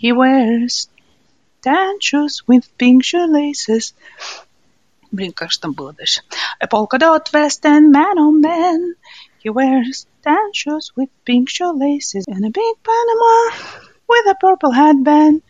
He 0.00 0.12
wears 0.12 0.88
tan 1.60 1.98
shoes 2.00 2.44
with 2.46 2.64
pink 2.78 3.02
shoelaces. 3.02 3.94
Блин, 5.10 5.32
как 5.32 5.50
же 5.50 5.58
там 5.58 5.72
было 5.72 5.92
дальше? 5.92 6.22
A 6.60 6.68
polka 6.68 6.98
dot 6.98 7.32
vest 7.32 7.64
and 7.64 7.90
man 7.90 8.16
on 8.16 8.40
man. 8.40 8.94
He 9.42 9.50
wears 9.50 10.06
tan 10.22 10.52
shoes 10.52 10.92
with 10.94 11.08
pink 11.24 11.48
shoelaces 11.48 12.24
and 12.28 12.44
a 12.44 12.50
big 12.50 12.74
Panama 12.84 13.50
with 14.06 14.26
a 14.26 14.34
purple 14.40 14.72
headband. 14.72 15.42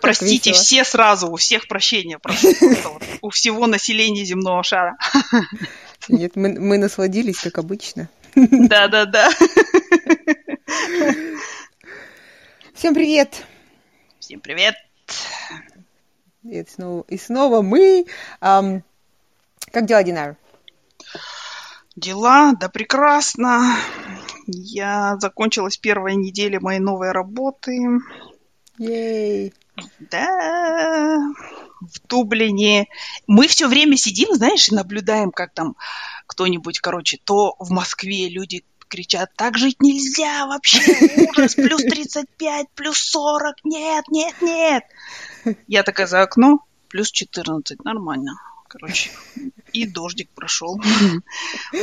Простите, 0.00 0.52
все 0.52 0.84
сразу, 0.84 1.30
у 1.30 1.36
всех 1.36 1.68
прощения 1.68 2.18
прошу. 2.18 2.48
У 3.22 3.30
всего 3.30 3.66
населения 3.66 4.24
земного 4.24 4.64
шара. 4.64 4.96
Нет, 6.08 6.34
мы, 6.34 6.58
мы 6.58 6.78
насладились, 6.78 7.38
как 7.38 7.58
обычно. 7.58 8.08
Да-да-да. 8.34 9.28
Всем 12.74 12.94
привет! 12.94 13.44
Всем 14.20 14.40
привет! 14.40 14.74
И 16.42 16.64
снова, 16.64 17.04
и 17.08 17.18
снова 17.18 17.62
мы. 17.62 18.06
Um, 18.40 18.82
как 19.72 19.86
дела, 19.86 20.02
Динар? 20.02 20.36
Дела, 21.96 22.52
да 22.58 22.68
прекрасно. 22.68 23.76
Я 24.46 25.16
закончилась 25.18 25.76
первая 25.76 26.14
неделя 26.14 26.60
моей 26.60 26.80
новой 26.80 27.10
работы. 27.10 27.76
Ей! 28.78 29.52
Да, 29.98 31.18
в 31.80 32.08
Дублине. 32.08 32.86
Мы 33.26 33.48
все 33.48 33.66
время 33.68 33.96
сидим, 33.96 34.34
знаешь, 34.34 34.68
и 34.68 34.74
наблюдаем, 34.74 35.30
как 35.30 35.52
там 35.52 35.76
кто-нибудь, 36.30 36.78
короче, 36.78 37.18
то 37.24 37.56
в 37.58 37.70
Москве 37.70 38.28
люди 38.28 38.64
кричат, 38.86 39.30
так 39.36 39.58
жить 39.58 39.82
нельзя 39.82 40.46
вообще, 40.46 40.78
ужас, 41.28 41.54
плюс 41.54 41.82
35, 41.82 42.66
плюс 42.76 42.98
40, 42.98 43.56
нет, 43.64 44.04
нет, 44.08 44.34
нет. 44.40 44.84
Я 45.66 45.82
такая 45.82 46.06
за 46.06 46.22
окно, 46.22 46.60
плюс 46.88 47.10
14, 47.10 47.84
нормально. 47.84 48.36
Короче, 48.68 49.10
и 49.72 49.84
дождик 49.84 50.28
прошел. 50.30 50.80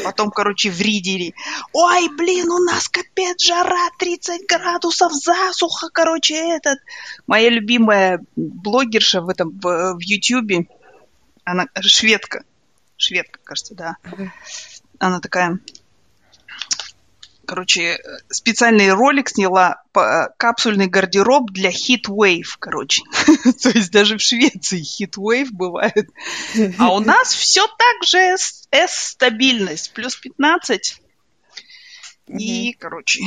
Потом, 0.05 0.31
короче, 0.31 0.71
в 0.71 0.79
Ридере. 0.79 1.33
Ой, 1.73 2.07
блин, 2.15 2.49
у 2.49 2.59
нас 2.59 2.87
капец, 2.87 3.43
жара, 3.43 3.89
30 3.99 4.47
градусов, 4.47 5.11
засуха, 5.11 5.89
короче, 5.91 6.35
этот. 6.35 6.79
Моя 7.27 7.49
любимая 7.49 8.23
блогерша 8.37 9.19
в 9.19 9.27
этом, 9.27 9.59
в, 9.61 9.99
Ютьюбе, 9.99 10.67
она 11.43 11.65
шведка. 11.81 12.45
Шведка, 12.97 13.39
кажется, 13.43 13.75
да. 13.75 13.97
Она 14.99 15.19
такая, 15.19 15.59
короче, 17.45 17.99
специальный 18.29 18.91
ролик 18.91 19.29
сняла 19.29 19.81
капсульный 20.37 20.87
гардероб 20.87 21.51
для 21.51 21.69
Heat 21.69 22.07
Wave, 22.07 22.55
короче. 22.59 23.03
То 23.61 23.69
есть 23.69 23.91
даже 23.91 24.17
в 24.17 24.21
Швеции 24.21 24.81
Heat 24.81 25.15
Wave 25.17 25.49
бывает. 25.51 26.09
А 26.77 26.93
у 26.93 26.99
нас 26.99 27.33
все 27.33 27.65
так 27.67 28.03
же 28.03 28.35
S-стабильность, 28.71 29.93
плюс 29.93 30.15
15. 30.15 31.01
И, 32.27 32.73
короче, 32.73 33.21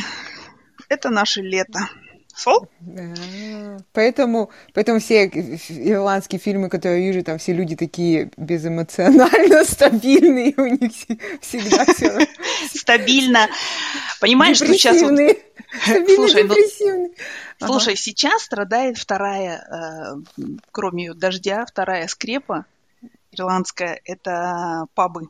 это 0.89 1.09
наше 1.09 1.41
лето. 1.41 1.89
Сол? 2.35 2.69
Поэтому, 3.93 4.51
поэтому 4.73 5.01
все 5.01 5.27
ирландские 5.27 6.41
фильмы, 6.41 6.69
которые 6.69 7.05
я 7.05 7.13
вижу, 7.13 7.25
там 7.25 7.39
все 7.39 7.53
люди 7.53 7.77
такие 7.77 8.31
безэмоционально 8.37 9.65
стабильные, 9.65 10.55
у 10.57 10.67
них 10.67 10.93
всегда 11.41 11.85
все 11.93 12.27
стабильно. 12.75 13.49
Понимаешь, 14.21 14.57
что 14.57 14.67
сейчас 14.69 15.03
вот... 15.03 15.13
Слушай, 16.15 16.45
ну, 16.45 17.67
слушай, 17.67 17.95
сейчас 17.95 18.43
страдает 18.43 18.99
вторая, 18.99 19.65
э, 20.37 20.43
кроме 20.73 21.15
дождя, 21.15 21.65
вторая 21.65 22.09
скрепа 22.09 22.67
ирландская, 23.31 24.01
это 24.05 24.87
пабы. 24.95 25.29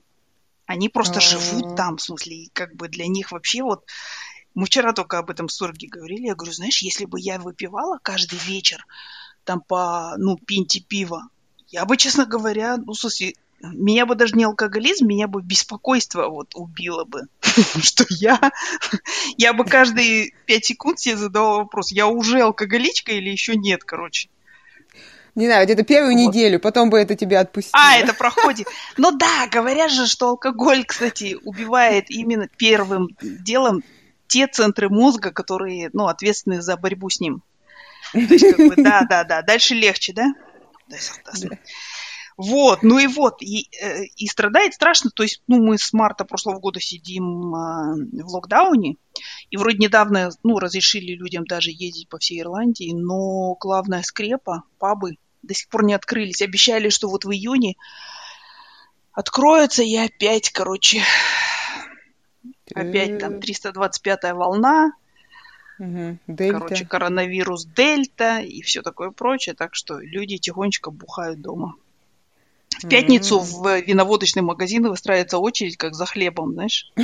Они 0.67 0.89
просто 0.89 1.21
живут 1.21 1.77
там, 1.77 1.97
в 1.97 2.03
смысле, 2.03 2.47
как 2.53 2.75
бы 2.75 2.89
для 2.89 3.07
них 3.07 3.33
вообще 3.33 3.63
вот 3.63 3.85
мы 4.55 4.67
вчера 4.67 4.93
только 4.93 5.19
об 5.19 5.31
этом 5.31 5.49
с 5.49 5.61
Орги 5.63 5.87
говорили. 5.87 6.27
Я 6.27 6.35
говорю, 6.35 6.53
знаешь, 6.53 6.83
если 6.83 7.05
бы 7.05 7.21
я 7.21 7.39
выпивала 7.39 7.99
каждый 8.03 8.39
вечер 8.39 8.85
там 9.45 9.61
по, 9.61 10.15
ну, 10.19 10.37
пинте 10.37 10.81
пива, 10.81 11.29
я 11.69 11.85
бы, 11.85 11.97
честно 11.97 12.27
говоря, 12.27 12.77
ну, 12.77 12.95
смысле, 12.95 13.35
меня 13.63 14.07
бы 14.07 14.15
даже 14.15 14.35
не 14.35 14.45
алкоголизм, 14.45 15.07
меня 15.07 15.29
бы 15.29 15.43
беспокойство 15.43 16.29
вот 16.29 16.55
убило 16.55 17.05
бы. 17.05 17.23
Что 17.83 18.05
я, 18.09 18.41
я 19.37 19.53
бы 19.53 19.65
каждые 19.65 20.33
пять 20.47 20.65
секунд 20.65 20.99
себе 20.99 21.17
задавала 21.17 21.59
вопрос, 21.59 21.93
я 21.93 22.07
уже 22.07 22.41
алкоголичка 22.41 23.13
или 23.13 23.31
еще 23.31 23.57
нет, 23.57 23.85
короче. 23.85 24.29
Не 25.37 25.47
знаю, 25.47 25.65
где-то 25.65 25.85
первую 25.85 26.17
вот. 26.17 26.29
неделю, 26.29 26.59
потом 26.59 26.91
бы 26.91 26.99
это 26.99 27.15
тебя 27.15 27.41
отпустило. 27.41 27.81
А, 27.81 27.97
это 27.97 28.15
проходит. 28.15 28.67
Ну 28.97 29.13
да, 29.13 29.47
говорят 29.51 29.93
же, 29.93 30.07
что 30.07 30.31
алкоголь, 30.31 30.85
кстати, 30.85 31.37
убивает 31.45 32.11
именно 32.11 32.49
первым 32.57 33.11
делом 33.21 33.85
те 34.31 34.47
центры 34.47 34.89
мозга, 34.89 35.33
которые, 35.33 35.91
ну, 35.93 36.07
ответственны 36.07 36.63
за 36.63 36.77
борьбу 36.77 37.11
с 37.11 37.21
ним. 37.21 37.43
То 38.13 38.19
есть, 38.19 38.57
как 38.57 38.69
бы, 38.69 38.75
да, 38.77 39.03
да, 39.09 39.25
да. 39.25 39.43
Дальше 39.43 39.75
легче, 39.75 40.13
да? 40.13 40.27
Вот, 42.37 42.83
ну 42.83 42.99
и 42.99 43.07
вот, 43.07 43.43
и, 43.43 43.69
э, 43.83 44.05
и 44.17 44.27
страдает 44.27 44.73
страшно, 44.73 45.11
то 45.11 45.23
есть, 45.23 45.43
ну, 45.47 45.63
мы 45.63 45.77
с 45.77 45.93
марта 45.93 46.25
прошлого 46.25 46.59
года 46.59 46.81
сидим 46.81 47.55
э, 47.55 48.23
в 48.23 48.29
локдауне, 48.29 48.97
и 49.51 49.57
вроде 49.59 49.77
недавно, 49.77 50.31
ну, 50.43 50.59
разрешили 50.59 51.13
людям 51.13 51.45
даже 51.45 51.71
ездить 51.71 52.09
по 52.09 52.19
всей 52.19 52.41
Ирландии, 52.41 52.93
но 52.95 53.57
главная 53.61 54.01
скрепа, 54.01 54.63
пабы, 54.79 55.17
до 55.43 55.53
сих 55.53 55.69
пор 55.69 55.85
не 55.85 55.93
открылись. 55.93 56.41
Обещали, 56.41 56.89
что 56.89 57.11
вот 57.11 57.27
в 57.27 57.31
июне 57.31 57.75
откроются, 59.13 59.83
и 59.83 59.95
опять, 59.97 60.49
короче, 60.49 61.03
Опять 62.75 63.19
там 63.19 63.35
325-я 63.35 64.35
волна. 64.35 64.93
Угу. 65.79 66.19
Короче, 66.37 66.85
коронавирус 66.85 67.65
дельта 67.65 68.41
и 68.41 68.61
все 68.63 68.83
такое 68.83 69.11
прочее. 69.11 69.55
Так 69.55 69.75
что 69.75 69.99
люди 69.99 70.37
тихонечко 70.37 70.91
бухают 70.91 71.41
дома. 71.41 71.75
В 72.83 72.89
пятницу 72.89 73.41
mm 73.41 73.45
в 73.45 73.81
виноводочные 73.81 74.43
магазины 74.43 74.89
выстраивается 74.89 75.39
очередь, 75.39 75.77
как 75.77 75.95
за 75.95 76.07
хлебом, 76.07 76.53
знаешь. 76.55 76.93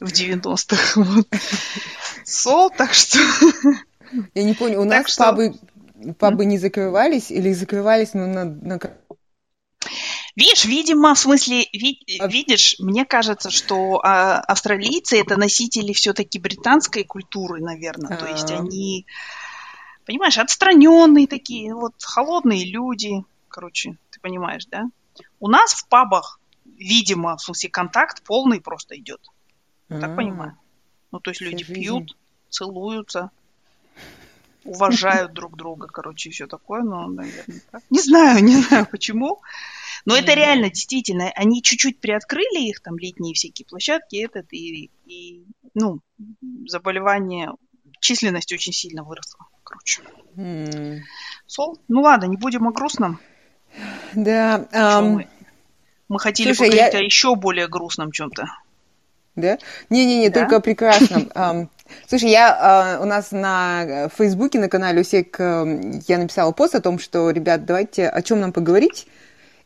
В 0.00 0.08
90-х. 0.08 1.00
Вот. 1.00 1.28
Сол, 2.24 2.70
так 2.70 2.94
что... 2.94 3.18
Я 4.34 4.44
не 4.44 4.54
понял, 4.54 4.80
у 4.80 4.84
нас 4.84 5.16
пабы, 5.16 5.54
пабы 6.18 6.44
не 6.44 6.58
закрывались 6.58 7.30
или 7.30 7.52
закрывались 7.52 8.14
но 8.14 8.26
на, 8.26 8.44
на 8.44 8.78
Видишь, 10.34 10.64
видимо, 10.64 11.14
в 11.14 11.18
смысле, 11.18 11.66
ви, 11.72 12.00
а 12.18 12.26
видишь, 12.26 12.76
мне 12.78 13.04
кажется, 13.04 13.50
что 13.50 14.00
а, 14.02 14.40
австралийцы 14.40 15.18
это 15.20 15.36
носители 15.36 15.92
все-таки 15.92 16.38
британской 16.38 17.04
культуры, 17.04 17.60
наверное. 17.60 18.16
То 18.16 18.26
есть 18.26 18.50
а. 18.50 18.56
они, 18.58 19.06
понимаешь, 20.06 20.38
отстраненные 20.38 21.26
такие, 21.26 21.74
вот 21.74 21.94
холодные 22.02 22.64
люди. 22.64 23.24
Короче, 23.48 23.98
ты 24.10 24.20
понимаешь, 24.20 24.64
да? 24.66 24.84
У 25.38 25.48
нас 25.48 25.74
в 25.74 25.86
пабах, 25.88 26.40
видимо, 26.64 27.36
в 27.36 27.42
смысле, 27.42 27.68
контакт 27.68 28.22
полный 28.22 28.60
просто 28.60 28.96
идет. 28.96 29.20
Так 29.88 30.16
понимаю. 30.16 30.56
Ну, 31.10 31.20
то 31.20 31.30
есть 31.30 31.42
люди 31.42 31.62
пьют, 31.62 32.16
целуются, 32.48 33.30
уважают 34.64 35.32
друг 35.32 35.56
друга, 35.56 35.86
короче, 35.88 36.28
и 36.28 36.32
все 36.32 36.46
такое, 36.46 36.82
но, 36.82 37.06
наверное, 37.06 37.60
так. 37.70 37.82
Не 37.90 38.00
знаю, 38.00 38.42
не 38.44 38.56
знаю 38.56 38.86
почему. 38.90 39.40
Но 40.04 40.16
это 40.16 40.34
реально, 40.34 40.68
действительно, 40.68 41.30
они 41.36 41.62
чуть-чуть 41.62 42.00
приоткрыли 42.00 42.68
их, 42.68 42.80
там, 42.80 42.98
летние 42.98 43.34
всякие 43.34 43.66
площадки, 43.66 44.16
этот, 44.16 44.52
и, 44.52 44.90
и 45.06 45.44
ну, 45.74 46.00
заболевание, 46.66 47.52
численность 48.00 48.52
очень 48.52 48.72
сильно 48.72 49.04
выросла, 49.04 49.46
короче. 49.62 50.02
Mm. 50.36 51.00
Сол? 51.46 51.78
Ну 51.88 52.02
ладно, 52.02 52.26
не 52.26 52.36
будем 52.36 52.66
о 52.66 52.72
грустном. 52.72 53.20
Да. 54.14 54.66
Um, 54.72 55.08
мы? 55.10 55.28
мы 56.08 56.18
хотели 56.18 56.52
слушай, 56.52 56.70
поговорить 56.70 56.94
я... 56.94 56.98
о 56.98 57.02
еще 57.02 57.34
более 57.36 57.68
грустном 57.68 58.12
чем-то. 58.12 58.46
Да? 59.36 59.58
Не-не-не, 59.90 60.28
да? 60.28 60.40
только 60.40 60.56
о 60.56 60.60
прекрасном. 60.60 61.30
Слушай, 62.08 62.30
я 62.30 62.96
uh, 62.98 63.02
у 63.02 63.04
нас 63.04 63.32
на 63.32 64.08
Фейсбуке, 64.16 64.58
на 64.58 64.68
канале 64.68 65.02
УСЕК, 65.02 65.40
uh, 65.40 66.02
я 66.08 66.18
написала 66.18 66.52
пост 66.52 66.74
о 66.74 66.80
том, 66.80 66.98
что, 66.98 67.30
ребят, 67.30 67.66
давайте 67.66 68.08
о 68.08 68.22
чем 68.22 68.40
нам 68.40 68.52
поговорить. 68.52 69.06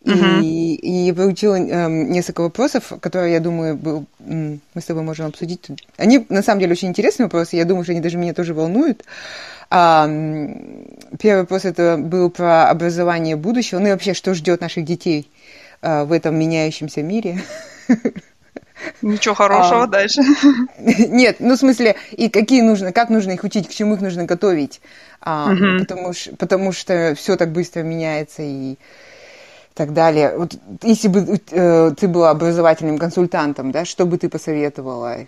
Uh-huh. 0.02 0.40
И, 0.40 1.08
и 1.08 1.10
выучила 1.10 1.56
э, 1.56 1.88
несколько 1.88 2.42
вопросов, 2.42 2.92
которые, 3.00 3.32
я 3.32 3.40
думаю, 3.40 3.76
был, 3.76 4.06
мы 4.20 4.60
с 4.76 4.84
тобой 4.84 5.02
можем 5.02 5.26
обсудить. 5.26 5.68
Они, 5.96 6.24
на 6.28 6.42
самом 6.42 6.60
деле, 6.60 6.72
очень 6.72 6.88
интересные 6.88 7.26
вопросы. 7.26 7.56
Я 7.56 7.64
думаю, 7.64 7.82
что 7.82 7.90
они 7.90 8.00
даже 8.00 8.16
меня 8.16 8.32
тоже 8.32 8.54
волнуют. 8.54 9.02
А, 9.68 10.06
первый 11.18 11.40
вопрос 11.40 11.64
это 11.64 11.96
был 11.98 12.30
про 12.30 12.70
образование 12.70 13.34
будущего, 13.34 13.80
ну 13.80 13.88
и 13.88 13.90
вообще, 13.90 14.14
что 14.14 14.32
ждет 14.34 14.60
наших 14.60 14.84
детей 14.84 15.28
а, 15.82 16.04
в 16.04 16.12
этом 16.12 16.38
меняющемся 16.38 17.02
мире. 17.02 17.42
Ничего 19.02 19.34
хорошего 19.34 19.84
а, 19.84 19.87
дальше. 19.87 20.20
Нет, 20.78 21.37
ну 21.40 21.55
в 21.55 21.58
смысле, 21.58 21.96
и 22.12 22.28
какие 22.28 22.62
нужно, 22.62 22.93
как 22.93 23.08
нужно 23.08 23.32
их 23.32 23.44
учить, 23.44 23.69
к 23.69 23.73
чему 23.73 23.94
их 23.94 24.00
нужно 24.00 24.25
готовить, 24.25 24.81
а, 25.20 25.52
угу. 25.52 25.78
потому, 25.81 26.12
потому 26.38 26.73
что 26.73 27.14
все 27.17 27.37
так 27.37 27.52
быстро 27.52 27.82
меняется 27.82 28.43
и 28.43 28.76
так 29.75 29.93
далее. 29.93 30.37
Вот 30.37 30.55
если 30.82 31.08
бы 31.08 31.40
э, 31.50 31.93
ты 31.99 32.08
была 32.08 32.31
образовательным 32.31 32.99
консультантом, 32.99 33.73
да, 33.73 33.84
что 33.84 34.06
бы 34.06 34.19
ты 34.19 34.28
посоветовала? 34.28 35.26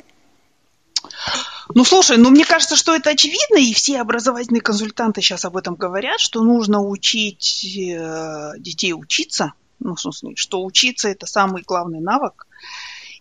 Ну, 1.75 1.85
слушай, 1.85 2.17
ну, 2.17 2.31
мне 2.31 2.47
кажется, 2.47 2.77
что 2.77 2.95
это 2.95 3.11
очевидно, 3.11 3.59
и 3.59 3.75
все 3.75 4.01
образовательные 4.01 4.63
консультанты 4.63 5.21
сейчас 5.21 5.45
об 5.45 5.57
этом 5.57 5.75
говорят, 5.75 6.19
что 6.19 6.43
нужно 6.43 6.81
учить 6.81 7.63
э, 7.77 8.53
детей 8.59 8.95
учиться, 8.95 9.53
ну, 9.79 9.95
в 9.95 10.01
смысле, 10.01 10.35
что 10.35 10.65
учиться– 10.65 11.09
это 11.11 11.27
самый 11.27 11.63
главный 11.63 12.01
навык, 12.01 12.48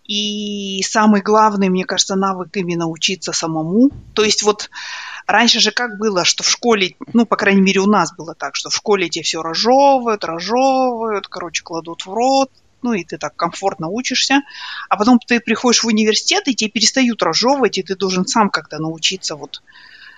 и 0.08 0.82
самый 0.84 1.22
главный, 1.22 1.70
мне 1.70 1.84
кажется, 1.84 2.16
навык 2.16 2.56
именно 2.56 2.88
учиться 2.88 3.34
самому. 3.34 3.92
То 4.14 4.24
есть 4.24 4.42
вот 4.42 4.70
раньше 5.28 5.60
же 5.60 5.72
как 5.72 5.98
было, 5.98 6.24
что 6.24 6.44
в 6.44 6.50
школе, 6.50 6.96
ну, 7.14 7.26
по 7.26 7.36
крайней 7.36 7.62
мере, 7.62 7.82
у 7.82 7.88
нас 7.88 8.16
было 8.16 8.34
так, 8.34 8.56
что 8.56 8.70
в 8.70 8.76
школе 8.76 9.10
тебе 9.10 9.24
все 9.24 9.42
разжевывают, 9.42 10.24
разжевывают, 10.24 11.28
короче, 11.28 11.64
кладут 11.64 12.06
в 12.06 12.14
рот, 12.14 12.50
ну, 12.82 12.94
и 12.94 13.04
ты 13.04 13.18
так 13.18 13.36
комфортно 13.36 13.90
учишься, 13.90 14.42
а 14.90 14.98
потом 14.98 15.20
ты 15.20 15.42
приходишь 15.42 15.84
в 15.84 15.88
университет, 15.88 16.48
и 16.48 16.56
тебе 16.56 16.72
перестают 16.72 17.22
разжевывать, 17.22 17.78
и 17.78 17.84
ты 17.84 17.96
должен 17.96 18.26
сам 18.26 18.50
как-то 18.50 18.80
научиться 18.80 19.36
вот 19.36 19.62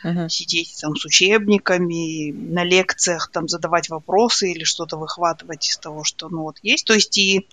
uh-huh. 0.04 0.30
сидеть 0.30 0.78
там 0.80 0.96
с 0.96 1.06
учебниками, 1.06 2.32
на 2.32 2.64
лекциях 2.64 3.32
там 3.32 3.48
задавать 3.48 3.90
вопросы 3.90 4.52
или 4.52 4.64
что-то 4.64 4.98
выхватывать 4.98 5.68
из 5.68 5.78
того, 5.78 6.04
что, 6.04 6.30
ну, 6.30 6.44
вот 6.44 6.58
есть. 6.62 6.86
То 6.86 6.94
есть 6.94 7.18
и 7.18 7.48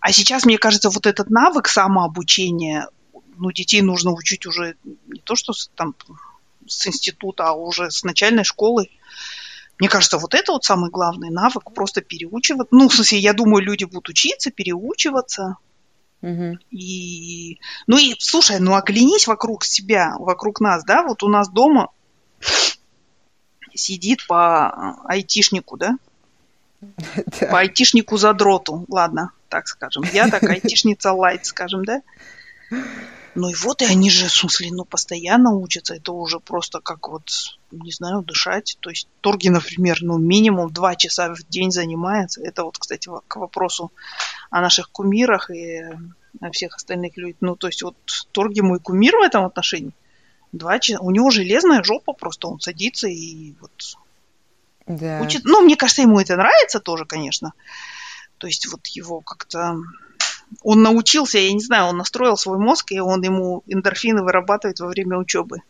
а 0.00 0.12
сейчас, 0.12 0.44
мне 0.44 0.58
кажется, 0.58 0.90
вот 0.90 1.06
этот 1.06 1.30
навык 1.30 1.68
самообучения, 1.68 2.88
ну, 3.36 3.50
детей 3.52 3.82
нужно 3.82 4.12
учить 4.12 4.46
уже 4.46 4.76
не 4.84 5.20
то, 5.20 5.36
что 5.36 5.52
там 5.74 5.94
с 6.66 6.86
института, 6.86 7.48
а 7.48 7.52
уже 7.52 7.90
с 7.90 8.02
начальной 8.04 8.44
школы. 8.44 8.88
Мне 9.78 9.88
кажется, 9.88 10.18
вот 10.18 10.34
это 10.34 10.52
вот 10.52 10.64
самый 10.64 10.90
главный 10.90 11.30
навык, 11.30 11.72
просто 11.72 12.00
переучиваться. 12.00 12.74
Ну, 12.74 12.88
в 12.88 12.94
смысле, 12.94 13.18
я 13.18 13.32
думаю, 13.34 13.62
люди 13.62 13.84
будут 13.84 14.08
учиться, 14.08 14.50
переучиваться. 14.50 15.56
Угу. 16.22 16.58
И, 16.70 17.58
ну 17.86 17.98
и, 17.98 18.14
слушай, 18.18 18.58
ну 18.58 18.74
оглянись 18.74 19.26
вокруг 19.26 19.64
себя, 19.64 20.14
вокруг 20.18 20.60
нас, 20.60 20.82
да, 20.84 21.02
вот 21.02 21.22
у 21.22 21.28
нас 21.28 21.50
дома 21.50 21.90
сидит 23.74 24.26
по 24.26 24.96
айтишнику, 25.04 25.76
да? 25.76 25.98
По 27.50 27.60
айтишнику 27.60 28.16
задроту, 28.16 28.84
ладно 28.88 29.32
так 29.56 29.68
скажем. 29.68 30.04
Я 30.12 30.28
так 30.28 30.42
айтишница 30.42 31.12
лайт, 31.12 31.46
скажем, 31.46 31.84
да? 31.86 32.02
Ну 33.34 33.48
и 33.48 33.54
вот, 33.54 33.80
и 33.80 33.86
они 33.86 34.10
же, 34.10 34.26
в 34.26 34.32
смысле, 34.32 34.68
ну, 34.70 34.84
постоянно 34.84 35.54
учатся. 35.54 35.94
Это 35.94 36.12
уже 36.12 36.40
просто 36.40 36.80
как 36.80 37.08
вот, 37.08 37.30
не 37.70 37.90
знаю, 37.90 38.22
дышать. 38.22 38.76
То 38.80 38.90
есть 38.90 39.08
Торги, 39.22 39.48
например, 39.48 39.98
ну, 40.02 40.18
минимум 40.18 40.70
два 40.70 40.94
часа 40.94 41.34
в 41.34 41.42
день 41.48 41.70
занимается. 41.70 42.42
Это 42.42 42.64
вот, 42.64 42.76
кстати, 42.78 43.08
к 43.28 43.36
вопросу 43.36 43.92
о 44.50 44.60
наших 44.60 44.90
кумирах 44.90 45.50
и 45.50 45.84
о 46.40 46.50
всех 46.50 46.76
остальных 46.76 47.16
людях. 47.16 47.36
Ну, 47.40 47.56
то 47.56 47.66
есть 47.68 47.82
вот 47.82 47.96
Торги 48.32 48.60
мой 48.60 48.78
кумир 48.78 49.16
в 49.16 49.22
этом 49.22 49.44
отношении. 49.46 49.92
Два 50.52 50.78
часа. 50.78 51.00
У 51.00 51.10
него 51.10 51.30
железная 51.30 51.82
жопа 51.82 52.12
просто. 52.12 52.48
Он 52.48 52.60
садится 52.60 53.08
и 53.08 53.54
вот 53.60 53.96
да. 54.86 55.20
учит. 55.22 55.44
Ну, 55.44 55.62
мне 55.62 55.76
кажется, 55.76 56.02
ему 56.02 56.20
это 56.20 56.36
нравится 56.36 56.80
тоже, 56.80 57.06
конечно. 57.06 57.52
То 58.38 58.46
есть 58.46 58.66
вот 58.66 58.86
его 58.88 59.20
как-то... 59.20 59.76
Он 60.62 60.82
научился, 60.82 61.38
я 61.38 61.52
не 61.52 61.60
знаю, 61.60 61.86
он 61.86 61.96
настроил 61.96 62.36
свой 62.36 62.58
мозг, 62.58 62.92
и 62.92 63.00
он 63.00 63.22
ему 63.22 63.62
эндорфины 63.66 64.22
вырабатывает 64.22 64.78
во 64.78 64.86
время 64.86 65.18
учебы. 65.18 65.62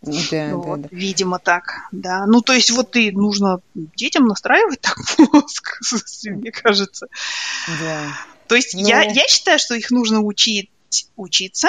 Да, 0.00 0.10
ну, 0.12 0.20
да, 0.30 0.56
вот, 0.56 0.80
да. 0.82 0.88
Видимо, 0.92 1.38
так, 1.38 1.88
да. 1.90 2.24
Ну, 2.26 2.40
то 2.40 2.52
есть 2.52 2.70
вот 2.70 2.94
и 2.96 3.10
нужно 3.10 3.60
детям 3.74 4.26
настраивать 4.26 4.80
так 4.80 4.96
мозг, 5.32 5.80
мне 6.24 6.52
кажется. 6.52 7.08
Да. 7.80 8.02
То 8.46 8.54
есть 8.54 8.74
ну... 8.74 8.86
я, 8.86 9.02
я 9.02 9.26
считаю, 9.26 9.58
что 9.58 9.74
их 9.74 9.90
нужно 9.90 10.20
учить 10.20 10.70
учиться, 11.16 11.68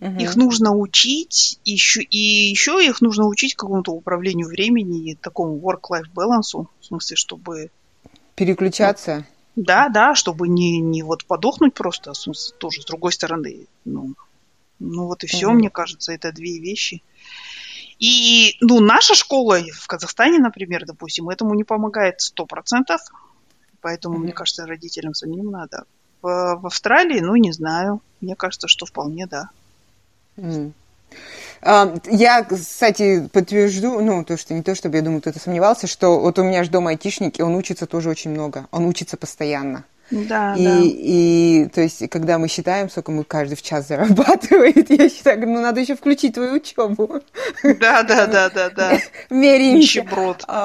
угу. 0.00 0.20
их 0.20 0.36
нужно 0.36 0.72
учить, 0.72 1.58
еще, 1.64 2.02
и 2.02 2.50
еще 2.50 2.84
их 2.84 3.00
нужно 3.00 3.26
учить 3.26 3.54
какому-то 3.54 3.92
управлению 3.92 4.48
времени 4.48 5.10
и 5.10 5.14
такому 5.14 5.58
work-life 5.58 6.08
балансу, 6.14 6.70
в 6.80 6.84
смысле, 6.84 7.16
чтобы... 7.16 7.70
Переключаться. 8.34 9.26
Да, 9.56 9.88
да, 9.88 10.14
чтобы 10.14 10.48
не, 10.48 10.80
не 10.80 11.02
вот 11.02 11.24
подохнуть 11.24 11.74
просто, 11.74 12.12
тоже 12.58 12.82
с 12.82 12.84
другой 12.84 13.12
стороны. 13.12 13.66
Ну, 13.86 14.14
ну 14.78 15.06
вот 15.06 15.24
и 15.24 15.26
все, 15.26 15.50
mm-hmm. 15.50 15.54
мне 15.54 15.70
кажется, 15.70 16.12
это 16.12 16.30
две 16.30 16.58
вещи. 16.58 17.02
И, 17.98 18.56
ну, 18.60 18.80
наша 18.80 19.14
школа 19.14 19.58
в 19.58 19.86
Казахстане, 19.86 20.38
например, 20.38 20.84
допустим, 20.84 21.30
этому 21.30 21.54
не 21.54 21.64
помогает 21.64 22.20
сто 22.20 22.44
процентов. 22.44 23.00
Поэтому, 23.80 24.16
mm-hmm. 24.16 24.20
мне 24.20 24.32
кажется, 24.32 24.66
родителям 24.66 25.14
самим 25.14 25.50
надо. 25.50 25.84
В, 26.20 26.58
в 26.60 26.66
Австралии, 26.66 27.20
ну, 27.20 27.36
не 27.36 27.52
знаю. 27.52 28.02
Мне 28.20 28.36
кажется, 28.36 28.68
что 28.68 28.84
вполне 28.84 29.26
да. 29.26 29.48
Mm. 30.36 30.72
Я, 31.62 32.44
кстати, 32.44 33.28
подтвержду, 33.32 34.00
ну, 34.00 34.24
то, 34.24 34.36
что 34.36 34.54
не 34.54 34.62
то, 34.62 34.74
чтобы 34.74 34.96
я 34.96 35.02
думаю, 35.02 35.20
кто-то 35.20 35.40
сомневался, 35.40 35.86
что 35.86 36.20
вот 36.20 36.38
у 36.38 36.44
меня 36.44 36.64
же 36.64 36.70
дома 36.70 36.90
айтишник, 36.90 37.38
и 37.38 37.42
он 37.42 37.54
учится 37.54 37.86
тоже 37.86 38.10
очень 38.10 38.30
много. 38.30 38.66
Он 38.70 38.86
учится 38.86 39.16
постоянно. 39.16 39.84
Да, 40.10 40.54
и, 40.56 40.64
да. 40.64 40.80
И, 40.82 41.68
то 41.74 41.80
есть, 41.80 42.08
когда 42.10 42.38
мы 42.38 42.48
считаем, 42.48 42.88
сколько 42.88 43.10
мы 43.10 43.24
каждый 43.24 43.56
в 43.56 43.62
час 43.62 43.88
зарабатывает, 43.88 44.88
я 45.00 45.08
считаю, 45.08 45.46
ну, 45.48 45.60
надо 45.60 45.80
еще 45.80 45.96
включить 45.96 46.34
твою 46.34 46.54
учебу. 46.54 47.20
Да, 47.62 48.02
да, 48.02 48.26
да, 48.26 48.48
да, 48.50 48.70
да. 48.70 48.98
Меряемся. 49.30 50.00
Нищеброд. 50.00 50.44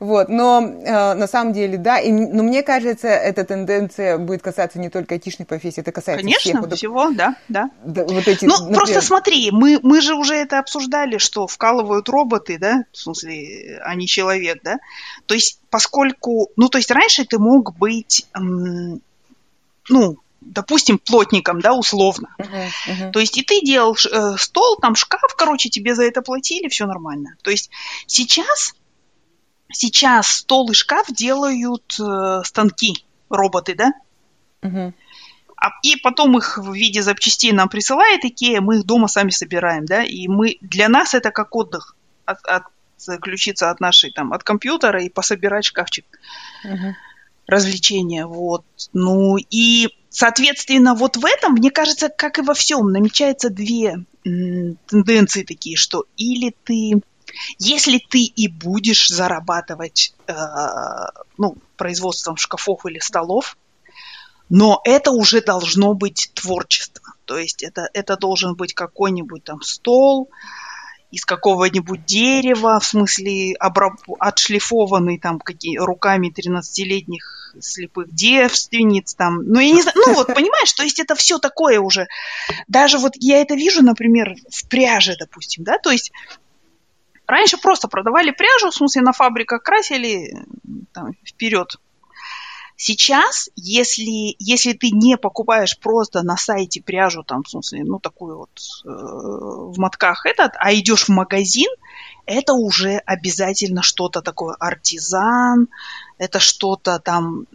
Вот, 0.00 0.28
но 0.28 0.74
а, 0.86 1.14
на 1.14 1.26
самом 1.26 1.52
деле, 1.52 1.78
да, 1.78 1.98
и, 1.98 2.10
но 2.12 2.42
мне 2.42 2.62
кажется, 2.62 3.08
эта 3.08 3.44
тенденция 3.44 4.18
будет 4.18 4.42
касаться 4.42 4.78
не 4.78 4.90
только 4.90 5.14
айтишной 5.14 5.46
профессии, 5.46 5.80
это 5.80 5.92
касается 5.92 6.22
Конечно, 6.22 6.62
всех. 6.62 6.74
всего, 6.74 7.10
да, 7.10 7.36
да. 7.48 7.70
вот 7.84 8.28
эти, 8.28 8.44
ну, 8.44 8.72
просто 8.72 9.00
смотри, 9.00 9.50
мы, 9.50 9.78
мы 9.82 10.00
же 10.00 10.14
уже 10.14 10.34
это 10.34 10.58
обсуждали, 10.58 11.18
что 11.18 11.46
вкалывают 11.46 12.08
роботы, 12.08 12.58
да, 12.58 12.84
в 12.92 12.96
смысле, 12.98 13.80
а 13.84 13.94
не 13.94 14.06
человек, 14.06 14.60
да. 14.62 14.78
То 15.26 15.34
есть 15.34 15.60
поскольку, 15.70 16.50
ну, 16.56 16.68
то 16.68 16.78
есть 16.78 16.90
раньше 16.90 17.24
ты 17.24 17.38
мог 17.38 17.76
быть, 17.76 18.26
эм, 18.34 19.00
ну, 19.88 20.18
допустим, 20.40 20.98
плотником, 20.98 21.60
да, 21.60 21.74
условно. 21.74 22.34
Uh-huh, 22.38 22.68
uh-huh. 22.88 23.10
То 23.12 23.20
есть 23.20 23.36
и 23.36 23.42
ты 23.42 23.60
делал 23.60 23.94
э, 23.94 24.36
стол, 24.38 24.76
там 24.76 24.94
шкаф, 24.94 25.34
короче, 25.36 25.68
тебе 25.68 25.94
за 25.94 26.04
это 26.04 26.22
платили, 26.22 26.68
все 26.68 26.86
нормально. 26.86 27.36
То 27.42 27.50
есть 27.50 27.70
сейчас, 28.06 28.74
сейчас 29.72 30.28
стол 30.28 30.70
и 30.70 30.74
шкаф 30.74 31.06
делают 31.08 31.96
э, 32.00 32.42
станки, 32.44 33.04
роботы, 33.28 33.74
да? 33.74 33.92
Uh-huh. 34.62 34.92
А, 35.56 35.70
и 35.82 35.96
потом 35.96 36.36
их 36.38 36.58
в 36.58 36.72
виде 36.74 37.02
запчастей 37.02 37.52
нам 37.52 37.68
присылает 37.68 38.24
Икея, 38.24 38.60
мы 38.60 38.78
их 38.78 38.84
дома 38.84 39.08
сами 39.08 39.30
собираем, 39.30 39.86
да, 39.86 40.04
и 40.04 40.28
мы, 40.28 40.58
для 40.60 40.88
нас 40.88 41.14
это 41.14 41.30
как 41.30 41.54
отдых 41.56 41.96
от, 42.24 42.44
от 42.44 42.64
заключиться 42.96 43.70
от 43.70 43.80
нашей 43.80 44.12
там, 44.12 44.32
от 44.32 44.42
компьютера 44.42 45.02
и 45.02 45.08
пособирать 45.08 45.64
шкафчик. 45.64 46.04
Uh-huh. 46.64 46.92
Развлечения, 47.46 48.26
вот. 48.26 48.64
Ну 48.92 49.36
и, 49.36 49.88
соответственно, 50.10 50.94
вот 50.94 51.16
в 51.16 51.24
этом, 51.24 51.52
мне 51.52 51.70
кажется, 51.70 52.08
как 52.08 52.38
и 52.38 52.42
во 52.42 52.54
всем, 52.54 52.90
намечаются 52.90 53.50
две 53.50 54.04
тенденции 54.24 55.44
такие, 55.44 55.76
что 55.76 56.04
или 56.16 56.54
ты, 56.64 57.00
если 57.58 57.98
ты 57.98 58.24
и 58.24 58.48
будешь 58.48 59.08
зарабатывать, 59.08 60.14
э, 60.26 60.34
ну, 61.38 61.56
производством 61.76 62.36
шкафов 62.36 62.84
или 62.86 62.98
столов, 62.98 63.56
но 64.48 64.80
это 64.84 65.10
уже 65.10 65.40
должно 65.40 65.94
быть 65.94 66.30
творчество. 66.34 67.14
То 67.24 67.38
есть 67.38 67.62
это, 67.62 67.88
это 67.92 68.16
должен 68.16 68.54
быть 68.54 68.74
какой-нибудь 68.74 69.44
там 69.44 69.60
стол, 69.62 70.30
из 71.10 71.24
какого-нибудь 71.24 72.04
дерева, 72.04 72.78
в 72.80 72.84
смысле 72.84 73.54
обраб... 73.54 73.94
отшлифованный 74.18 75.18
там 75.18 75.38
какие... 75.38 75.78
руками 75.78 76.32
13-летних 76.36 77.54
слепых 77.60 78.12
девственниц 78.12 79.14
там. 79.14 79.42
Ну, 79.44 79.60
я 79.60 79.70
не 79.70 79.82
знаю, 79.82 79.96
ну 80.06 80.14
вот, 80.14 80.26
понимаешь, 80.28 80.72
то 80.72 80.82
есть 80.82 80.98
это 80.98 81.14
все 81.14 81.38
такое 81.38 81.80
уже. 81.80 82.06
Даже 82.68 82.98
вот 82.98 83.12
я 83.16 83.40
это 83.40 83.54
вижу, 83.54 83.82
например, 83.82 84.34
в 84.50 84.68
пряже, 84.68 85.16
допустим, 85.18 85.64
да, 85.64 85.78
то 85.78 85.90
есть 85.90 86.12
раньше 87.26 87.56
просто 87.56 87.88
продавали 87.88 88.30
пряжу, 88.30 88.70
в 88.70 88.74
смысле 88.74 89.02
на 89.02 89.12
фабриках 89.12 89.62
красили 89.62 90.44
там, 90.92 91.12
вперед 91.24 91.76
Сейчас, 92.76 93.48
если, 93.56 94.36
если 94.38 94.74
ты 94.74 94.90
не 94.90 95.16
покупаешь 95.16 95.78
просто 95.78 96.22
на 96.22 96.36
сайте 96.36 96.82
пряжу, 96.82 97.22
там, 97.22 97.42
в 97.42 97.48
смысле, 97.48 97.84
ну, 97.84 97.98
такую 97.98 98.36
вот 98.38 98.50
э, 98.84 98.88
в 98.88 99.78
мотках 99.78 100.26
этот, 100.26 100.52
а 100.58 100.74
идешь 100.74 101.04
в 101.04 101.08
магазин, 101.08 101.70
это 102.26 102.52
уже 102.52 102.98
обязательно 103.06 103.82
что-то 103.82 104.20
такое 104.20 104.54
артизан, 104.60 105.68
это 106.18 106.38
что-то 106.38 106.98
там 106.98 107.46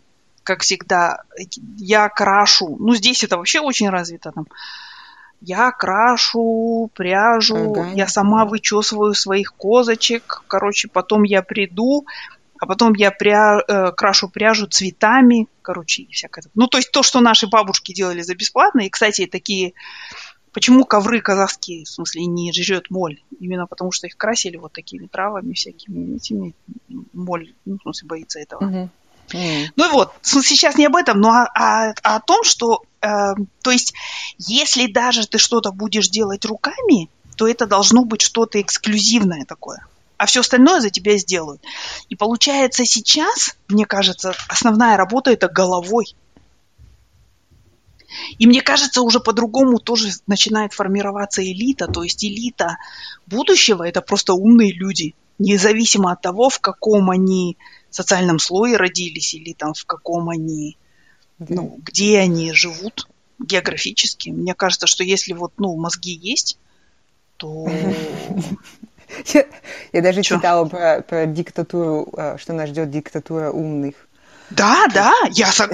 как 0.44 0.62
всегда, 0.62 1.22
я 1.78 2.10
крашу, 2.10 2.78
ну, 2.80 2.96
здесь 2.96 3.24
это 3.24 3.38
вообще 3.38 3.60
очень 3.60 3.90
развито 3.90 4.32
там, 4.32 4.48
я 5.40 5.72
крашу 5.72 6.90
пряжу, 6.94 7.74
ага. 7.74 7.92
я 7.94 8.08
сама 8.08 8.46
вычесываю 8.46 9.14
своих 9.14 9.54
козочек, 9.54 10.44
короче, 10.48 10.88
потом 10.88 11.24
я 11.24 11.42
приду, 11.42 12.06
а 12.62 12.68
потом 12.68 12.94
я 12.94 13.10
пря... 13.10 13.60
э, 13.68 13.92
крашу 13.92 14.30
пряжу 14.30 14.68
цветами, 14.68 15.48
короче, 15.64 16.04
и 16.04 16.12
всякое. 16.12 16.44
Ну, 16.54 16.68
то 16.68 16.78
есть 16.78 16.92
то, 16.92 17.02
что 17.02 17.20
наши 17.20 17.48
бабушки 17.48 17.92
делали 17.92 18.22
за 18.22 18.36
бесплатно, 18.36 18.82
и, 18.82 18.90
кстати, 18.90 19.26
такие 19.26 19.74
Почему 20.54 20.84
ковры 20.84 21.22
казахские, 21.22 21.86
в 21.86 21.90
смысле, 21.90 22.26
не 22.26 22.52
жрет 22.52 22.90
моль? 22.90 23.22
Именно 23.40 23.68
потому, 23.68 23.94
что 23.94 24.08
их 24.08 24.18
красили 24.18 24.58
вот 24.58 24.74
такими 24.74 25.08
травами 25.08 25.54
всякими 25.54 26.18
этими. 26.18 26.54
Моль, 27.14 27.54
ну, 27.64 27.78
в 27.78 27.82
смысле, 27.84 28.08
боится 28.10 28.40
этого. 28.40 28.62
Uh-huh. 28.62 28.90
Mm. 29.30 29.68
Ну 29.78 29.90
и 29.90 29.92
вот, 29.94 30.12
сейчас 30.22 30.76
не 30.76 30.88
об 30.88 30.98
этом, 30.98 31.22
но 31.22 31.30
о, 31.30 31.46
о, 31.56 31.94
о 32.04 32.20
том, 32.20 32.44
что, 32.44 32.84
э, 33.02 33.08
то 33.64 33.72
есть, 33.72 33.94
если 34.38 34.92
даже 34.92 35.26
ты 35.26 35.38
что-то 35.38 35.72
будешь 35.72 36.10
делать 36.10 36.44
руками, 36.44 37.10
то 37.38 37.48
это 37.48 37.66
должно 37.66 38.04
быть 38.04 38.22
что-то 38.22 38.60
эксклюзивное 38.60 39.46
такое. 39.46 39.88
А 40.22 40.28
все 40.28 40.42
остальное 40.42 40.82
за 40.82 40.92
тебя 40.92 41.18
сделают. 41.18 41.64
И 42.10 42.16
получается 42.16 42.86
сейчас, 42.86 43.58
мне 43.68 43.88
кажется, 43.88 44.36
основная 44.50 44.96
работа 44.96 45.32
это 45.32 45.48
головой. 45.48 46.16
И 48.38 48.46
мне 48.46 48.62
кажется, 48.62 49.02
уже 49.02 49.20
по-другому 49.20 49.80
тоже 49.80 50.12
начинает 50.28 50.74
формироваться 50.74 51.44
элита. 51.44 51.88
То 51.88 52.04
есть 52.04 52.24
элита 52.24 52.78
будущего– 53.26 53.82
это 53.88 54.02
просто 54.04 54.36
умные 54.36 54.72
люди, 54.72 55.16
независимо 55.40 56.12
от 56.12 56.22
того, 56.22 56.50
в 56.50 56.60
каком 56.60 57.10
они 57.10 57.58
социальном 57.90 58.38
слое 58.38 58.78
родились 58.78 59.34
или 59.34 59.54
там 59.54 59.74
в 59.74 59.86
каком 59.86 60.30
они, 60.30 60.78
ну, 61.40 61.80
где 61.84 62.20
они 62.20 62.54
живут 62.54 63.08
географически. 63.40 64.30
Мне 64.30 64.54
кажется, 64.54 64.86
что 64.86 65.04
если 65.04 65.34
вот, 65.34 65.54
ну, 65.58 65.76
мозги 65.78 66.14
есть, 66.14 66.60
то... 67.38 67.68
Я, 69.34 69.46
я 69.94 70.02
даже 70.02 70.22
Чё? 70.22 70.36
читала 70.36 70.66
про, 70.66 71.02
про 71.02 71.26
диктатуру, 71.26 72.10
э, 72.16 72.38
что 72.38 72.54
нас 72.54 72.70
ждет 72.70 72.90
диктатура 72.92 73.52
умных. 73.52 73.96
Да, 74.50 74.88
да, 74.94 75.14
я 75.32 75.52
сог... 75.52 75.72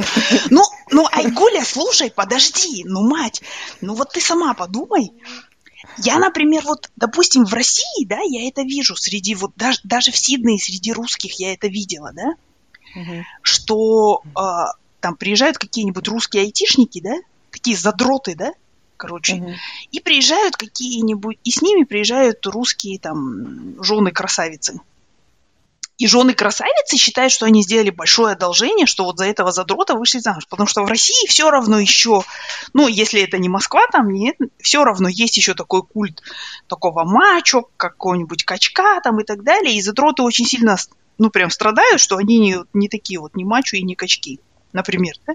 Ну, 0.49 0.61
ну, 0.91 1.07
Айгуля, 1.11 1.63
слушай, 1.63 2.11
подожди, 2.11 2.83
ну, 2.85 3.07
мать, 3.07 3.41
ну 3.81 3.95
вот 3.95 4.11
ты 4.13 4.21
сама 4.21 4.53
подумай. 4.53 5.11
Я, 5.97 6.19
например, 6.19 6.63
вот, 6.63 6.89
допустим, 6.95 7.45
в 7.45 7.53
России, 7.53 8.05
да, 8.05 8.19
я 8.23 8.47
это 8.47 8.61
вижу 8.61 8.95
среди, 8.95 9.33
вот 9.35 9.51
даже, 9.55 9.79
даже 9.83 10.11
в 10.11 10.17
Сиднее 10.17 10.59
среди 10.59 10.93
русских 10.93 11.39
я 11.39 11.53
это 11.53 11.67
видела, 11.67 12.11
да, 12.13 12.35
угу. 12.95 13.23
что 13.41 14.21
э, 14.35 14.41
там 14.99 15.15
приезжают 15.15 15.57
какие-нибудь 15.57 16.07
русские 16.07 16.43
айтишники, 16.43 17.01
да, 17.01 17.15
такие 17.51 17.75
задроты, 17.75 18.35
да, 18.35 18.53
короче, 18.97 19.35
угу. 19.35 19.53
и 19.91 19.99
приезжают 19.99 20.57
какие-нибудь, 20.57 21.37
и 21.43 21.51
с 21.51 21.61
ними 21.61 21.83
приезжают 21.83 22.45
русские 22.45 22.99
там 22.99 23.81
жены 23.83 24.11
красавицы. 24.11 24.79
И 25.97 26.05
жены 26.05 26.35
красавицы 26.35 26.95
считают, 26.95 27.33
что 27.33 27.47
они 27.47 27.63
сделали 27.63 27.89
большое 27.89 28.33
одолжение, 28.33 28.85
что 28.85 29.03
вот 29.03 29.17
за 29.17 29.25
этого 29.25 29.51
задрота 29.51 29.95
вышли 29.95 30.19
замуж. 30.19 30.45
Потому 30.47 30.67
что 30.67 30.83
в 30.83 30.87
России 30.87 31.27
все 31.27 31.49
равно 31.49 31.79
еще, 31.79 32.23
ну, 32.73 32.87
если 32.87 33.23
это 33.23 33.39
не 33.39 33.49
Москва, 33.49 33.81
там 33.91 34.09
нет, 34.09 34.35
все 34.59 34.83
равно 34.83 35.09
есть 35.09 35.37
еще 35.37 35.55
такой 35.55 35.81
культ 35.81 36.21
такого 36.67 37.03
мачо, 37.03 37.69
какого-нибудь 37.77 38.43
качка 38.43 39.01
там 39.01 39.19
и 39.19 39.23
так 39.23 39.43
далее. 39.43 39.75
И 39.75 39.81
задроты 39.81 40.21
очень 40.21 40.45
сильно, 40.45 40.77
ну, 41.17 41.31
прям 41.31 41.49
страдают, 41.49 41.99
что 41.99 42.17
они 42.17 42.37
не, 42.37 42.57
не 42.73 42.89
такие 42.89 43.19
вот, 43.19 43.35
не 43.35 43.43
мачо 43.43 43.77
и 43.77 43.81
не 43.81 43.95
качки, 43.95 44.39
например. 44.73 45.15
Да? 45.25 45.33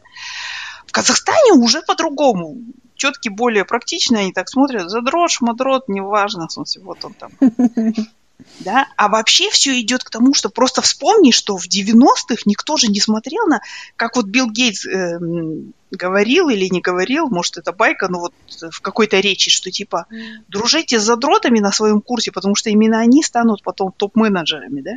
В 0.86 0.92
Казахстане 0.92 1.52
уже 1.52 1.82
по-другому. 1.82 2.58
Четки 2.94 3.28
более 3.28 3.64
практичные, 3.64 4.22
они 4.22 4.32
так 4.32 4.48
смотрят, 4.48 4.90
задрот, 4.90 5.30
шмадрот, 5.30 5.88
неважно, 5.88 6.46
в 6.46 6.52
смысле, 6.52 6.82
вот 6.82 7.04
он 7.04 7.14
там 7.14 7.30
да, 8.60 8.88
а 8.96 9.08
вообще 9.08 9.50
все 9.50 9.80
идет 9.80 10.04
к 10.04 10.10
тому, 10.10 10.34
что 10.34 10.48
просто 10.48 10.82
вспомни, 10.82 11.30
что 11.30 11.56
в 11.56 11.66
90-х 11.66 12.42
никто 12.46 12.76
же 12.76 12.88
не 12.88 13.00
смотрел 13.00 13.46
на, 13.46 13.60
как 13.96 14.16
вот 14.16 14.26
Билл 14.26 14.50
Гейтс 14.50 14.86
э, 14.86 15.18
говорил 15.90 16.48
или 16.48 16.66
не 16.66 16.80
говорил, 16.80 17.28
может 17.28 17.58
это 17.58 17.72
байка, 17.72 18.08
но 18.08 18.20
вот 18.20 18.34
в 18.70 18.80
какой-то 18.80 19.20
речи, 19.20 19.50
что 19.50 19.70
типа 19.70 20.06
дружите 20.48 20.98
с 20.98 21.02
задротами 21.02 21.60
на 21.60 21.72
своем 21.72 22.00
курсе, 22.00 22.32
потому 22.32 22.54
что 22.54 22.70
именно 22.70 23.00
они 23.00 23.22
станут 23.22 23.62
потом 23.62 23.92
топ-менеджерами, 23.92 24.80
да? 24.80 24.92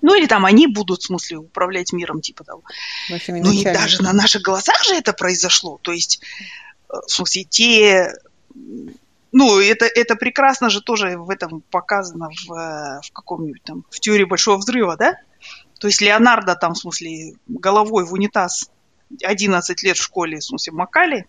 Ну 0.00 0.14
или 0.14 0.26
там 0.26 0.44
они 0.44 0.66
будут, 0.66 1.02
в 1.02 1.06
смысле, 1.06 1.38
управлять 1.38 1.92
миром, 1.92 2.20
типа 2.20 2.44
того. 2.44 2.62
Ну 3.10 3.52
и 3.52 3.64
даже 3.64 4.02
на 4.02 4.12
наших 4.12 4.42
глазах 4.42 4.82
же 4.84 4.94
это 4.94 5.12
произошло. 5.12 5.78
То 5.82 5.92
есть, 5.92 6.20
э, 6.88 6.94
в 7.06 7.10
смысле, 7.10 7.44
те 7.44 8.12
ну, 9.36 9.58
это, 9.58 9.86
это 9.86 10.14
прекрасно 10.14 10.70
же 10.70 10.80
тоже 10.80 11.18
в 11.18 11.28
этом 11.28 11.60
показано 11.60 12.28
в, 12.30 13.00
в 13.02 13.12
каком-нибудь 13.12 13.64
там, 13.64 13.84
в 13.90 13.98
теории 13.98 14.22
большого 14.22 14.58
взрыва, 14.58 14.96
да? 14.96 15.18
То 15.80 15.88
есть 15.88 16.00
Леонардо 16.00 16.54
там, 16.54 16.74
в 16.74 16.78
смысле, 16.78 17.34
головой 17.48 18.04
в 18.04 18.12
унитаз 18.12 18.70
11 19.22 19.82
лет 19.82 19.96
в 19.96 20.02
школе, 20.02 20.38
в 20.38 20.44
смысле, 20.44 20.72
макали. 20.74 21.26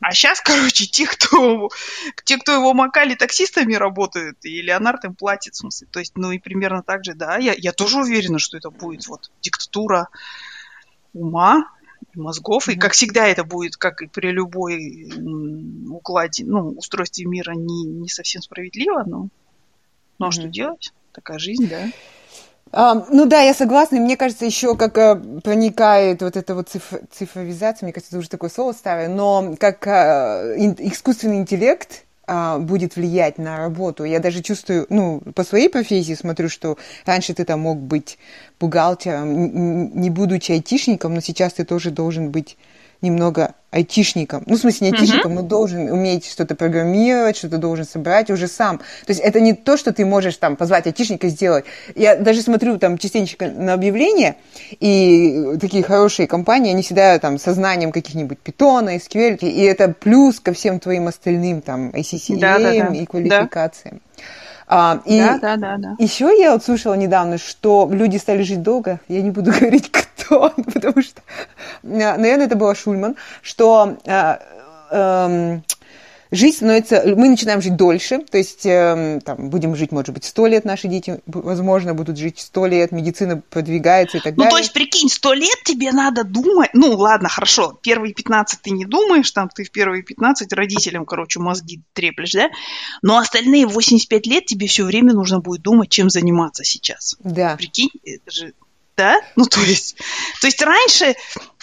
А 0.00 0.12
сейчас, 0.12 0.40
короче, 0.40 0.86
те, 0.86 1.06
кто, 1.06 1.68
те, 2.24 2.38
кто 2.38 2.52
его 2.52 2.74
макали, 2.74 3.14
таксистами 3.14 3.74
работают, 3.74 4.38
и 4.44 4.62
Леонард 4.62 5.04
им 5.04 5.14
платит, 5.14 5.54
в 5.54 5.58
смысле. 5.58 5.88
То 5.90 5.98
есть, 5.98 6.16
ну 6.16 6.32
и 6.32 6.38
примерно 6.38 6.82
так 6.82 7.04
же, 7.04 7.14
да, 7.14 7.36
я, 7.36 7.54
я 7.56 7.72
тоже 7.72 8.00
уверена, 8.00 8.38
что 8.38 8.56
это 8.56 8.70
будет 8.70 9.06
вот 9.06 9.30
диктатура 9.40 10.08
ума, 11.12 11.64
мозгов. 12.14 12.68
И, 12.68 12.76
как 12.76 12.92
всегда, 12.92 13.26
это 13.26 13.44
будет, 13.44 13.76
как 13.76 14.02
и 14.02 14.06
при 14.06 14.30
любой 14.30 15.10
укладе, 15.88 16.44
ну, 16.44 16.70
устройстве 16.70 17.26
мира 17.26 17.52
не, 17.52 17.84
не 17.84 18.08
совсем 18.08 18.42
справедливо, 18.42 19.04
но, 19.04 19.28
ну, 20.18 20.26
а 20.26 20.32
что 20.32 20.48
делать? 20.48 20.92
Такая 21.12 21.38
жизнь, 21.38 21.68
да. 21.68 21.86
Ну 22.72 23.26
да, 23.26 23.40
я 23.40 23.54
согласна. 23.54 23.96
И 23.96 24.00
мне 24.00 24.16
кажется, 24.16 24.44
еще 24.44 24.76
как 24.76 24.98
uh, 24.98 25.40
проникает 25.40 26.22
вот 26.22 26.36
эта 26.36 26.54
вот 26.54 26.68
циф- 26.68 27.00
цифровизация, 27.10 27.86
мне 27.86 27.92
кажется, 27.92 28.14
это 28.14 28.20
уже 28.20 28.28
такое 28.28 28.50
слово 28.50 28.72
старое, 28.72 29.08
но 29.08 29.54
как 29.58 29.86
uh, 29.86 30.54
ин- 30.56 30.76
искусственный 30.78 31.38
интеллект 31.38 32.04
а, 32.30 32.58
будет 32.58 32.96
влиять 32.96 33.38
на 33.38 33.56
работу. 33.56 34.04
Я 34.04 34.20
даже 34.20 34.42
чувствую, 34.42 34.84
ну, 34.90 35.22
по 35.34 35.44
своей 35.44 35.70
профессии 35.70 36.12
смотрю, 36.12 36.50
что 36.50 36.76
раньше 37.06 37.32
ты 37.32 37.46
там 37.46 37.60
мог 37.60 37.78
быть 37.78 38.18
бухгалтером, 38.60 39.98
не 39.98 40.10
будучи 40.10 40.52
айтишником, 40.52 41.14
но 41.14 41.22
сейчас 41.22 41.54
ты 41.54 41.64
тоже 41.64 41.90
должен 41.90 42.30
быть 42.30 42.58
немного 43.00 43.54
айтишником. 43.70 44.42
Ну, 44.46 44.56
в 44.56 44.58
смысле, 44.58 44.88
не 44.88 44.94
айтишником, 44.94 45.32
uh-huh. 45.32 45.36
но 45.36 45.42
должен 45.42 45.90
уметь 45.90 46.26
что-то 46.26 46.54
программировать, 46.54 47.36
что-то 47.36 47.58
должен 47.58 47.84
собрать 47.84 48.30
уже 48.30 48.48
сам. 48.48 48.78
То 48.78 49.10
есть 49.10 49.20
это 49.20 49.40
не 49.40 49.52
то, 49.52 49.76
что 49.76 49.92
ты 49.92 50.06
можешь 50.06 50.36
там 50.36 50.56
позвать 50.56 50.86
айтишника 50.86 51.28
сделать. 51.28 51.66
Я 51.94 52.16
даже 52.16 52.40
смотрю 52.40 52.78
там 52.78 52.96
частенько 52.96 53.48
на 53.48 53.74
объявления, 53.74 54.36
и 54.80 55.56
такие 55.60 55.82
хорошие 55.82 56.26
компании, 56.26 56.72
они 56.72 56.82
всегда 56.82 57.18
там 57.18 57.38
со 57.38 57.52
знанием 57.52 57.92
каких-нибудь 57.92 58.38
питона, 58.38 58.96
SQL, 58.96 59.38
и 59.40 59.62
это 59.62 59.88
плюс 59.88 60.40
ко 60.40 60.54
всем 60.54 60.80
твоим 60.80 61.08
остальным 61.08 61.60
там 61.60 61.90
ICCA 61.90 62.38
да, 62.38 62.58
да, 62.58 62.72
да. 62.72 62.94
и 62.94 63.04
квалификациям. 63.04 64.00
Да. 64.16 64.22
А, 64.70 65.00
и 65.06 65.18
да, 65.18 65.38
да, 65.38 65.56
да, 65.56 65.76
да. 65.78 65.96
Еще 65.98 66.30
я 66.38 66.52
вот 66.52 66.62
слушала 66.62 66.94
недавно, 66.94 67.38
что 67.38 67.88
люди 67.90 68.18
стали 68.18 68.42
жить 68.42 68.62
долго. 68.62 69.00
Я 69.08 69.22
не 69.22 69.30
буду 69.30 69.50
говорить, 69.58 69.90
кто, 69.90 70.50
потому 70.50 71.02
что, 71.02 71.22
наверное, 71.82 72.46
это 72.46 72.56
была 72.56 72.74
Шульман, 72.74 73.16
что 73.40 73.96
а, 74.06 74.40
а, 74.90 75.60
жизнь 76.30 76.56
становится, 76.56 77.02
мы 77.16 77.28
начинаем 77.28 77.62
жить 77.62 77.76
дольше, 77.76 78.18
то 78.18 78.38
есть 78.38 78.66
э, 78.66 79.20
там, 79.24 79.50
будем 79.50 79.74
жить, 79.76 79.92
может 79.92 80.14
быть, 80.14 80.24
сто 80.24 80.46
лет, 80.46 80.64
наши 80.64 80.88
дети, 80.88 81.20
возможно, 81.26 81.94
будут 81.94 82.18
жить 82.18 82.40
сто 82.40 82.66
лет, 82.66 82.92
медицина 82.92 83.42
продвигается 83.50 84.18
и 84.18 84.20
так 84.20 84.36
ну, 84.36 84.44
далее. 84.44 84.50
Ну, 84.50 84.56
то 84.56 84.58
есть, 84.58 84.72
прикинь, 84.72 85.08
сто 85.08 85.32
лет 85.32 85.62
тебе 85.64 85.92
надо 85.92 86.24
думать, 86.24 86.70
ну, 86.74 86.94
ладно, 86.96 87.28
хорошо, 87.28 87.78
первые 87.82 88.14
15 88.14 88.60
ты 88.60 88.70
не 88.70 88.84
думаешь, 88.84 89.30
там, 89.30 89.48
ты 89.48 89.64
в 89.64 89.70
первые 89.70 90.02
15 90.02 90.52
родителям, 90.52 91.04
короче, 91.04 91.40
мозги 91.40 91.80
треплешь, 91.92 92.32
да, 92.32 92.48
но 93.02 93.18
остальные 93.18 93.66
85 93.66 94.26
лет 94.26 94.46
тебе 94.46 94.66
все 94.66 94.84
время 94.84 95.12
нужно 95.12 95.40
будет 95.40 95.62
думать, 95.62 95.88
чем 95.90 96.10
заниматься 96.10 96.64
сейчас. 96.64 97.16
Да. 97.20 97.56
Прикинь, 97.56 97.90
это 98.04 98.30
же 98.30 98.52
да? 98.98 99.20
Ну, 99.36 99.46
то 99.46 99.60
есть, 99.60 99.96
то 100.40 100.48
есть 100.48 100.60
раньше 100.60 101.14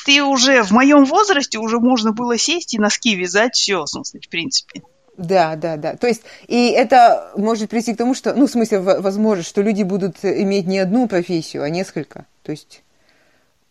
ты 0.06 0.24
уже 0.24 0.64
в 0.64 0.72
моем 0.72 1.04
возрасте 1.04 1.58
уже 1.58 1.80
можно 1.80 2.12
было 2.12 2.38
сесть 2.38 2.76
и 2.76 2.80
носки 2.80 3.16
вязать, 3.16 3.56
все, 3.56 3.84
в 3.84 3.88
смысле, 3.88 4.22
в 4.22 4.30
принципе. 4.30 4.84
Да, 5.18 5.56
да, 5.56 5.78
да. 5.78 5.96
То 5.96 6.08
есть, 6.08 6.22
и 6.48 6.70
это 6.70 7.32
может 7.36 7.70
прийти 7.70 7.96
к 7.96 7.98
тому, 7.98 8.14
что, 8.14 8.34
ну, 8.36 8.46
в 8.46 8.52
смысле, 8.52 8.80
возможно, 8.80 9.44
что 9.44 9.62
люди 9.62 9.82
будут 9.82 10.24
иметь 10.24 10.68
не 10.68 10.78
одну 10.78 11.08
профессию, 11.08 11.64
а 11.64 11.70
несколько. 11.70 12.26
То 12.44 12.52
есть, 12.52 12.84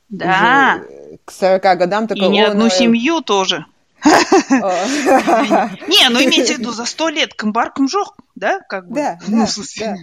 да. 0.09 0.83
к 1.25 1.31
40 1.31 1.63
годам 1.79 2.09
такого... 2.09 2.27
И 2.27 2.31
не 2.31 2.43
одну 2.43 2.69
семью 2.69 3.21
тоже. 3.21 3.65
Не, 4.05 6.11
ну 6.11 6.23
имейте 6.23 6.57
в 6.57 6.59
виду, 6.59 6.73
за 6.73 6.85
сто 6.85 7.09
лет 7.09 7.33
комбарком 7.33 7.89
жёг, 7.89 8.15
да, 8.35 8.61
как 8.69 8.87
бы? 8.87 8.97
Да, 8.97 9.19
ну, 9.27 9.47
да, 9.79 9.97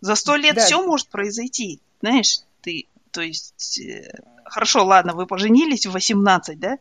За 0.00 0.16
сто 0.16 0.34
лет 0.34 0.58
все 0.58 0.84
может 0.84 1.08
произойти, 1.10 1.80
знаешь, 2.00 2.40
ты 2.62 2.88
То 3.12 3.20
есть, 3.20 3.78
э, 3.78 4.10
хорошо, 4.50 4.84
ладно, 4.84 5.14
вы 5.14 5.26
поженились 5.26 5.86
в 5.86 5.92
18, 5.92 6.58
да? 6.58 6.78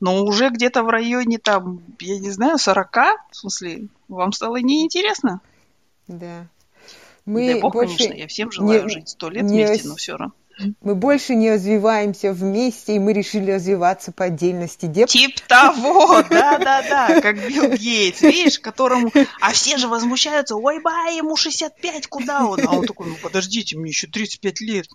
Но 0.00 0.24
уже 0.24 0.48
где-то 0.48 0.82
в 0.82 0.88
районе, 0.88 1.38
там, 1.38 1.82
я 2.00 2.18
не 2.18 2.30
знаю, 2.30 2.58
40, 2.58 2.96
в 3.30 3.36
смысле, 3.36 3.88
вам 4.08 4.32
стало 4.32 4.56
неинтересно? 4.56 5.40
Да. 6.08 6.46
Мы 7.26 7.52
Дай 7.52 7.60
бог, 7.60 7.74
больше 7.74 7.96
конечно, 7.98 8.14
я 8.14 8.26
всем 8.26 8.50
желаю 8.50 8.84
не, 8.84 8.88
жить 8.88 9.08
сто 9.10 9.28
лет 9.28 9.44
не, 9.44 9.66
вместе, 9.66 9.88
но 9.88 9.96
все 9.96 10.16
равно. 10.16 10.34
Мы 10.82 10.94
больше 10.94 11.34
не 11.34 11.50
развиваемся 11.52 12.32
вместе, 12.32 12.96
и 12.96 12.98
мы 12.98 13.12
решили 13.12 13.52
развиваться 13.52 14.12
по 14.12 14.24
отдельности. 14.24 14.86
Деп... 14.86 15.08
Тип 15.08 15.40
того, 15.40 16.22
да-да-да, 16.30 17.20
как 17.20 17.48
Билл 17.48 17.72
Гейтс, 17.72 18.20
видишь, 18.22 18.58
которому... 18.58 19.10
А 19.40 19.52
все 19.52 19.78
же 19.78 19.88
возмущаются, 19.88 20.56
ой, 20.56 20.80
ба, 20.80 21.10
ему 21.10 21.36
65, 21.36 22.06
куда 22.08 22.44
он? 22.44 22.60
А 22.66 22.72
он 22.72 22.86
такой, 22.86 23.08
ну 23.08 23.16
подождите, 23.22 23.78
мне 23.78 23.90
еще 23.90 24.06
35 24.06 24.60
лет. 24.60 24.86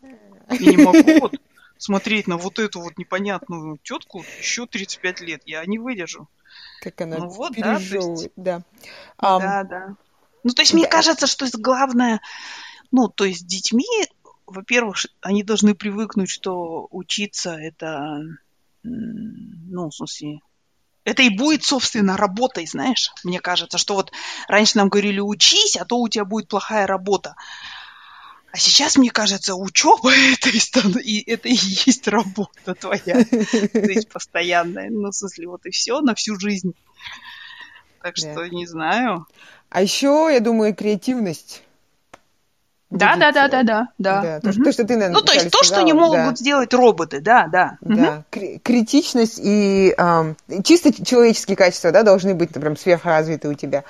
Я 0.49 0.71
не 0.71 0.77
могу 0.77 1.19
вот 1.19 1.35
смотреть 1.77 2.27
на 2.27 2.37
вот 2.37 2.59
эту 2.59 2.81
вот 2.81 2.97
непонятную 2.97 3.77
тетку 3.83 4.23
еще 4.39 4.65
35 4.65 5.21
лет. 5.21 5.41
Я 5.45 5.65
не 5.65 5.77
выдержу. 5.77 6.27
Как 6.81 7.01
она 7.01 7.17
ну, 7.17 7.29
вот, 7.29 7.53
да, 7.57 7.77
есть... 7.77 8.29
да. 8.35 8.61
Um, 9.21 9.39
да, 9.39 9.63
да. 9.63 9.95
Ну, 10.43 10.51
то 10.51 10.61
есть, 10.61 10.71
да. 10.71 10.77
мне 10.77 10.87
кажется, 10.87 11.27
что 11.27 11.47
главное, 11.53 12.21
ну, 12.91 13.09
то 13.09 13.25
есть, 13.25 13.41
с 13.41 13.43
детьми 13.43 13.85
во-первых, 14.45 15.05
они 15.21 15.43
должны 15.43 15.75
привыкнуть, 15.75 16.29
что 16.29 16.87
учиться 16.91 17.55
это, 17.55 18.19
ну, 18.83 19.89
в 19.89 19.95
смысле, 19.95 20.39
это 21.03 21.23
и 21.23 21.29
будет, 21.29 21.63
собственно, 21.63 22.17
работой, 22.17 22.65
знаешь. 22.65 23.11
Мне 23.23 23.39
кажется, 23.39 23.77
что 23.77 23.95
вот 23.95 24.11
раньше 24.47 24.77
нам 24.77 24.89
говорили, 24.89 25.19
учись, 25.19 25.77
а 25.77 25.85
то 25.85 25.97
у 25.97 26.07
тебя 26.07 26.25
будет 26.25 26.47
плохая 26.47 26.87
работа. 26.87 27.35
А 28.55 28.57
сейчас, 28.57 28.95
мне 28.95 29.11
кажется, 29.11 29.53
учеба 29.53 30.13
это 30.41 30.49
и, 31.01 31.29
это 31.29 31.49
и 31.49 31.55
есть 31.55 32.07
работа 32.07 32.73
твоя. 32.73 33.25
То 33.25 33.79
есть 33.79 34.07
постоянная. 34.07 34.89
Ну, 34.89 35.09
в 35.09 35.13
смысле, 35.13 35.49
вот 35.49 35.65
и 35.65 35.71
все 35.71 35.99
на 35.99 36.15
всю 36.15 36.39
жизнь. 36.39 36.73
Так 38.01 38.15
что 38.15 38.47
не 38.47 38.65
знаю. 38.65 39.27
А 39.69 39.81
еще, 39.81 40.29
я 40.31 40.39
думаю, 40.39 40.73
креативность. 40.73 41.63
Да, 42.91 43.17
да, 43.17 43.33
да, 43.33 43.49
да, 43.49 43.63
да, 43.63 43.87
да. 43.97 44.21
да 44.21 44.39
то, 44.39 44.49
угу. 44.51 44.63
то, 44.63 44.71
что 44.71 44.83
ты, 44.85 44.93
наверное, 44.95 45.19
Ну, 45.19 45.21
то 45.21 45.33
есть 45.33 45.51
то, 45.51 45.63
что 45.63 45.81
не 45.81 45.91
могут 45.91 46.15
да. 46.15 46.35
сделать 46.35 46.73
роботы, 46.73 47.19
да, 47.19 47.47
да. 47.51 47.77
Да, 47.81 48.23
угу. 48.31 48.59
критичность 48.63 49.39
и 49.43 49.93
э, 49.97 50.33
чисто 50.63 50.93
человеческие 51.05 51.57
качества, 51.57 51.91
да, 51.91 52.03
должны 52.03 52.35
быть, 52.35 52.55
например, 52.55 52.79
сверхразвиты 52.79 53.49
у 53.49 53.53
тебя, 53.53 53.83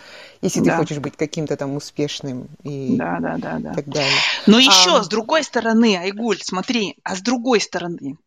если 0.45 0.61
да. 0.61 0.71
ты 0.71 0.77
хочешь 0.77 0.99
быть 0.99 1.17
каким-то 1.17 1.57
там 1.57 1.75
успешным 1.75 2.47
и 2.63 2.95
да, 2.95 3.19
да, 3.19 3.37
да, 3.37 3.59
да. 3.59 3.73
так 3.73 3.87
далее. 3.87 4.17
Но 4.45 4.57
а... 4.57 4.61
еще, 4.61 5.03
с 5.03 5.07
другой 5.07 5.43
стороны, 5.43 5.97
Айгуль, 5.97 6.39
смотри, 6.41 6.97
а 7.03 7.15
с 7.15 7.21
другой 7.21 7.59
стороны, 7.59 8.17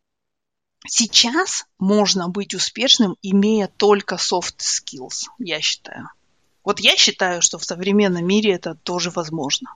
сейчас 0.87 1.65
можно 1.79 2.29
быть 2.29 2.53
успешным, 2.53 3.15
имея 3.21 3.67
только 3.67 4.15
soft 4.15 4.59
skills, 4.59 5.27
я 5.39 5.61
считаю. 5.61 6.09
Вот 6.63 6.79
я 6.79 6.95
считаю, 6.97 7.41
что 7.41 7.57
в 7.57 7.63
современном 7.63 8.25
мире 8.27 8.53
это 8.53 8.75
тоже 8.75 9.09
возможно. 9.09 9.73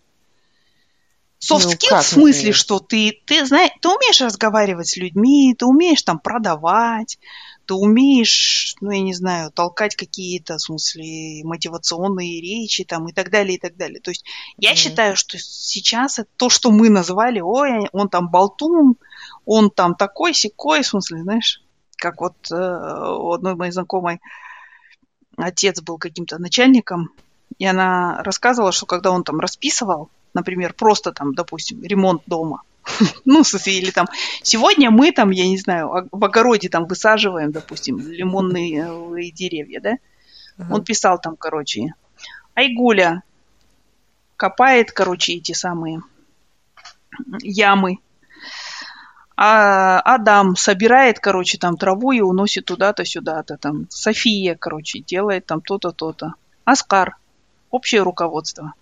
Soft 1.40 1.64
ну, 1.64 1.72
skills 1.72 1.90
как, 1.90 2.04
в 2.04 2.08
смысле, 2.08 2.52
что 2.54 2.80
ты, 2.80 3.22
ты, 3.26 3.46
знаешь, 3.46 3.72
ты 3.82 3.90
умеешь 3.90 4.22
разговаривать 4.22 4.88
с 4.88 4.98
людьми, 4.98 5.56
ты 5.58 5.66
умеешь 5.66 6.02
там 6.04 6.20
продавать, 6.20 7.18
ты 7.66 7.74
умеешь, 7.74 8.76
ну, 8.82 8.92
я 8.92 9.02
не 9.02 9.14
знаю, 9.14 9.52
толкать 9.52 9.96
какие-то, 9.96 10.58
в 10.58 10.62
смысле, 10.62 11.44
мотивационные 11.44 12.42
речи 12.42 12.84
там 12.84 13.08
и 13.08 13.14
так 13.14 13.30
далее, 13.30 13.56
и 13.56 13.60
так 13.60 13.78
далее. 13.78 14.02
То 14.02 14.12
есть 14.12 14.26
я 14.58 14.72
mm-hmm. 14.72 14.76
считаю, 14.76 15.16
что 15.16 15.38
сейчас 15.38 16.20
это 16.20 16.30
то, 16.38 16.50
что 16.50 16.72
мы 16.72 16.90
назвали, 16.90 17.40
ой, 17.40 17.88
он 17.92 18.10
там 18.10 18.30
болтун, 18.30 18.96
он 19.46 19.70
там 19.70 19.96
такой, 19.96 20.34
секой, 20.34 20.82
в 20.82 20.88
смысле, 20.88 21.24
знаешь, 21.24 21.62
как 21.98 22.20
вот 22.22 22.36
э, 22.52 22.56
у 22.56 23.32
одной 23.32 23.56
моей 23.56 23.72
знакомой 23.72 24.20
отец 25.38 25.82
был 25.82 25.98
каким-то 25.98 26.38
начальником, 26.40 27.12
и 27.58 27.66
она 27.66 28.22
рассказывала, 28.24 28.72
что 28.72 28.86
когда 28.86 29.12
он 29.12 29.24
там 29.24 29.40
расписывал, 29.40 30.10
например, 30.34 30.74
просто 30.74 31.12
там, 31.12 31.34
допустим, 31.34 31.82
ремонт 31.84 32.24
дома. 32.26 32.64
Ну, 33.26 33.44
или 33.66 33.92
там, 33.92 34.08
сегодня 34.42 34.92
мы 34.92 35.12
там, 35.12 35.32
я 35.32 35.48
не 35.48 35.58
знаю, 35.58 36.08
в 36.12 36.24
огороде 36.24 36.70
там 36.70 36.86
высаживаем, 36.86 37.52
допустим, 37.52 38.00
лимонные 38.00 38.88
э, 38.88 39.32
деревья, 39.32 39.80
да? 39.82 39.98
Он 40.70 40.84
писал 40.84 41.20
там, 41.20 41.36
короче, 41.36 41.94
Айгуля 42.54 43.24
копает, 44.38 44.92
короче, 44.92 45.34
эти 45.34 45.54
самые 45.54 46.02
ямы. 47.42 47.98
А 49.36 50.00
Адам 50.02 50.56
собирает, 50.56 51.20
короче, 51.20 51.58
там 51.58 51.76
траву 51.76 52.12
и 52.12 52.22
уносит 52.22 52.66
туда-то, 52.66 53.04
сюда-то. 53.04 53.58
Там 53.58 53.88
София, 53.90 54.56
короче, 54.56 55.00
делает 55.00 55.48
там 55.48 55.62
то-то, 55.62 55.92
то-то. 55.92 56.34
Аскар. 56.66 57.18
Общее 57.72 58.04
руководство. 58.04 58.74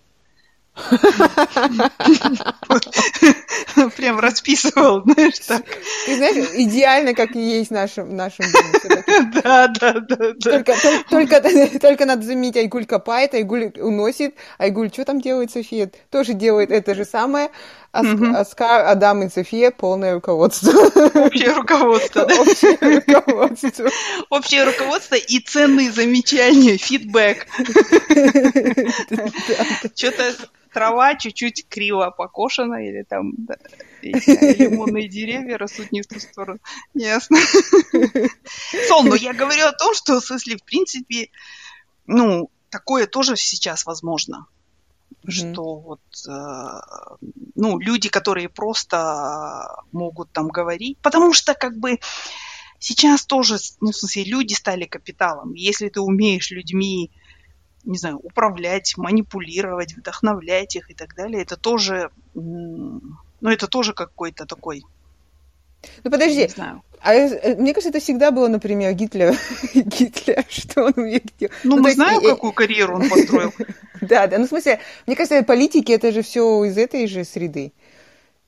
Прям 3.97 4.19
расписывал, 4.19 5.03
знаешь, 5.03 5.39
так. 5.39 5.65
Ты 6.05 6.15
знаешь, 6.15 6.49
идеально, 6.55 7.13
как 7.13 7.35
и 7.35 7.39
есть 7.39 7.71
в 7.71 7.73
нашем, 7.73 8.15
нашем 8.15 8.45
доме. 8.51 8.71
Да, 9.43 9.67
да, 9.67 9.99
да. 9.99 10.33
Только, 10.41 10.73
только, 11.09 11.41
только 11.81 12.05
надо 12.05 12.23
заметить, 12.23 12.55
Айгуль 12.57 12.85
копает, 12.85 13.33
Айгуль 13.33 13.73
уносит. 13.77 14.35
Айгуль, 14.57 14.89
что 14.91 15.03
там 15.03 15.19
делает 15.19 15.51
София? 15.51 15.91
Тоже 16.09 16.33
делает 16.33 16.71
это 16.71 16.95
же 16.95 17.03
самое. 17.05 17.49
Оскар, 17.91 18.85
Адам 18.85 19.23
и 19.23 19.29
София 19.29 19.71
полное 19.71 20.13
руководство. 20.13 20.71
Общее 20.71 21.53
руководство, 21.53 22.25
да? 22.25 22.35
Общее 22.41 22.77
руководство. 22.79 23.89
Общее 24.29 24.63
руководство 24.63 25.15
и 25.15 25.39
ценные 25.39 25.91
замечания, 25.91 26.77
фидбэк. 26.77 27.47
Что-то 29.95 30.35
трава 30.73 31.15
чуть-чуть 31.15 31.67
криво 31.67 32.11
покошена, 32.11 32.87
или 32.87 33.03
там 33.03 33.33
да, 33.37 33.57
лимонные 34.01 35.09
деревья 35.09 35.57
растут 35.57 35.91
не 35.91 36.01
в 36.01 36.07
ту 36.07 36.19
сторону. 36.19 36.59
Ясно. 36.93 37.37
Сол, 38.87 39.03
но 39.03 39.15
я 39.15 39.33
говорю 39.33 39.65
о 39.65 39.73
том, 39.73 39.93
что, 39.93 40.19
в 40.19 40.25
смысле, 40.25 40.57
в 40.57 40.63
принципе, 40.63 41.29
ну, 42.07 42.49
такое 42.69 43.05
тоже 43.05 43.35
сейчас 43.35 43.85
возможно. 43.85 44.47
Mm-hmm. 45.23 45.31
Что 45.31 45.75
вот, 45.79 46.01
э, 46.27 47.11
ну, 47.55 47.79
люди, 47.79 48.09
которые 48.09 48.49
просто 48.49 49.83
могут 49.91 50.31
там 50.31 50.47
говорить, 50.47 50.97
потому 50.99 51.33
что 51.33 51.53
как 51.53 51.77
бы 51.77 51.99
сейчас 52.79 53.25
тоже, 53.25 53.57
ну, 53.81 53.91
в 53.91 53.95
смысле, 53.95 54.23
люди 54.23 54.53
стали 54.53 54.85
капиталом. 54.85 55.53
Если 55.53 55.89
ты 55.89 56.01
умеешь 56.01 56.51
людьми 56.51 57.11
не 57.83 57.97
знаю, 57.97 58.17
управлять, 58.17 58.95
манипулировать, 58.97 59.95
вдохновлять 59.95 60.75
их 60.75 60.91
и 60.91 60.93
так 60.93 61.15
далее, 61.15 61.41
это 61.41 61.57
тоже, 61.57 62.11
ну, 62.33 63.01
это 63.41 63.67
тоже 63.67 63.93
какой-то 63.93 64.45
такой 64.45 64.83
ну 66.03 66.11
подожди, 66.11 66.43
не 66.43 66.47
знаю. 66.47 66.83
а 67.01 67.13
э, 67.13 67.55
мне 67.55 67.73
кажется, 67.73 67.89
это 67.89 67.99
всегда 67.99 68.31
было, 68.31 68.47
например, 68.47 68.93
Гитлер. 68.93 69.35
Гитлер, 69.73 70.45
что 70.49 70.85
он 70.85 70.93
делать. 70.93 71.33
Ну, 71.63 71.75
ну 71.75 71.81
мы 71.81 71.93
знаем, 71.93 72.21
какую 72.21 72.53
карьеру 72.53 72.95
он 72.95 73.09
построил. 73.09 73.53
Да, 74.01 74.25
да, 74.25 74.39
ну 74.39 74.45
в 74.45 74.49
смысле, 74.49 74.79
мне 75.05 75.15
кажется, 75.15 75.43
политики 75.43 75.91
это 75.91 76.11
же 76.11 76.23
все 76.23 76.63
из 76.63 76.75
этой 76.75 77.05
же 77.05 77.23
среды. 77.23 77.71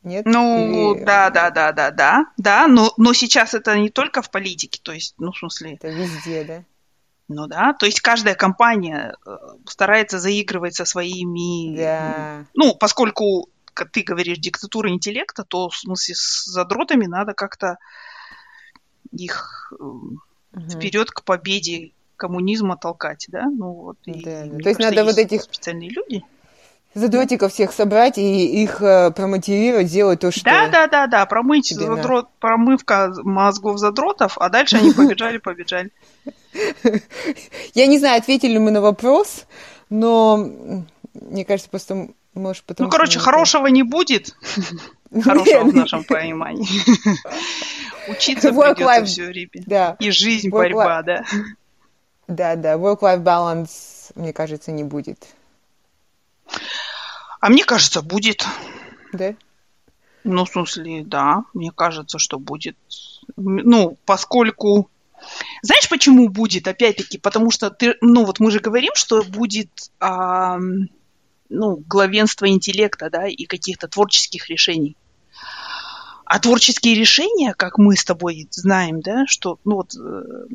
Нет? 0.02 0.26
Ну, 0.26 0.96
Или... 0.96 1.04
да, 1.04 1.30
да, 1.30 1.52
да, 1.52 1.72
да, 1.72 1.92
да, 1.92 2.26
да, 2.38 2.68
но, 2.68 2.92
но 2.98 3.14
сейчас 3.14 3.54
это 3.54 3.78
не 3.78 3.90
только 3.90 4.24
в 4.24 4.32
политике, 4.32 4.80
то 4.82 4.92
есть, 4.92 5.14
ну, 5.20 5.32
в 5.32 5.38
смысле... 5.38 5.76
Это 5.76 5.90
везде, 5.90 6.44
да? 6.44 6.64
Ну 7.30 7.48
да, 7.48 7.74
то 7.74 7.86
есть 7.86 8.02
каждая 8.02 8.36
компания 8.36 9.16
э, 9.26 9.38
старается 9.66 10.20
заигрывать 10.20 10.76
со 10.76 10.84
своими... 10.84 11.78
Да. 11.78 12.46
Ну, 12.54 12.76
поскольку 12.76 13.50
ты 13.74 14.04
говоришь, 14.04 14.38
диктатура 14.38 14.90
интеллекта, 14.90 15.44
то 15.44 15.70
в 15.70 15.76
смысле 15.76 16.16
с 16.16 16.46
задротами 16.46 17.06
надо 17.06 17.34
как-то 17.34 17.78
их 19.12 19.72
угу. 19.78 20.20
вперед 20.70 21.12
к 21.12 21.24
победе 21.24 21.92
коммунизма 22.16 22.78
толкать, 22.78 23.26
да? 23.30 23.46
Ну 23.46 23.72
вот. 23.74 23.98
И, 24.06 24.24
да, 24.24 24.46
да. 24.46 24.58
То 24.60 24.70
есть 24.70 24.80
надо 24.80 25.04
вот 25.04 25.18
этих 25.18 25.42
специальные 25.42 25.90
люди. 25.90 26.24
Задротиков 26.96 27.52
всех 27.52 27.72
собрать 27.72 28.20
и 28.20 28.64
их 28.64 28.80
э, 28.80 29.10
промотивировать, 29.12 29.88
сделать 29.88 30.20
то, 30.20 30.30
что... 30.30 30.44
Да, 30.44 30.68
да, 30.70 30.88
да, 30.88 31.08
да, 31.08 31.26
промыть 31.26 31.70
задрот, 31.70 32.30
промывка 32.40 33.12
мозгов 33.24 33.80
задротов, 33.80 34.38
а 34.38 34.50
дальше 34.50 34.78
они 34.78 34.92
побежали, 34.96 35.40
побежали. 35.40 35.90
Я 37.74 37.88
не 37.88 37.98
знаю, 37.98 38.20
ответили 38.20 38.54
ли 38.54 38.60
мы 38.60 38.70
на 38.70 38.80
вопрос, 38.80 39.48
но 39.90 40.86
мне 41.14 41.46
кажется, 41.46 41.70
просто 41.70 42.10
может 42.34 42.64
потому 42.64 42.88
Ну, 42.88 42.92
короче, 42.92 43.20
хорошего 43.20 43.68
не 43.68 43.84
будет. 43.84 44.36
Хорошего 45.24 45.64
в 45.66 45.76
нашем 45.76 46.04
понимании. 46.04 46.68
Учиться 48.10 48.52
придется 48.52 49.06
все 49.06 49.26
время. 49.28 49.50
Да. 49.66 49.96
И 50.00 50.10
жизнь 50.10 50.50
борьба, 50.50 51.04
да. 51.04 51.26
Да, 52.28 52.56
да. 52.56 52.74
Work-life 52.74 53.24
balance, 53.24 54.12
мне 54.16 54.34
кажется, 54.34 54.72
не 54.72 54.84
будет. 54.84 55.28
А 57.40 57.50
мне 57.50 57.64
кажется, 57.64 58.02
будет. 58.02 58.46
Да? 59.12 59.36
Ну, 60.24 60.46
в 60.46 60.50
смысле, 60.50 61.04
да, 61.04 61.44
мне 61.54 61.72
кажется, 61.72 62.18
что 62.18 62.40
будет. 62.40 62.78
Ну, 63.36 63.98
поскольку... 64.06 64.90
Знаешь, 65.62 65.88
почему 65.88 66.28
будет, 66.28 66.68
опять-таки? 66.68 67.18
Потому 67.18 67.50
что 67.52 67.70
ты, 67.70 67.96
ну, 68.02 68.26
вот 68.26 68.40
мы 68.40 68.52
же 68.52 68.60
говорим, 68.60 68.92
что 68.96 69.24
будет 69.24 69.70
а, 70.02 70.58
ну, 71.54 71.78
главенство 71.88 72.50
интеллекта, 72.50 73.10
да, 73.10 73.28
и 73.28 73.46
каких-то 73.46 73.88
творческих 73.88 74.50
решений. 74.50 74.98
А 76.26 76.40
творческие 76.40 76.96
решения, 76.96 77.54
как 77.54 77.78
мы 77.78 77.96
с 77.96 78.04
тобой 78.04 78.48
знаем, 78.52 79.02
да, 79.02 79.26
что, 79.28 79.60
ну 79.66 79.76
вот, 79.76 79.96
э, 79.96 80.48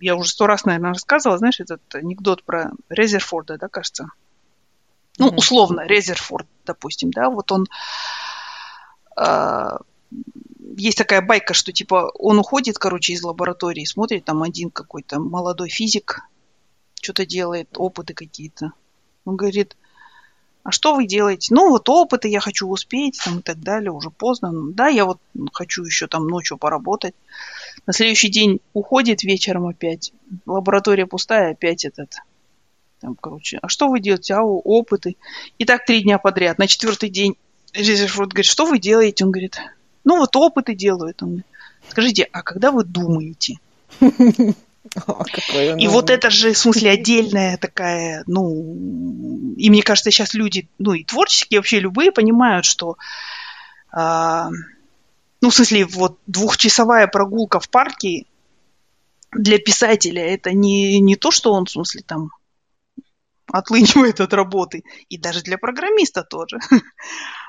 я 0.00 0.16
уже 0.16 0.30
сто 0.30 0.46
раз, 0.46 0.64
наверное, 0.64 0.94
рассказывала, 0.94 1.38
знаешь, 1.38 1.60
этот 1.60 1.82
анекдот 1.94 2.42
про 2.42 2.72
Резерфорда, 2.88 3.58
да, 3.58 3.68
кажется? 3.68 4.08
Ну, 5.18 5.28
условно, 5.28 5.86
Резерфорд, 5.86 6.46
допустим, 6.64 7.10
да, 7.10 7.28
вот 7.28 7.52
он... 7.52 7.66
Э, 9.16 9.78
есть 10.76 10.98
такая 10.98 11.20
байка, 11.20 11.54
что, 11.54 11.72
типа, 11.72 12.10
он 12.18 12.38
уходит, 12.38 12.78
короче, 12.78 13.12
из 13.12 13.22
лаборатории, 13.22 13.84
смотрит, 13.84 14.24
там 14.24 14.42
один 14.42 14.70
какой-то 14.70 15.20
молодой 15.20 15.68
физик 15.68 16.22
что-то 17.00 17.26
делает, 17.26 17.68
опыты 17.76 18.14
какие-то. 18.14 18.72
Он 19.24 19.36
говорит, 19.36 19.76
а 20.64 20.72
что 20.72 20.94
вы 20.94 21.06
делаете? 21.06 21.54
Ну, 21.54 21.68
вот 21.70 21.88
опыты 21.88 22.28
я 22.28 22.40
хочу 22.40 22.66
успеть, 22.66 23.20
там, 23.22 23.38
и 23.38 23.42
так 23.42 23.60
далее, 23.60 23.92
уже 23.92 24.10
поздно. 24.10 24.50
Ну, 24.50 24.72
да, 24.72 24.88
я 24.88 25.04
вот 25.04 25.18
хочу 25.52 25.84
еще 25.84 26.06
там 26.06 26.26
ночью 26.26 26.56
поработать. 26.56 27.14
На 27.86 27.92
следующий 27.92 28.30
день 28.30 28.60
уходит 28.72 29.22
вечером 29.22 29.66
опять. 29.66 30.12
Лаборатория 30.46 31.06
пустая, 31.06 31.52
опять 31.52 31.84
этот. 31.84 32.14
Там, 33.00 33.14
короче, 33.14 33.58
а 33.60 33.68
что 33.68 33.88
вы 33.88 34.00
делаете? 34.00 34.34
А, 34.34 34.42
опыты. 34.42 35.16
И 35.58 35.66
так 35.66 35.84
три 35.84 36.02
дня 36.02 36.18
подряд. 36.18 36.58
На 36.58 36.66
четвертый 36.66 37.10
день 37.10 37.36
Резерфорд 37.74 38.30
говорит, 38.30 38.46
что 38.46 38.64
вы 38.64 38.78
делаете? 38.78 39.24
Он 39.24 39.30
говорит, 39.30 39.58
ну 40.02 40.16
вот 40.16 40.34
опыты 40.34 40.74
делают. 40.74 41.22
Он 41.22 41.28
говорит, 41.28 41.46
Скажите, 41.88 42.28
а 42.32 42.42
когда 42.42 42.70
вы 42.70 42.84
думаете? 42.84 43.58
и 45.78 45.88
вот 45.88 46.10
это 46.10 46.30
же, 46.30 46.52
в 46.52 46.58
смысле, 46.58 46.90
отдельная 46.90 47.56
такая, 47.56 48.22
ну, 48.26 49.54
и 49.56 49.70
мне 49.70 49.82
кажется, 49.82 50.10
сейчас 50.10 50.34
люди, 50.34 50.68
ну, 50.78 50.92
и 50.92 51.04
творческие 51.04 51.60
вообще 51.60 51.80
любые 51.80 52.12
понимают, 52.12 52.64
что, 52.64 52.96
а, 53.90 54.50
ну, 55.40 55.50
в 55.50 55.54
смысле, 55.54 55.84
вот 55.86 56.18
двухчасовая 56.26 57.06
прогулка 57.06 57.60
в 57.60 57.68
парке 57.68 58.26
для 59.32 59.58
писателя 59.58 60.22
это 60.22 60.52
не, 60.52 61.00
не 61.00 61.16
то, 61.16 61.30
что 61.30 61.52
он, 61.52 61.64
в 61.64 61.70
смысле, 61.70 62.02
там 62.06 62.30
отлынивает 63.52 64.20
от 64.20 64.32
работы, 64.32 64.84
и 65.08 65.18
даже 65.18 65.42
для 65.42 65.58
программиста 65.58 66.22
тоже. 66.22 66.58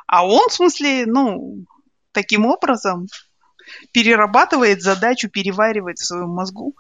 А 0.08 0.23
он, 0.23 0.49
в 0.49 0.53
смысле, 0.53 1.08
ну, 1.08 1.65
таким 2.12 2.45
образом 2.45 3.08
перерабатывает 3.91 4.84
задачу, 4.84 5.29
переваривает 5.29 5.97
в 5.97 6.05
своем 6.05 6.29
мозгу 6.29 6.75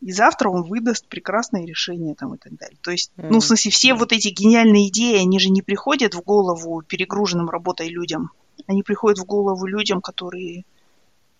и 0.00 0.12
завтра 0.12 0.48
он 0.48 0.62
выдаст 0.62 1.06
прекрасное 1.06 1.66
решение 1.66 2.14
там 2.14 2.34
и 2.34 2.38
так 2.38 2.56
далее. 2.56 2.78
То 2.82 2.90
есть, 2.90 3.12
mm-hmm. 3.16 3.28
ну, 3.30 3.40
в 3.40 3.44
смысле, 3.44 3.70
все 3.70 3.94
вот 3.94 4.12
эти 4.12 4.28
гениальные 4.28 4.88
идеи, 4.88 5.20
они 5.20 5.38
же 5.38 5.50
не 5.50 5.62
приходят 5.62 6.14
в 6.14 6.22
голову 6.22 6.82
перегруженным 6.82 7.50
работой 7.50 7.88
людям. 7.88 8.30
Они 8.66 8.82
приходят 8.82 9.18
в 9.18 9.24
голову 9.24 9.66
людям, 9.66 10.00
которые 10.00 10.64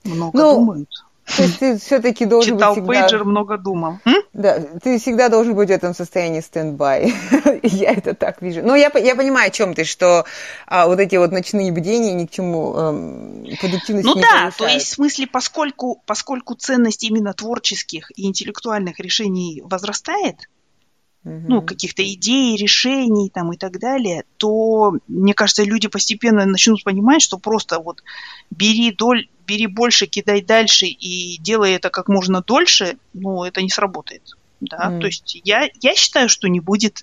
много 0.04 0.38
ну, 0.38 0.54
думают. 0.54 0.90
То 1.36 1.42
есть 1.42 1.58
ты 1.58 1.78
все-таки 1.78 2.26
должен 2.26 2.56
Читал 2.56 2.74
быть 2.74 2.84
всегда... 2.84 3.00
пейджер, 3.00 3.24
много 3.24 3.56
думал. 3.56 3.98
М? 4.04 4.19
Да, 4.32 4.60
ты 4.60 4.98
всегда 5.00 5.28
должен 5.28 5.54
быть 5.54 5.70
в 5.70 5.72
этом 5.72 5.92
состоянии 5.92 6.40
standby. 6.40 7.12
я 7.62 7.92
это 7.92 8.14
так 8.14 8.40
вижу. 8.40 8.62
Но 8.62 8.76
я, 8.76 8.90
я 8.94 9.16
понимаю, 9.16 9.48
о 9.48 9.50
чем 9.50 9.74
ты, 9.74 9.84
что 9.84 10.24
а, 10.66 10.86
вот 10.86 11.00
эти 11.00 11.16
вот 11.16 11.32
ночные 11.32 11.72
бдения 11.72 12.12
ни 12.12 12.26
к 12.26 12.30
чему 12.30 12.74
эм, 12.76 13.44
продуктивности 13.60 14.06
Ну 14.06 14.14
не 14.14 14.22
да, 14.22 14.28
повышают. 14.28 14.56
то 14.56 14.66
есть 14.68 14.86
в 14.86 14.90
смысле, 14.90 15.26
поскольку, 15.26 16.00
поскольку 16.06 16.54
ценность 16.54 17.02
именно 17.02 17.32
творческих 17.34 18.12
и 18.16 18.26
интеллектуальных 18.26 19.00
решений 19.00 19.62
возрастает, 19.64 20.48
ну, 21.22 21.60
каких-то 21.60 22.02
идей, 22.02 22.56
решений 22.56 23.28
там 23.28 23.52
и 23.52 23.58
так 23.58 23.78
далее, 23.78 24.24
то, 24.38 24.94
мне 25.06 25.34
кажется, 25.34 25.62
люди 25.64 25.86
постепенно 25.86 26.46
начнут 26.46 26.82
понимать, 26.82 27.20
что 27.20 27.36
просто 27.36 27.78
вот 27.78 28.02
бери, 28.50 28.90
доль, 28.90 29.28
бери 29.50 29.66
больше, 29.66 30.06
кидай 30.06 30.42
дальше 30.42 30.86
и 30.86 31.38
делай 31.40 31.72
это 31.72 31.90
как 31.90 32.08
можно 32.08 32.40
дольше, 32.40 32.96
ну, 33.12 33.42
это 33.42 33.62
не 33.62 33.68
сработает. 33.68 34.22
Да? 34.60 34.90
Mm. 34.90 35.00
То 35.00 35.06
есть 35.06 35.40
я, 35.42 35.68
я 35.80 35.94
считаю, 35.96 36.28
что 36.28 36.48
не 36.48 36.60
будет, 36.60 37.02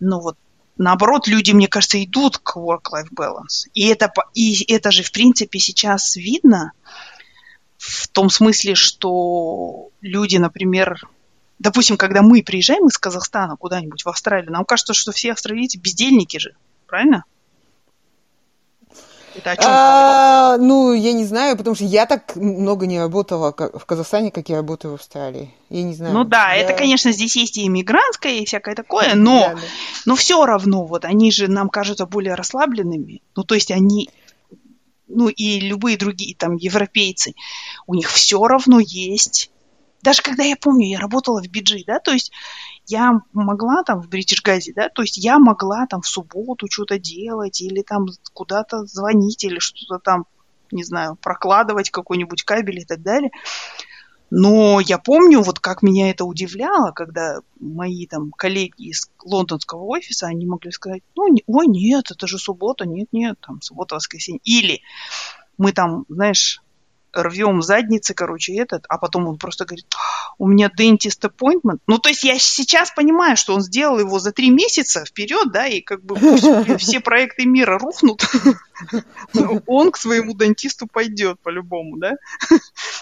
ну 0.00 0.20
вот, 0.20 0.36
наоборот, 0.76 1.26
люди, 1.28 1.52
мне 1.52 1.66
кажется, 1.66 2.02
идут 2.04 2.36
к 2.38 2.56
work-life 2.56 3.08
balance. 3.18 3.70
И 3.72 3.86
это, 3.86 4.12
и 4.34 4.70
это 4.70 4.90
же, 4.90 5.02
в 5.02 5.12
принципе, 5.12 5.58
сейчас 5.58 6.16
видно 6.16 6.72
в 7.78 8.08
том 8.08 8.28
смысле, 8.28 8.74
что 8.74 9.88
люди, 10.02 10.36
например, 10.36 11.00
допустим, 11.58 11.96
когда 11.96 12.20
мы 12.20 12.42
приезжаем 12.42 12.86
из 12.88 12.98
Казахстана 12.98 13.56
куда-нибудь 13.56 14.04
в 14.04 14.08
Австралию, 14.08 14.52
нам 14.52 14.64
кажется, 14.66 14.92
что 14.92 15.12
все 15.12 15.32
австралийцы 15.32 15.78
бездельники 15.78 16.38
же, 16.38 16.54
правильно? 16.86 17.24
Это 19.36 19.50
о 19.50 19.56
чем? 19.56 19.66
А, 19.68 20.56
ну, 20.58 20.92
я 20.92 21.12
не 21.12 21.24
знаю, 21.24 21.56
потому 21.56 21.76
что 21.76 21.84
я 21.84 22.06
так 22.06 22.36
много 22.36 22.86
не 22.86 22.98
работала 22.98 23.52
в 23.52 23.84
Казахстане, 23.84 24.30
как 24.30 24.48
я 24.48 24.56
работаю 24.56 24.92
в 24.92 24.94
Австралии. 24.94 25.54
Я 25.70 25.82
не 25.82 25.94
знаю. 25.94 26.14
Ну 26.14 26.24
да, 26.24 26.52
я... 26.52 26.62
это, 26.62 26.72
конечно, 26.72 27.12
здесь 27.12 27.36
есть 27.36 27.58
и 27.58 27.66
иммигрантское, 27.66 28.34
и 28.34 28.44
всякое 28.44 28.74
такое, 28.74 29.14
но, 29.14 29.40
да, 29.40 29.54
да. 29.54 29.60
но 30.06 30.16
все 30.16 30.44
равно, 30.44 30.84
вот 30.84 31.04
они 31.04 31.30
же 31.30 31.48
нам 31.48 31.68
кажутся 31.68 32.06
более 32.06 32.34
расслабленными. 32.34 33.22
Ну, 33.34 33.44
то 33.44 33.54
есть 33.54 33.70
они, 33.70 34.10
ну 35.08 35.28
и 35.28 35.60
любые 35.60 35.96
другие 35.96 36.34
там 36.34 36.56
европейцы, 36.56 37.34
у 37.86 37.94
них 37.94 38.10
все 38.10 38.42
равно 38.46 38.80
есть 38.80 39.50
даже 40.02 40.22
когда 40.22 40.42
я 40.42 40.56
помню, 40.56 40.86
я 40.86 40.98
работала 40.98 41.42
в 41.42 41.48
биджи, 41.48 41.82
да, 41.86 41.98
то 41.98 42.12
есть 42.12 42.32
я 42.86 43.20
могла 43.32 43.82
там 43.82 44.00
в 44.00 44.08
British 44.08 44.42
Газе, 44.42 44.72
да, 44.74 44.88
то 44.88 45.02
есть 45.02 45.16
я 45.16 45.38
могла 45.38 45.86
там 45.86 46.02
в 46.02 46.08
субботу 46.08 46.66
что-то 46.70 46.98
делать 46.98 47.60
или 47.60 47.82
там 47.82 48.06
куда-то 48.32 48.86
звонить 48.86 49.44
или 49.44 49.58
что-то 49.58 49.98
там, 49.98 50.26
не 50.70 50.84
знаю, 50.84 51.16
прокладывать 51.16 51.90
какой-нибудь 51.90 52.44
кабель 52.44 52.80
и 52.80 52.84
так 52.84 53.02
далее. 53.02 53.30
Но 54.30 54.80
я 54.80 54.98
помню, 54.98 55.40
вот 55.40 55.60
как 55.60 55.82
меня 55.82 56.10
это 56.10 56.24
удивляло, 56.24 56.90
когда 56.90 57.38
мои 57.60 58.06
там 58.06 58.32
коллеги 58.32 58.88
из 58.88 59.08
лондонского 59.22 59.84
офиса, 59.84 60.26
они 60.26 60.46
могли 60.46 60.72
сказать, 60.72 61.02
ну, 61.14 61.28
не, 61.28 61.44
ой, 61.46 61.68
нет, 61.68 62.10
это 62.10 62.26
же 62.26 62.38
суббота, 62.38 62.86
нет, 62.86 63.08
нет, 63.12 63.38
там 63.40 63.62
суббота, 63.62 63.94
воскресенье. 63.94 64.40
Или 64.42 64.82
мы 65.58 65.72
там, 65.72 66.06
знаешь, 66.08 66.60
рвем 67.12 67.62
задницы, 67.62 68.14
короче, 68.14 68.54
этот, 68.56 68.84
а 68.88 68.98
потом 68.98 69.26
он 69.26 69.38
просто 69.38 69.64
говорит, 69.64 69.86
у 70.38 70.46
меня 70.46 70.68
dentist 70.68 71.22
appointment. 71.22 71.78
Ну, 71.86 71.98
то 71.98 72.08
есть 72.08 72.24
я 72.24 72.38
сейчас 72.38 72.90
понимаю, 72.90 73.36
что 73.36 73.54
он 73.54 73.62
сделал 73.62 73.98
его 73.98 74.18
за 74.18 74.32
три 74.32 74.50
месяца 74.50 75.04
вперед, 75.04 75.50
да, 75.52 75.66
и 75.66 75.80
как 75.80 76.04
бы 76.04 76.16
все 76.78 77.00
проекты 77.00 77.46
мира 77.46 77.78
рухнут, 77.78 78.22
он 79.66 79.92
к 79.92 79.96
своему 79.96 80.34
дантисту 80.34 80.86
пойдет 80.86 81.40
по-любому, 81.40 81.96
да. 81.96 82.16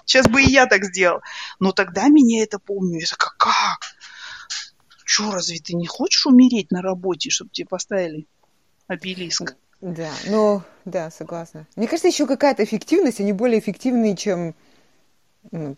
Сейчас 0.05 0.29
бы 0.29 0.43
и 0.43 0.51
я 0.51 0.67
так 0.67 0.85
сделал. 0.85 1.21
Но 1.59 1.73
тогда 1.73 2.09
меня 2.09 2.43
это 2.43 2.59
помню. 2.59 3.01
Я 3.01 3.07
такая, 3.07 3.33
как? 3.39 3.79
Че, 5.05 5.31
разве 5.31 5.59
ты 5.59 5.75
не 5.75 5.87
хочешь 5.87 6.27
умереть 6.27 6.71
на 6.71 6.83
работе, 6.83 7.31
чтобы 7.31 7.51
тебе 7.51 7.67
поставили 7.67 8.27
обелиск? 8.87 9.57
Да, 9.81 10.11
ну, 10.27 10.63
да, 10.85 11.11
согласна. 11.11 11.67
Мне 11.77 11.87
кажется, 11.87 12.09
еще 12.09 12.27
какая-то 12.27 12.65
эффективность, 12.65 13.21
они 13.21 13.33
более 13.33 13.59
эффективные, 13.59 14.17
чем 14.17 14.55
ну, 15.51 15.77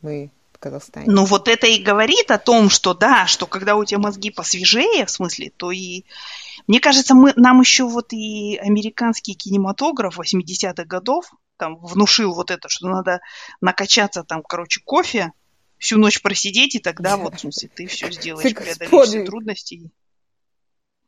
мы 0.00 0.30
в 0.52 0.58
Казахстане. 0.58 1.06
Ну, 1.08 1.24
вот 1.24 1.48
это 1.48 1.66
и 1.66 1.82
говорит 1.82 2.30
о 2.30 2.38
том, 2.38 2.70
что 2.70 2.94
да, 2.94 3.26
что 3.26 3.46
когда 3.46 3.76
у 3.76 3.84
тебя 3.84 3.98
мозги 3.98 4.30
посвежее, 4.30 5.06
в 5.06 5.10
смысле, 5.10 5.52
то 5.56 5.70
и... 5.70 6.04
Мне 6.66 6.80
кажется, 6.80 7.14
мы, 7.14 7.32
нам 7.36 7.60
еще 7.60 7.84
вот 7.84 8.12
и 8.12 8.56
американский 8.56 9.34
кинематограф 9.34 10.18
80-х 10.18 10.84
годов 10.84 11.32
там 11.56 11.76
внушил 11.76 12.34
вот 12.34 12.50
это, 12.50 12.68
что 12.68 12.88
надо 12.88 13.20
накачаться 13.60 14.24
там, 14.24 14.42
короче, 14.42 14.80
кофе, 14.84 15.32
всю 15.78 15.98
ночь 15.98 16.22
просидеть, 16.22 16.76
и 16.76 16.78
тогда 16.78 17.16
вот, 17.16 17.34
в 17.34 17.40
смысле, 17.40 17.68
ты 17.74 17.86
все 17.86 18.10
сделаешь, 18.10 18.54
преодолеешь 18.54 19.08
все 19.08 19.24
трудности. 19.24 19.90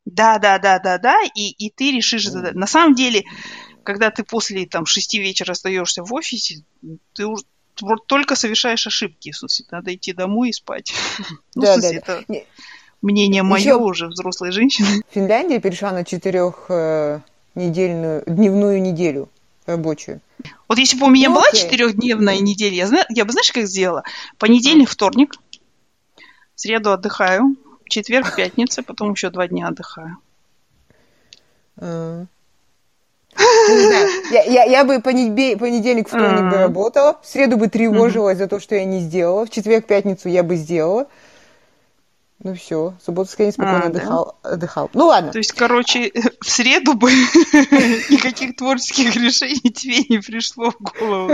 Да, 0.04 0.38
да, 0.38 0.58
да, 0.58 0.78
да, 0.78 0.98
да, 0.98 1.16
и, 1.34 1.50
и 1.50 1.70
ты 1.70 1.92
решишь 1.92 2.28
задать. 2.28 2.54
На 2.54 2.66
самом 2.66 2.94
деле, 2.94 3.24
когда 3.82 4.10
ты 4.10 4.22
после 4.22 4.66
там 4.66 4.84
шести 4.86 5.18
вечера 5.18 5.52
остаешься 5.52 6.02
в 6.02 6.12
офисе, 6.12 6.62
ты 7.14 7.26
уже 7.26 7.44
только 8.06 8.36
совершаешь 8.36 8.86
ошибки, 8.86 9.32
в 9.32 9.36
смысле, 9.36 9.66
надо 9.70 9.94
идти 9.94 10.12
домой 10.12 10.50
и 10.50 10.52
спать. 10.52 10.92
Ну, 11.54 11.62
да, 11.62 11.70
в 11.70 11.80
смысле, 11.80 12.02
да, 12.06 12.18
это 12.18 12.24
да. 12.28 12.34
мнение 13.02 13.42
мое 13.42 13.60
Еще 13.60 13.76
уже 13.76 14.08
взрослой 14.08 14.50
женщины. 14.50 15.02
Финляндия 15.10 15.60
перешла 15.60 15.92
на 15.92 16.04
четырехнедельную, 16.04 18.24
дневную 18.26 18.82
неделю 18.82 19.28
рабочую. 19.66 20.20
Вот 20.68 20.78
если 20.78 20.98
бы 20.98 21.06
у 21.06 21.10
меня 21.10 21.28
ну, 21.28 21.36
была 21.36 21.50
четырехдневная 21.52 22.40
неделя, 22.40 22.74
я, 22.74 23.06
я 23.08 23.24
бы, 23.24 23.30
знаешь, 23.32 23.52
как 23.52 23.66
сделала? 23.66 24.02
Понедельник, 24.38 24.90
вторник, 24.90 25.34
в 26.54 26.60
среду 26.60 26.92
отдыхаю, 26.92 27.56
четверг, 27.88 28.34
пятница, 28.36 28.82
потом 28.82 29.12
еще 29.12 29.30
два 29.30 29.48
дня 29.48 29.68
отдыхаю. 29.68 30.18
А. 31.78 32.26
Не 33.36 33.86
знаю, 33.86 34.08
я, 34.30 34.42
я, 34.44 34.64
я 34.64 34.84
бы 34.84 35.00
понедельник, 35.00 35.58
понедельник 35.58 36.08
вторник 36.08 36.50
бы 36.50 36.58
работала, 36.58 37.18
в 37.22 37.26
среду 37.26 37.56
бы 37.56 37.68
тревожилась 37.68 38.38
за 38.38 38.46
то, 38.46 38.60
что 38.60 38.74
я 38.74 38.84
не 38.84 39.00
сделала, 39.00 39.46
в 39.46 39.50
четверг, 39.50 39.86
пятницу 39.86 40.28
я 40.28 40.42
бы 40.42 40.56
сделала. 40.56 41.08
Ну 42.42 42.54
все, 42.54 42.94
субботу, 43.02 43.28
воскресенье 43.28 43.52
спокойно 43.52 43.84
а, 43.84 43.86
отдыхал, 43.86 44.36
да? 44.42 44.50
отдыхал. 44.50 44.90
Ну 44.92 45.06
ладно. 45.06 45.32
То 45.32 45.38
есть, 45.38 45.52
короче, 45.52 46.12
в 46.40 46.50
среду 46.50 46.92
бы 46.92 47.10
никаких 48.10 48.56
творческих 48.56 49.14
решений 49.16 49.72
тебе 49.72 50.04
не 50.10 50.18
пришло 50.18 50.70
в 50.70 50.76
голову? 50.98 51.32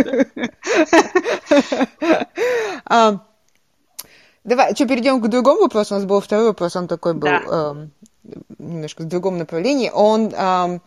Давай, 4.44 4.74
что, 4.74 4.87
перейдем 4.87 5.20
к 5.20 5.29
другому 5.29 5.62
вопросу. 5.62 5.94
У 5.94 5.98
нас 5.98 6.07
был 6.07 6.20
второй 6.20 6.46
вопрос, 6.46 6.76
он 6.76 6.88
такой 6.88 7.14
был 7.14 7.29
эм, 7.29 7.90
немножко 8.59 9.03
в 9.03 9.09
другом 9.09 9.38
направлении. 9.38 9.90
Он 9.92 10.33
эм, 10.33 10.83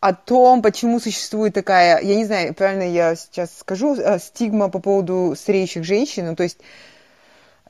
о 0.00 0.14
том, 0.14 0.62
почему 0.62 1.00
существует 1.00 1.54
такая, 1.54 2.00
я 2.00 2.14
не 2.16 2.24
знаю, 2.24 2.54
правильно 2.54 2.82
я 2.82 3.16
сейчас 3.16 3.50
скажу, 3.58 3.94
э, 3.94 4.18
стигма 4.18 4.68
по 4.68 4.78
поводу 4.78 5.34
стареющих 5.36 5.84
женщин, 5.84 6.26
ну, 6.26 6.36
то 6.36 6.42
есть 6.42 6.58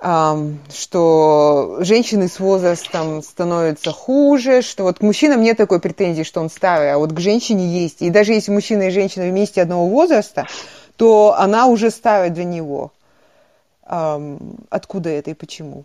что 0.01 1.79
женщины 1.81 2.29
с 2.29 2.38
возрастом 2.38 3.21
становятся 3.21 3.91
хуже, 3.91 4.62
что 4.62 4.85
вот 4.85 5.01
к 5.01 5.03
мужчинам 5.03 5.43
нет 5.43 5.57
такой 5.57 5.81
претензии, 5.81 6.23
что 6.23 6.41
он 6.41 6.51
старый, 6.51 6.93
а 6.93 6.99
вот 6.99 7.12
к 7.12 7.19
женщине 7.19 7.83
есть. 7.83 8.01
И 8.01 8.11
даже 8.11 8.33
если 8.33 8.53
мужчина 8.53 8.83
и 8.85 8.91
женщина 8.91 9.25
вместе 9.27 9.61
одного 9.61 9.88
возраста, 9.88 10.47
то 10.97 11.35
она 11.37 11.67
уже 11.67 11.91
старая 11.91 12.31
для 12.31 12.45
него. 12.45 12.93
Откуда 13.88 15.11
это 15.11 15.31
и 15.31 15.35
почему? 15.35 15.85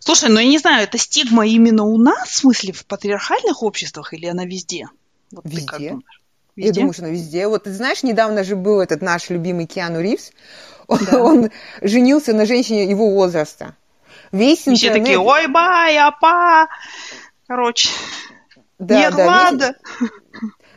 Слушай, 0.00 0.30
ну 0.30 0.40
я 0.40 0.46
не 0.46 0.58
знаю, 0.58 0.84
это 0.84 0.98
стигма 0.98 1.46
именно 1.46 1.84
у 1.84 1.98
нас, 1.98 2.28
в 2.28 2.34
смысле, 2.34 2.72
в 2.72 2.86
патриархальных 2.86 3.62
обществах, 3.62 4.14
или 4.14 4.26
она 4.26 4.44
везде? 4.44 4.88
Вот 5.30 5.44
везде. 5.44 5.60
Ты 5.60 5.66
как 5.66 5.80
Везде? 6.54 6.68
Я 6.68 6.74
думаю, 6.74 6.92
что 6.92 7.02
она 7.02 7.12
везде. 7.12 7.46
Вот 7.48 7.64
ты 7.64 7.72
знаешь, 7.72 8.02
недавно 8.02 8.44
же 8.44 8.56
был 8.56 8.80
этот 8.80 9.00
наш 9.00 9.30
любимый 9.30 9.66
Киану 9.66 10.00
Ривз. 10.00 10.32
Да. 10.88 11.22
Он 11.22 11.50
женился 11.80 12.34
на 12.34 12.44
женщине 12.44 12.84
его 12.90 13.10
возраста. 13.10 13.74
Весь 14.32 14.68
интернет... 14.68 14.78
Все 14.78 14.92
такие, 14.92 15.18
ой, 15.18 15.46
бай, 15.46 15.96
апа. 15.98 16.68
Короче, 17.46 17.88
да, 18.78 18.98
нет 18.98 19.16
да, 19.16 19.26
лада. 19.26 19.76
Весь... 20.00 20.10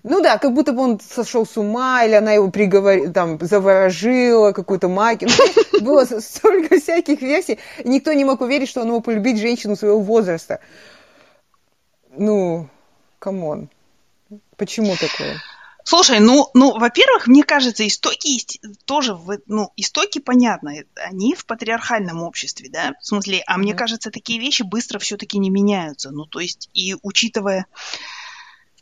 Ну 0.08 0.22
да, 0.22 0.38
как 0.38 0.54
будто 0.54 0.72
бы 0.72 0.84
он 0.84 1.00
сошел 1.00 1.48
с 1.48 1.58
ума, 1.58 2.06
или 2.06 2.14
она 2.14 2.34
его 2.34 2.52
приговорила, 2.52 3.12
там, 3.12 3.40
заворожила, 3.42 4.52
какую-то 4.52 4.88
магию. 4.88 5.32
Ну, 5.74 5.82
было 5.82 6.06
столько 6.06 6.80
всяких 6.80 7.24
версий. 7.24 7.58
Никто 7.84 8.14
не 8.14 8.24
мог 8.24 8.40
уверить, 8.42 8.70
что 8.70 8.82
он 8.82 8.90
мог 8.90 9.04
полюбить 9.04 9.40
женщину 9.40 9.76
своего 9.76 10.00
возраста. 10.00 10.60
Ну, 12.16 12.70
come 13.18 13.47
on. 13.47 13.70
Почему 14.58 14.96
такое? 14.96 15.42
Слушай, 15.84 16.20
ну, 16.20 16.50
ну, 16.54 16.78
во-первых, 16.78 17.26
мне 17.26 17.44
кажется, 17.44 17.86
истоки 17.88 18.28
есть 18.28 18.60
тоже, 18.86 19.16
в, 19.16 19.40
ну, 19.48 19.72
истоки 19.76 20.20
понятно, 20.20 20.74
они 20.96 21.34
в 21.34 21.48
патриархальном 21.48 22.22
обществе, 22.22 22.70
да, 22.70 22.94
в 23.00 23.06
смысле, 23.06 23.44
а 23.46 23.56
mm-hmm. 23.56 23.58
мне 23.60 23.74
кажется, 23.74 24.10
такие 24.12 24.40
вещи 24.40 24.64
быстро 24.64 24.98
все-таки 24.98 25.38
не 25.38 25.52
меняются, 25.52 26.10
ну, 26.10 26.26
то 26.26 26.40
есть, 26.40 26.70
и 26.74 26.96
учитывая, 27.04 27.68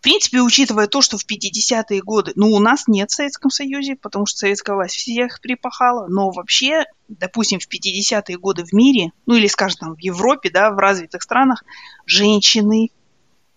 принципе, 0.03 0.41
учитывая 0.41 0.87
то, 0.87 1.01
что 1.01 1.17
в 1.17 1.25
50-е 1.25 2.01
годы, 2.01 2.33
ну, 2.35 2.51
у 2.51 2.59
нас 2.59 2.87
нет 2.87 3.09
в 3.09 3.15
Советском 3.15 3.49
Союзе, 3.49 3.95
потому 3.95 4.25
что 4.25 4.39
советская 4.39 4.75
власть 4.75 4.95
всех 4.95 5.41
припахала, 5.41 6.07
но 6.07 6.29
вообще, 6.29 6.83
допустим, 7.07 7.59
в 7.59 7.67
50-е 7.67 8.37
годы 8.37 8.65
в 8.65 8.73
мире, 8.73 9.11
ну, 9.25 9.35
или, 9.35 9.47
скажем, 9.47 9.77
там, 9.79 9.95
в 9.95 9.99
Европе, 9.99 10.51
да, 10.51 10.71
в 10.71 10.77
развитых 10.77 11.23
странах, 11.23 11.63
женщины, 12.05 12.89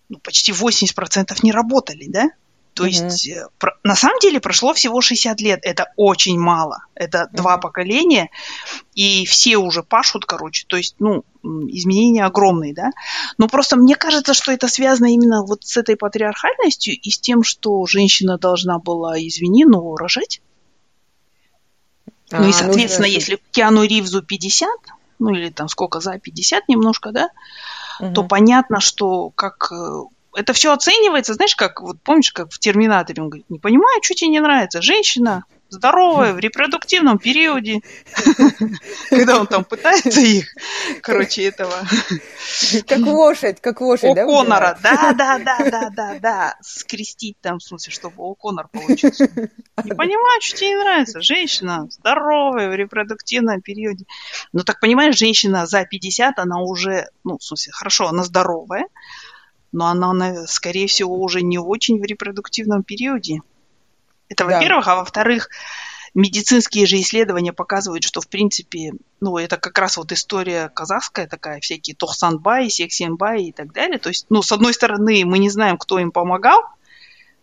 ну, 0.09 0.19
почти 0.19 0.53
80% 0.53 1.37
не 1.43 1.51
работали, 1.51 2.07
да, 2.07 2.29
то 2.77 2.85
mm-hmm. 2.85 2.89
есть 2.89 3.27
э, 3.27 3.47
на 3.83 3.95
самом 3.95 4.19
деле 4.19 4.39
прошло 4.39 4.71
всего 4.75 5.01
60 5.01 5.41
лет. 5.41 5.61
Это 5.63 5.91
очень 5.95 6.37
мало. 6.37 6.77
Это 6.93 7.23
mm-hmm. 7.23 7.35
два 7.35 7.57
поколения, 7.57 8.29
и 8.93 9.25
все 9.25 9.57
уже 9.57 9.81
пашут, 9.81 10.25
короче. 10.25 10.65
То 10.67 10.77
есть, 10.77 10.95
ну, 10.99 11.23
изменения 11.43 12.23
огромные, 12.23 12.75
да. 12.75 12.91
Но 13.39 13.47
просто 13.47 13.77
мне 13.77 13.95
кажется, 13.95 14.35
что 14.35 14.51
это 14.51 14.67
связано 14.67 15.11
именно 15.11 15.43
вот 15.43 15.63
с 15.63 15.75
этой 15.75 15.95
патриархальностью 15.95 16.95
и 16.95 17.09
с 17.09 17.17
тем, 17.17 17.41
что 17.41 17.83
женщина 17.87 18.37
должна 18.37 18.77
была, 18.77 19.17
извини, 19.17 19.65
но 19.65 19.95
рожать. 19.95 20.39
А, 22.29 22.41
ну 22.41 22.49
и, 22.49 22.51
соответственно, 22.51 23.07
если 23.07 23.41
Киану 23.51 23.85
Ривзу 23.85 24.21
50, 24.21 24.69
ну 25.17 25.33
или 25.33 25.49
там 25.49 25.67
сколько 25.67 25.99
за 25.99 26.19
50 26.19 26.67
немножко, 26.67 27.11
да, 27.11 27.29
угу. 27.99 28.13
то 28.13 28.23
понятно, 28.23 28.81
что 28.81 29.31
как 29.31 29.71
э, 29.71 30.01
это 30.35 30.53
все 30.53 30.73
оценивается, 30.73 31.33
знаешь, 31.33 31.55
как, 31.55 31.81
вот 31.81 32.01
помнишь, 32.01 32.31
как 32.31 32.51
в 32.51 32.59
Терминаторе, 32.59 33.21
он 33.23 33.29
говорит, 33.29 33.49
не 33.49 33.59
понимаю, 33.59 34.01
что 34.03 34.13
тебе 34.13 34.29
не 34.29 34.39
нравится, 34.39 34.81
женщина, 34.81 35.45
здоровая, 35.69 36.33
в 36.33 36.39
репродуктивном 36.39 37.17
периоде, 37.17 37.81
когда 39.09 39.39
он 39.39 39.47
там 39.47 39.65
пытается 39.65 40.21
их, 40.21 40.47
короче, 41.01 41.43
этого... 41.43 41.73
Как 42.87 42.99
лошадь, 42.99 43.59
как 43.61 43.81
лошадь, 43.81 44.15
да? 44.15 44.25
Конора, 44.25 44.77
да, 44.81 45.13
да, 45.13 45.39
да, 45.39 45.57
да, 45.59 45.89
да, 45.89 46.19
да, 46.19 46.57
скрестить 46.61 47.37
там, 47.41 47.59
в 47.59 47.63
смысле, 47.63 47.91
чтобы 47.91 48.29
у 48.29 48.35
Конор 48.35 48.67
получился. 48.69 49.29
Не 49.83 49.93
понимаю, 49.93 50.41
что 50.41 50.57
тебе 50.57 50.69
не 50.69 50.77
нравится, 50.77 51.21
женщина 51.21 51.87
здоровая, 51.91 52.69
в 52.69 52.75
репродуктивном 52.75 53.61
периоде. 53.61 54.05
Ну, 54.53 54.63
так 54.63 54.79
понимаешь, 54.79 55.17
женщина 55.17 55.65
за 55.65 55.85
50, 55.85 56.39
она 56.39 56.61
уже, 56.61 57.09
ну, 57.23 57.37
в 57.37 57.43
смысле, 57.43 57.73
хорошо, 57.73 58.07
она 58.07 58.23
здоровая, 58.23 58.87
но 59.77 60.09
она, 60.09 60.47
скорее 60.47 60.87
всего, 60.87 61.21
уже 61.21 61.43
не 61.43 61.59
очень 61.59 61.99
в 61.99 62.03
репродуктивном 62.03 62.81
периоде. 62.81 63.41
Это 64.27 64.43
да. 64.43 64.55
во-первых, 64.55 64.87
а 64.87 64.95
во-вторых, 64.95 65.49
медицинские 66.15 66.87
же 66.87 66.99
исследования 66.99 67.53
показывают, 67.53 68.03
что, 68.03 68.19
в 68.19 68.27
принципе, 68.27 68.93
ну, 69.21 69.37
это 69.37 69.57
как 69.57 69.77
раз 69.77 69.97
вот 69.97 70.11
история 70.11 70.69
казахская 70.69 71.27
такая, 71.27 71.59
всякие 71.59 71.95
Тохсанбай, 71.95 72.71
Сексенбай 72.71 73.43
и 73.43 73.51
так 73.51 73.71
далее. 73.71 73.99
То 73.99 74.09
есть, 74.09 74.25
ну, 74.29 74.41
с 74.41 74.51
одной 74.51 74.73
стороны, 74.73 75.23
мы 75.25 75.37
не 75.37 75.51
знаем, 75.51 75.77
кто 75.77 75.99
им 75.99 76.11
помогал, 76.11 76.59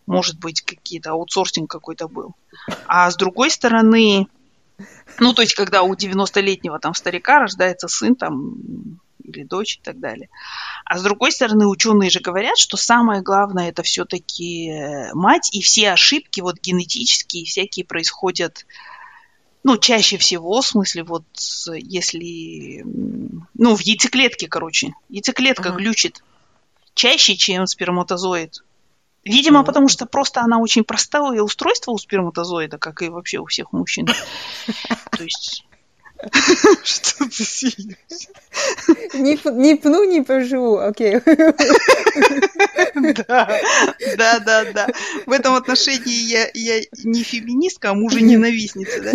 может 0.06 0.40
быть, 0.40 0.60
какие-то 0.60 1.12
аутсорсинг 1.12 1.70
какой-то 1.70 2.08
был. 2.08 2.34
А 2.88 3.08
с 3.12 3.16
другой 3.16 3.50
стороны, 3.50 4.26
ну, 5.20 5.34
то 5.34 5.42
есть, 5.42 5.54
когда 5.54 5.82
у 5.82 5.94
90-летнего 5.94 6.80
там 6.80 6.94
старика 6.94 7.38
рождается 7.38 7.86
сын, 7.86 8.16
там, 8.16 8.98
или 9.24 9.42
дочь 9.42 9.76
и 9.76 9.80
так 9.82 9.98
далее. 9.98 10.28
А 10.84 10.98
с 10.98 11.02
другой 11.02 11.32
стороны, 11.32 11.66
ученые 11.66 12.10
же 12.10 12.20
говорят, 12.20 12.58
что 12.58 12.76
самое 12.76 13.22
главное 13.22 13.70
это 13.70 13.82
все-таки 13.82 14.70
э, 14.70 15.14
мать, 15.14 15.50
и 15.52 15.60
все 15.62 15.90
ошибки 15.90 16.40
вот 16.40 16.60
генетические 16.60 17.44
всякие 17.44 17.84
происходят, 17.84 18.66
ну, 19.62 19.78
чаще 19.78 20.18
всего, 20.18 20.60
в 20.60 20.66
смысле, 20.66 21.04
вот 21.04 21.24
если, 21.72 22.82
ну, 22.84 23.74
в 23.74 23.80
яйцеклетке, 23.80 24.46
короче, 24.46 24.92
яйцеклетка 25.08 25.70
uh-huh. 25.70 25.76
глючит 25.76 26.22
чаще, 26.94 27.34
чем 27.34 27.66
сперматозоид. 27.66 28.62
Видимо, 29.24 29.64
потому 29.64 29.88
что 29.88 30.04
просто 30.04 30.42
она 30.42 30.58
очень 30.58 30.84
простое 30.84 31.40
устройство 31.40 31.92
у 31.92 31.98
сперматозоида, 31.98 32.76
как 32.76 33.00
и 33.00 33.08
вообще 33.08 33.38
у 33.38 33.46
всех 33.46 33.72
мужчин. 33.72 34.06
То 35.10 35.24
есть 35.24 35.64
Что 36.84 37.24
ты 37.24 37.44
сидишь? 37.44 37.96
Не 39.14 39.76
пну, 39.76 40.04
не 40.04 40.22
поживу, 40.22 40.78
окей. 40.78 41.20
Да, 42.94 43.60
да, 44.16 44.38
да, 44.38 44.72
да. 44.72 44.86
В 45.26 45.32
этом 45.32 45.54
отношении 45.54 46.30
я, 46.30 46.48
я 46.54 46.80
не 47.02 47.22
феминистка, 47.22 47.90
а 47.90 47.94
мужа-ненавистница, 47.94 49.00
да? 49.02 49.12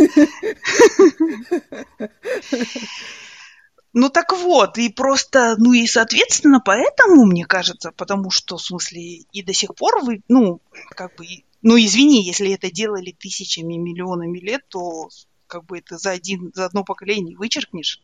Ну 3.93 4.09
так 4.09 4.33
вот, 4.33 4.77
и 4.77 4.89
просто, 4.89 5.55
ну 5.57 5.73
и 5.73 5.87
соответственно, 5.87 6.61
поэтому, 6.63 7.25
мне 7.25 7.45
кажется, 7.45 7.91
потому 7.95 8.29
что, 8.29 8.57
в 8.57 8.61
смысле, 8.61 9.01
и 9.31 9.41
до 9.41 9.53
сих 9.53 9.73
пор 9.75 10.03
вы, 10.03 10.21
ну, 10.27 10.61
как 10.91 11.15
бы, 11.15 11.25
ну 11.63 11.77
извини, 11.77 12.23
если 12.23 12.53
это 12.53 12.69
делали 12.69 13.15
тысячами, 13.17 13.75
миллионами 13.75 14.39
лет, 14.39 14.61
то 14.67 15.09
как 15.49 15.65
бы 15.65 15.79
это 15.79 15.97
за, 15.97 16.11
один, 16.11 16.51
за 16.53 16.65
одно 16.65 16.85
поколение 16.85 17.35
вычеркнешь. 17.35 18.01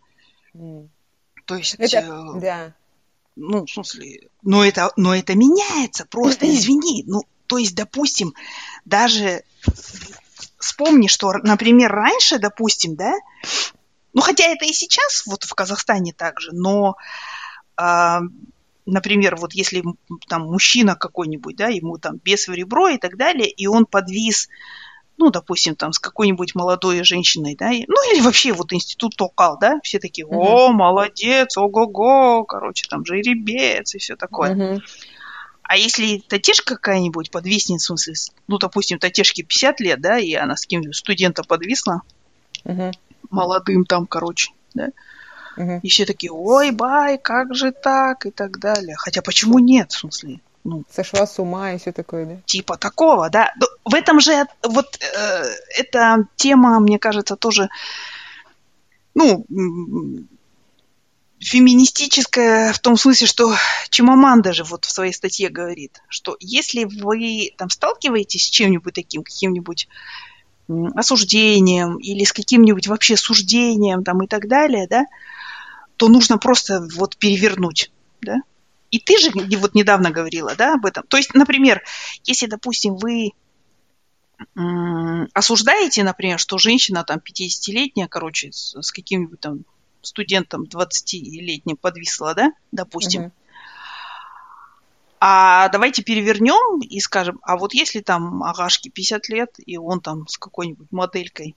Mm. 0.53 0.89
То 1.45 1.55
есть... 1.55 1.75
Это, 1.75 1.97
э, 1.97 2.39
да. 2.41 2.75
Ну, 3.37 3.65
в 3.65 3.69
смысле, 3.69 4.29
но 4.43 4.63
это, 4.63 4.91
но 4.97 5.15
это 5.15 5.35
меняется, 5.35 6.05
просто 6.05 6.45
извини. 6.53 7.03
Ну, 7.05 7.23
то 7.47 7.57
есть, 7.57 7.75
допустим, 7.75 8.33
даже 8.83 9.43
вспомни, 10.59 11.07
что, 11.07 11.31
например, 11.43 11.91
раньше, 11.91 12.39
допустим, 12.39 12.95
да, 12.95 13.13
ну, 14.13 14.21
хотя 14.21 14.45
это 14.45 14.65
и 14.65 14.73
сейчас 14.73 15.25
вот 15.25 15.43
в 15.43 15.53
Казахстане 15.53 16.13
также, 16.13 16.51
но, 16.53 16.95
э, 17.77 18.19
например, 18.85 19.35
вот 19.35 19.53
если 19.53 19.83
там 20.27 20.43
мужчина 20.43 20.95
какой-нибудь, 20.95 21.57
да, 21.57 21.67
ему 21.67 21.97
там 21.97 22.17
без 22.23 22.47
в 22.47 22.53
ребро 22.53 22.87
и 22.87 22.97
так 22.97 23.17
далее, 23.17 23.49
и 23.49 23.67
он 23.67 23.85
подвис 23.85 24.47
ну, 25.17 25.29
допустим, 25.29 25.75
там 25.75 25.93
с 25.93 25.99
какой-нибудь 25.99 26.55
молодой 26.55 27.03
женщиной, 27.03 27.55
да, 27.57 27.69
ну 27.69 28.13
или 28.13 28.21
вообще 28.21 28.51
вот 28.53 28.73
институт 28.73 29.15
Токал, 29.15 29.57
да, 29.59 29.79
все 29.83 29.99
такие, 29.99 30.25
о, 30.25 30.71
молодец, 30.71 31.57
ого-го, 31.57 32.43
короче, 32.43 32.85
там 32.89 33.05
жеребец 33.05 33.95
и 33.95 33.99
все 33.99 34.15
такое. 34.15 34.81
А 35.67 35.77
если 35.77 36.19
татешка 36.19 36.75
какая-нибудь 36.75 37.31
подвиснет, 37.31 37.81
в 37.81 37.85
смысле, 37.85 38.13
ну, 38.47 38.59
допустим, 38.59 38.99
татешке 38.99 39.41
50 39.41 39.79
лет, 39.79 39.99
да, 39.99 40.19
и 40.19 40.33
она 40.35 40.55
с 40.55 40.67
кем-нибудь 40.67 40.95
студента 40.95 41.41
подвисла, 41.43 42.03
угу. 42.63 42.91
молодым 43.31 43.83
там, 43.85 44.05
короче, 44.05 44.51
да, 44.75 44.89
угу. 45.57 45.79
и 45.81 45.89
все 45.89 46.05
такие, 46.05 46.31
ой, 46.31 46.69
бай, 46.69 47.17
как 47.17 47.55
же 47.55 47.71
так, 47.71 48.27
и 48.27 48.31
так 48.31 48.59
далее. 48.59 48.95
Хотя 48.95 49.23
почему 49.23 49.57
нет, 49.57 49.91
в 49.91 49.97
смысле? 49.97 50.39
Ну, 50.65 50.83
Сошла 50.89 51.27
с 51.27 51.37
ума 51.37 51.73
и 51.73 51.77
все 51.77 51.91
такое, 51.91 52.25
да? 52.25 52.35
Типа 52.47 52.75
такого, 52.75 53.29
да. 53.29 53.53
В 53.85 53.93
этом 53.93 54.19
же, 54.19 54.45
вот 54.63 54.97
э, 54.99 55.43
эта 55.77 56.27
тема, 56.35 56.79
мне 56.79 56.97
кажется, 56.97 57.35
тоже, 57.35 57.69
ну, 59.13 59.45
феминистическая 61.39 62.73
в 62.73 62.79
том 62.79 62.97
смысле, 62.97 63.27
что 63.27 63.53
Чимаманда 63.91 64.53
же 64.53 64.63
вот 64.63 64.85
в 64.85 64.91
своей 64.91 65.13
статье 65.13 65.49
говорит, 65.49 66.01
что 66.07 66.35
если 66.39 66.85
вы 66.85 67.51
там 67.57 67.69
сталкиваетесь 67.69 68.47
с 68.47 68.49
чем-нибудь 68.49 68.95
таким, 68.95 69.21
каким-нибудь 69.21 69.87
осуждением 70.95 71.97
или 71.97 72.23
с 72.23 72.33
каким-нибудь 72.33 72.87
вообще 72.87 73.17
суждением 73.17 74.03
там 74.03 74.23
и 74.23 74.27
так 74.27 74.47
далее, 74.47 74.87
да, 74.89 75.05
то 75.97 76.07
нужно 76.07 76.39
просто 76.39 76.87
вот 76.95 77.17
перевернуть, 77.17 77.91
да. 78.21 78.37
И 78.95 78.99
ты 78.99 79.17
же 79.17 79.29
вот 79.57 79.75
недавно 79.75 80.09
говорила, 80.09 80.55
да, 80.55 80.75
об 80.75 80.85
этом. 80.85 81.05
То 81.07 81.17
есть, 81.17 81.33
например, 81.33 81.83
если, 82.23 82.45
допустим, 82.45 82.95
вы 82.95 83.31
осуждаете, 85.33 86.05
например, 86.05 86.39
что 86.39 86.57
женщина 86.57 87.03
там 87.03 87.17
50-летняя, 87.17 88.07
короче, 88.07 88.53
с, 88.53 88.73
с 88.81 88.91
каким-нибудь 88.93 89.41
там 89.41 89.65
студентом 90.01 90.63
20-летним 90.63 91.75
подвисла, 91.75 92.35
да, 92.35 92.53
допустим. 92.71 93.23
Угу. 93.23 93.31
А 95.19 95.67
давайте 95.67 96.01
перевернем 96.01 96.79
и 96.79 97.01
скажем, 97.01 97.39
а 97.41 97.57
вот 97.57 97.73
если 97.73 97.99
там 97.99 98.43
Агашке 98.43 98.89
50 98.89 99.27
лет, 99.27 99.49
и 99.57 99.75
он 99.75 99.99
там 99.99 100.25
с 100.29 100.37
какой-нибудь 100.37 100.89
моделькой, 100.91 101.53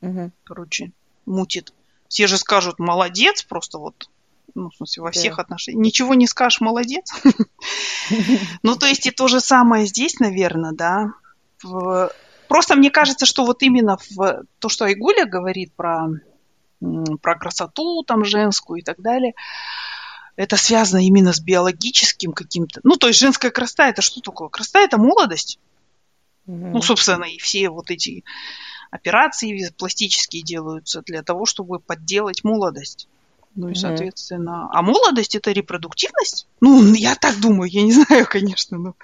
угу. 0.00 0.32
короче, 0.42 0.90
мутит, 1.24 1.72
все 2.08 2.26
же 2.26 2.36
скажут, 2.36 2.80
молодец, 2.80 3.44
просто 3.44 3.78
вот, 3.78 4.10
ну, 4.54 4.70
в 4.70 4.76
смысле, 4.76 5.02
во 5.02 5.10
всех 5.10 5.36
да. 5.36 5.42
отношениях. 5.42 5.84
Ничего 5.84 6.14
не 6.14 6.26
скажешь, 6.26 6.60
молодец. 6.60 7.12
Ну, 8.64 8.74
то 8.74 8.86
есть 8.86 9.06
и 9.06 9.12
то 9.12 9.28
же 9.28 9.38
самое 9.40 9.86
здесь, 9.86 10.18
наверное, 10.18 10.72
да. 10.72 11.12
Просто 12.48 12.74
мне 12.74 12.90
кажется, 12.90 13.24
что 13.24 13.44
вот 13.44 13.62
именно 13.62 13.98
в 14.10 14.42
то, 14.58 14.68
что 14.68 14.86
Айгуля 14.86 15.26
говорит 15.26 15.72
про 15.74 16.08
про 17.22 17.38
красоту 17.38 18.02
там 18.02 18.24
женскую 18.24 18.80
и 18.80 18.82
так 18.82 19.00
далее. 19.00 19.34
Это 20.36 20.56
связано 20.56 21.04
именно 21.04 21.32
с 21.32 21.40
биологическим 21.40 22.32
каким-то. 22.32 22.80
Ну, 22.82 22.96
то 22.96 23.08
есть 23.08 23.20
женская 23.20 23.50
красота 23.50 23.88
это 23.88 24.00
что 24.00 24.20
такое? 24.20 24.48
Красота 24.48 24.80
это 24.80 24.96
молодость. 24.96 25.58
Mm-hmm. 26.46 26.70
Ну, 26.70 26.82
собственно, 26.82 27.24
и 27.24 27.38
все 27.38 27.68
вот 27.68 27.90
эти 27.90 28.24
операции 28.90 29.70
пластические 29.76 30.42
делаются 30.42 31.02
для 31.02 31.22
того, 31.22 31.44
чтобы 31.44 31.78
подделать 31.78 32.42
молодость. 32.42 33.08
Ну 33.56 33.68
и, 33.68 33.74
соответственно, 33.74 34.68
а 34.72 34.82
молодость 34.82 35.34
это 35.34 35.50
репродуктивность? 35.50 36.46
Ну, 36.60 36.94
я 36.94 37.14
так 37.14 37.40
думаю, 37.40 37.70
я 37.70 37.82
не 37.82 37.92
знаю, 38.04 38.26
конечно, 38.28 38.78
но 38.78 38.94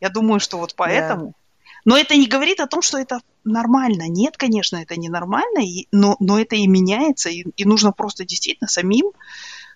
я 0.00 0.08
думаю, 0.08 0.40
что 0.40 0.58
вот 0.58 0.74
поэтому. 0.74 1.28
Yeah. 1.28 1.34
Но 1.84 1.98
это 1.98 2.16
не 2.16 2.26
говорит 2.26 2.60
о 2.60 2.66
том, 2.66 2.80
что 2.80 2.98
это 2.98 3.20
нормально. 3.44 4.08
Нет, 4.08 4.38
конечно, 4.38 4.76
это 4.76 4.96
не 4.96 5.10
нормально, 5.10 5.58
и, 5.58 5.86
но, 5.92 6.16
но 6.18 6.40
это 6.40 6.56
и 6.56 6.66
меняется, 6.66 7.28
и, 7.28 7.44
и 7.56 7.64
нужно 7.66 7.92
просто 7.92 8.24
действительно 8.24 8.68
самим 8.68 9.12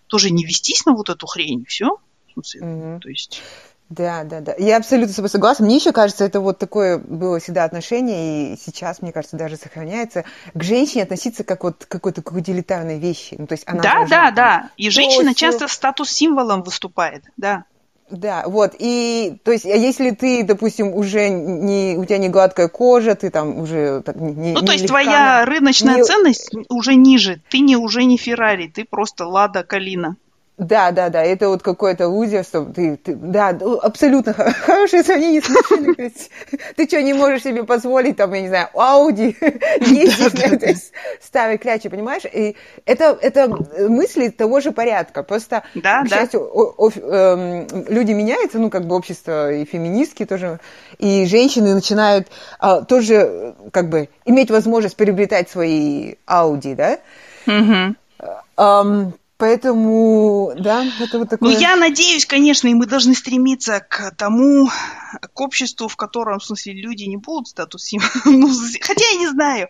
тоже 0.06 0.30
не 0.30 0.44
вестись 0.44 0.86
на 0.86 0.92
вот 0.92 1.10
эту 1.10 1.26
хрень, 1.26 1.66
все. 1.66 1.98
Mm-hmm. 2.34 3.00
То 3.00 3.08
есть... 3.08 3.42
Да, 3.90 4.22
да, 4.24 4.40
да. 4.40 4.54
Я 4.58 4.76
абсолютно 4.76 5.12
с 5.12 5.16
тобой 5.16 5.30
согласна. 5.30 5.64
Мне 5.64 5.76
еще 5.76 5.92
кажется, 5.92 6.24
это 6.24 6.40
вот 6.40 6.58
такое 6.58 6.98
было 6.98 7.40
всегда 7.40 7.64
отношение, 7.64 8.52
и 8.52 8.58
сейчас, 8.58 9.00
мне 9.00 9.12
кажется, 9.12 9.36
даже 9.36 9.56
сохраняется, 9.56 10.24
к 10.52 10.62
женщине 10.62 11.04
относиться 11.04 11.42
как 11.42 11.64
вот 11.64 11.86
к 11.86 11.88
какой-то 11.88 12.22
какой 12.22 12.42
утилитарной 12.42 12.98
вещи. 12.98 13.36
Ну, 13.38 13.46
то 13.46 13.54
есть 13.54 13.64
она 13.66 13.82
да, 13.82 14.06
да, 14.06 14.26
там, 14.26 14.34
да. 14.34 14.70
И 14.76 14.90
женщина 14.90 15.34
часто 15.34 15.68
статус-символом 15.68 16.62
выступает, 16.62 17.24
да. 17.38 17.64
Да, 18.10 18.44
вот, 18.46 18.74
и, 18.78 19.38
то 19.44 19.52
есть, 19.52 19.66
а 19.66 19.76
если 19.76 20.12
ты, 20.12 20.42
допустим, 20.42 20.94
уже 20.94 21.28
не, 21.28 21.94
у 21.98 22.06
тебя 22.06 22.16
не 22.16 22.30
гладкая 22.30 22.68
кожа, 22.68 23.14
ты 23.14 23.28
там 23.30 23.58
уже 23.58 24.02
так, 24.02 24.16
не 24.16 24.52
Ну, 24.52 24.60
не 24.60 24.66
то 24.66 24.72
есть, 24.72 24.84
легка, 24.84 25.02
твоя 25.02 25.44
рыночная 25.44 25.96
не... 25.96 26.04
ценность 26.04 26.50
уже 26.70 26.94
ниже, 26.94 27.42
ты 27.50 27.58
не, 27.58 27.76
уже 27.76 28.04
не 28.04 28.16
Феррари, 28.16 28.68
ты 28.68 28.86
просто 28.86 29.26
Лада 29.26 29.62
Калина. 29.62 30.16
Да, 30.58 30.90
да, 30.90 31.08
да, 31.08 31.22
это 31.22 31.48
вот 31.48 31.62
какое-то 31.62 32.08
лузерство. 32.08 32.64
Ты, 32.64 32.96
ты, 32.96 33.14
да, 33.14 33.50
абсолютно 33.80 34.34
хорошее 34.34 35.04
сравнение 35.04 35.40
с 35.40 35.48
машиной. 35.48 36.12
Ты 36.74 36.86
что, 36.88 37.00
не 37.00 37.14
можешь 37.14 37.44
себе 37.44 37.62
позволить, 37.62 38.16
там, 38.16 38.34
я 38.34 38.40
не 38.40 38.48
знаю, 38.48 38.68
Ауди 38.74 39.36
ездить 39.80 40.92
старой 41.22 41.58
клячи, 41.58 41.88
понимаешь? 41.88 42.24
И 42.24 42.56
это, 42.86 43.16
это 43.22 43.48
мысли 43.88 44.30
того 44.30 44.58
же 44.58 44.72
порядка. 44.72 45.22
Просто, 45.22 45.62
да, 45.76 46.02
к 46.02 46.08
счастью, 46.08 46.42
о, 46.42 46.74
о, 46.76 46.90
э, 46.90 47.66
люди 47.88 48.10
меняются, 48.10 48.58
ну, 48.58 48.68
как 48.68 48.84
бы 48.84 48.96
общество 48.96 49.52
и 49.52 49.64
феминистки 49.64 50.26
тоже, 50.26 50.58
и 50.98 51.24
женщины 51.26 51.72
начинают 51.72 52.26
а, 52.58 52.82
тоже, 52.82 53.54
как 53.72 53.88
бы, 53.88 54.08
иметь 54.24 54.50
возможность 54.50 54.96
приобретать 54.96 55.48
свои 55.48 56.14
Ауди, 56.26 56.74
да? 56.74 56.98
Угу. 57.46 57.94
Um, 58.56 59.12
Поэтому, 59.38 60.52
да, 60.58 60.84
это 61.00 61.20
вот 61.20 61.30
такое... 61.30 61.52
Ну, 61.52 61.58
я 61.60 61.76
надеюсь, 61.76 62.26
конечно, 62.26 62.66
и 62.66 62.74
мы 62.74 62.86
должны 62.86 63.14
стремиться 63.14 63.78
к 63.78 64.10
тому, 64.16 64.68
к 65.32 65.40
обществу, 65.40 65.86
в 65.86 65.94
котором, 65.94 66.40
в 66.40 66.44
смысле, 66.44 66.72
люди 66.72 67.04
не 67.04 67.18
будут 67.18 67.46
статус 67.46 67.88
ну, 68.24 68.48
Хотя 68.80 69.04
я 69.12 69.16
не 69.16 69.28
знаю, 69.28 69.68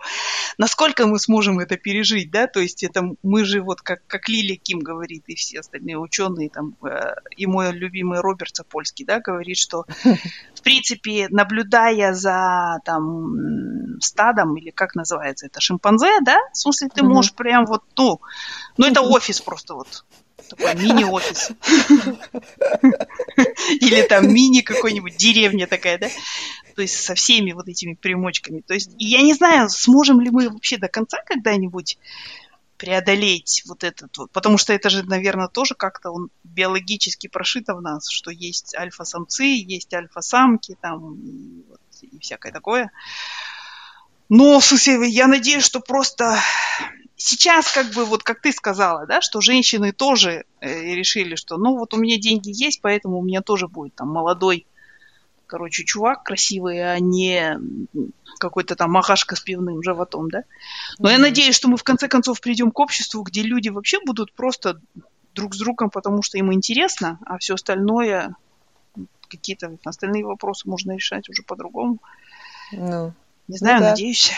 насколько 0.57 1.07
мы 1.07 1.19
сможем 1.19 1.59
это 1.61 1.77
пережить, 1.77 2.31
да, 2.31 2.47
то 2.47 2.61
есть 2.61 2.83
это 2.83 3.03
мы 3.23 3.45
же 3.45 3.61
вот, 3.61 3.83
как, 3.83 4.07
как 4.07 4.31
Лили 4.31 4.55
Ким 4.55 4.79
говорит, 4.79 5.25
и 5.27 5.35
все 5.35 5.61
остальные 5.61 5.99
ученые, 5.99 6.49
там, 6.49 6.75
э, 6.83 7.15
и 7.37 7.45
мой 7.45 7.71
любимый 7.73 8.21
Роберт 8.21 8.57
Сапольский, 8.57 9.05
да, 9.05 9.21
говорит, 9.21 9.59
что, 9.59 9.85
в 10.59 10.63
принципе, 10.63 11.29
наблюдая 11.31 12.13
за, 12.15 12.81
там, 12.85 14.01
стадом, 14.01 14.57
или 14.57 14.71
как 14.71 14.95
называется 14.95 15.47
это, 15.47 15.61
шимпанзе, 15.61 16.21
да, 16.23 16.37
в 16.53 16.57
смысле, 16.57 16.89
ты 16.93 17.05
можешь 17.05 17.33
прям 17.33 17.65
вот, 17.67 17.85
ну, 17.97 18.21
ну, 18.77 18.87
это 18.87 19.01
офис 19.03 19.41
просто 19.41 19.75
вот. 19.75 20.05
Такой 20.49 20.75
мини-офис. 20.77 21.51
Или 23.81 24.03
там 24.03 24.33
мини 24.33 24.63
какой-нибудь 24.63 25.17
деревня 25.17 25.67
такая, 25.67 25.99
да? 25.99 26.09
То 26.75 26.83
есть 26.83 26.99
со 27.05 27.15
всеми 27.15 27.53
вот 27.53 27.69
этими 27.69 27.95
примочками. 27.95 28.63
То 28.67 28.73
есть 28.73 28.91
я 28.99 29.21
не 29.21 29.35
знаю, 29.35 29.69
сможем 29.69 30.21
ли 30.21 30.31
мы 30.31 30.49
вообще 30.49 30.79
до 30.79 30.89
конца 30.89 31.19
когда-нибудь 31.27 31.99
преодолеть 32.79 33.63
вот 33.67 33.85
этот 33.85 34.17
вот, 34.17 34.31
потому 34.31 34.57
что 34.57 34.73
это 34.73 34.89
же, 34.89 35.03
наверное, 35.05 35.49
тоже 35.49 35.75
как-то 35.75 36.11
он 36.11 36.31
биологически 36.45 37.27
прошито 37.27 37.75
в 37.75 37.83
нас, 37.83 38.09
что 38.09 38.31
есть 38.31 38.75
альфа-самцы, 38.75 39.45
есть 39.45 39.93
альфа-самки 39.93 40.77
там 40.81 41.15
и, 41.15 41.65
вот, 41.69 41.81
и 42.01 42.19
всякое 42.21 42.53
такое. 42.53 42.91
Но, 44.29 44.61
в 44.61 44.73
я 45.03 45.27
надеюсь, 45.27 45.65
что 45.65 45.81
просто 45.81 46.39
сейчас, 47.17 47.73
как 47.73 47.93
бы, 47.93 48.05
вот 48.05 48.23
как 48.23 48.41
ты 48.41 48.53
сказала, 48.53 49.07
да, 49.07 49.21
что 49.21 49.41
женщины 49.41 49.93
тоже 49.93 50.45
э, 50.61 50.95
решили, 50.95 51.35
что, 51.35 51.57
ну, 51.57 51.77
вот 51.77 51.95
у 51.95 51.97
меня 51.97 52.19
деньги 52.19 52.51
есть, 52.51 52.81
поэтому 52.81 53.19
у 53.19 53.23
меня 53.23 53.43
тоже 53.43 53.69
будет 53.69 53.95
там 53.95 54.09
молодой, 54.09 54.67
короче, 55.49 55.85
чувак 55.85 56.23
красивый, 56.23 56.81
а 56.81 56.99
не 57.01 57.59
какой-то 58.39 58.77
там 58.77 58.93
махашка 58.93 59.35
с 59.35 59.41
пивным 59.41 59.83
животом, 59.83 60.31
да. 60.31 60.45
Но 60.99 61.09
mm-hmm. 61.09 61.13
я 61.13 61.19
надеюсь, 61.19 61.57
что 61.57 61.69
мы 61.69 61.77
в 61.77 61.83
конце 61.83 62.07
концов 62.07 62.41
придем 62.41 62.71
к 62.71 62.79
обществу, 62.79 63.23
где 63.23 63.43
люди 63.43 63.69
вообще 63.69 63.99
будут 64.05 64.33
просто 64.33 64.81
друг 65.35 65.55
с 65.55 65.59
другом, 65.59 65.91
потому 65.91 66.23
что 66.23 66.39
им 66.39 66.53
интересно, 66.53 67.19
а 67.27 67.39
все 67.39 67.55
остальное, 67.55 68.37
какие-то 69.29 69.77
остальные 69.85 70.25
вопросы 70.25 70.69
можно 70.69 70.93
решать 70.93 71.29
уже 71.29 71.43
по-другому. 71.43 71.99
Ну, 72.71 73.13
не 73.49 73.57
знаю, 73.57 73.79
ну, 73.79 73.83
да. 73.83 73.91
надеюсь. 73.91 74.33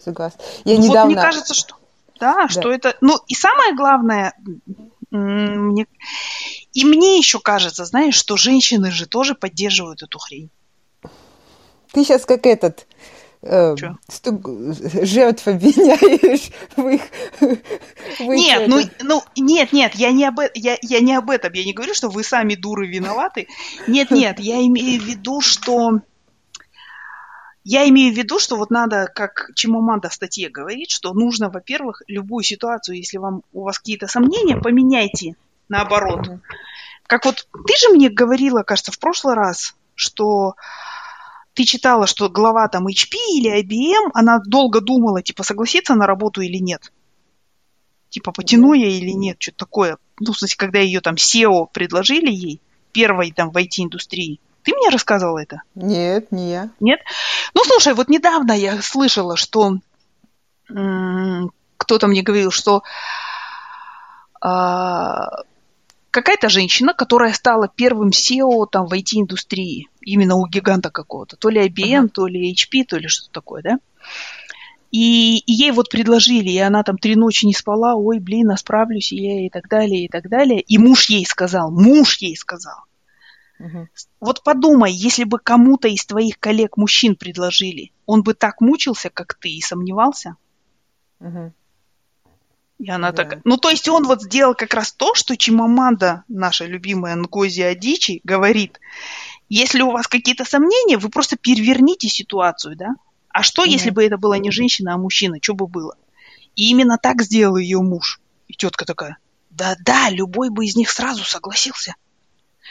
Согласна. 0.00 0.42
Я 0.64 0.76
ну, 0.76 0.82
недавно... 0.82 1.00
Вот 1.02 1.06
мне 1.12 1.22
кажется, 1.22 1.54
что 1.54 1.76
да, 2.20 2.34
да, 2.34 2.48
что 2.48 2.72
это... 2.72 2.96
Ну, 3.00 3.18
и 3.26 3.34
самое 3.34 3.74
главное, 3.74 4.34
мне... 5.10 5.86
и 6.72 6.84
мне 6.84 7.18
еще 7.18 7.40
кажется, 7.40 7.84
знаешь, 7.84 8.14
что 8.14 8.36
женщины 8.36 8.90
же 8.90 9.06
тоже 9.06 9.34
поддерживают 9.34 10.02
эту 10.02 10.18
хрень. 10.18 10.50
Ты 11.92 12.04
сейчас 12.04 12.26
как 12.26 12.44
этот 12.46 12.86
э, 13.42 13.74
стук, 14.08 14.46
жертв 15.02 15.48
обвиняешь 15.48 16.50
в 16.76 16.88
их... 16.88 17.02
В 18.18 18.34
нет, 18.34 18.68
ну, 18.68 18.80
ну, 19.02 19.22
нет, 19.36 19.72
нет, 19.72 19.94
я 19.94 20.12
не, 20.12 20.26
об, 20.26 20.40
я, 20.54 20.76
я 20.82 21.00
не 21.00 21.14
об 21.14 21.30
этом, 21.30 21.52
я 21.54 21.64
не 21.64 21.72
говорю, 21.72 21.94
что 21.94 22.08
вы 22.08 22.22
сами 22.22 22.54
дуры 22.54 22.86
виноваты. 22.86 23.48
Нет, 23.86 24.10
нет, 24.10 24.38
я 24.38 24.60
имею 24.66 25.00
в 25.00 25.04
виду, 25.04 25.40
что 25.40 26.00
я 27.64 27.88
имею 27.88 28.14
в 28.14 28.16
виду, 28.16 28.38
что 28.38 28.56
вот 28.56 28.70
надо, 28.70 29.10
как 29.14 29.50
Чимоманда 29.54 30.08
в 30.10 30.14
статье 30.14 30.48
говорит, 30.50 30.90
что 30.90 31.12
нужно, 31.14 31.50
во-первых, 31.50 32.02
любую 32.06 32.42
ситуацию, 32.42 32.96
если 32.96 33.18
вам, 33.18 33.42
у 33.52 33.62
вас 33.64 33.78
какие-то 33.78 34.06
сомнения, 34.06 34.56
поменяйте 34.56 35.34
наоборот. 35.68 36.28
Как 37.06 37.24
вот 37.24 37.46
ты 37.66 37.74
же 37.80 37.88
мне 37.90 38.10
говорила, 38.10 38.62
кажется, 38.62 38.92
в 38.92 38.98
прошлый 38.98 39.34
раз, 39.34 39.74
что 39.94 40.54
ты 41.54 41.64
читала, 41.64 42.06
что 42.06 42.28
глава 42.28 42.68
там 42.68 42.86
HP 42.86 43.14
или 43.34 43.60
IBM, 43.62 44.10
она 44.14 44.40
долго 44.44 44.80
думала, 44.80 45.22
типа, 45.22 45.42
согласиться 45.42 45.94
на 45.94 46.06
работу 46.06 46.40
или 46.40 46.58
нет. 46.58 46.92
Типа, 48.10 48.32
потяну 48.32 48.74
я 48.74 48.88
или 48.88 49.10
нет, 49.10 49.36
что-то 49.38 49.58
такое. 49.58 49.98
Ну, 50.20 50.32
в 50.32 50.38
смысле, 50.38 50.56
когда 50.56 50.78
ее 50.78 51.00
там 51.00 51.16
SEO 51.16 51.66
предложили 51.72 52.30
ей, 52.30 52.60
первой 52.92 53.32
там 53.32 53.50
в 53.50 53.56
IT-индустрии. 53.56 54.40
Ты 54.62 54.74
мне 54.74 54.88
рассказывала 54.88 55.38
это? 55.38 55.62
Нет, 55.74 56.30
не 56.30 56.50
я. 56.50 56.70
Нет? 56.80 57.00
Ну, 57.54 57.64
слушай, 57.64 57.94
вот 57.94 58.08
недавно 58.08 58.52
я 58.52 58.80
слышала, 58.82 59.36
что 59.36 59.78
кто-то 60.68 62.06
мне 62.06 62.22
говорил, 62.22 62.50
что 62.50 62.82
а, 64.40 65.42
какая-то 66.10 66.48
женщина, 66.48 66.94
которая 66.94 67.32
стала 67.32 67.68
первым 67.68 68.10
SEO 68.10 68.66
там 68.70 68.86
в 68.86 68.92
IT-индустрии, 68.92 69.88
именно 70.00 70.36
у 70.36 70.46
гиганта 70.46 70.90
какого-то, 70.90 71.36
то 71.36 71.48
ли 71.48 71.66
IBM, 71.66 72.04
uh-huh. 72.04 72.08
то 72.08 72.26
ли 72.26 72.52
HP, 72.52 72.84
то 72.84 72.96
ли 72.98 73.08
что-то 73.08 73.32
такое, 73.32 73.62
да? 73.62 73.78
И, 74.90 75.38
и 75.40 75.52
ей 75.52 75.70
вот 75.70 75.90
предложили, 75.90 76.48
и 76.48 76.58
она 76.58 76.82
там 76.82 76.96
три 76.96 77.14
ночи 77.14 77.44
не 77.44 77.52
спала, 77.52 77.94
ой, 77.94 78.20
блин, 78.20 78.50
а 78.50 78.56
справлюсь 78.56 79.12
я 79.12 79.44
и 79.44 79.50
так 79.50 79.68
далее, 79.68 80.04
и 80.04 80.08
так 80.08 80.30
далее. 80.30 80.60
И 80.62 80.78
муж 80.78 81.10
ей 81.10 81.26
сказал, 81.26 81.70
муж 81.70 82.16
ей 82.16 82.36
сказал. 82.36 82.78
Uh-huh. 83.60 83.86
Вот 84.20 84.42
подумай, 84.42 84.92
если 84.92 85.24
бы 85.24 85.38
кому-то 85.38 85.88
из 85.88 86.06
твоих 86.06 86.38
коллег 86.38 86.76
мужчин 86.76 87.16
предложили, 87.16 87.92
он 88.06 88.22
бы 88.22 88.32
так 88.32 88.60
мучился, 88.60 89.10
как 89.10 89.34
ты, 89.34 89.50
и 89.50 89.60
сомневался? 89.60 90.36
Uh-huh. 91.20 91.52
И 92.78 92.90
она 92.90 93.12
да. 93.12 93.24
так... 93.24 93.40
Ну, 93.44 93.56
то 93.56 93.70
есть 93.70 93.88
он 93.88 94.06
вот 94.06 94.22
сделал 94.22 94.54
как 94.54 94.72
раз 94.74 94.92
то, 94.92 95.14
что 95.14 95.36
Чимаманда, 95.36 96.24
наша 96.28 96.64
любимая 96.64 97.16
Нгози 97.16 97.62
Адичи, 97.62 98.20
говорит. 98.24 98.80
Если 99.48 99.82
у 99.82 99.90
вас 99.90 100.06
какие-то 100.06 100.44
сомнения, 100.44 100.98
вы 100.98 101.08
просто 101.08 101.36
переверните 101.36 102.08
ситуацию, 102.08 102.76
да? 102.76 102.94
А 103.30 103.42
что, 103.42 103.64
mm 103.64 103.68
если 103.68 103.90
бы 103.90 104.04
это 104.04 104.16
была 104.16 104.38
не 104.38 104.50
женщина, 104.50 104.94
а 104.94 104.98
мужчина? 104.98 105.38
Что 105.40 105.54
бы 105.54 105.66
было? 105.66 105.96
И 106.54 106.70
именно 106.70 106.98
так 106.98 107.22
сделал 107.22 107.56
ее 107.56 107.80
муж. 107.80 108.20
И 108.46 108.54
тетка 108.54 108.84
такая, 108.84 109.18
да-да, 109.50 110.10
любой 110.10 110.50
бы 110.50 110.64
из 110.64 110.76
них 110.76 110.90
сразу 110.90 111.24
согласился. 111.24 111.96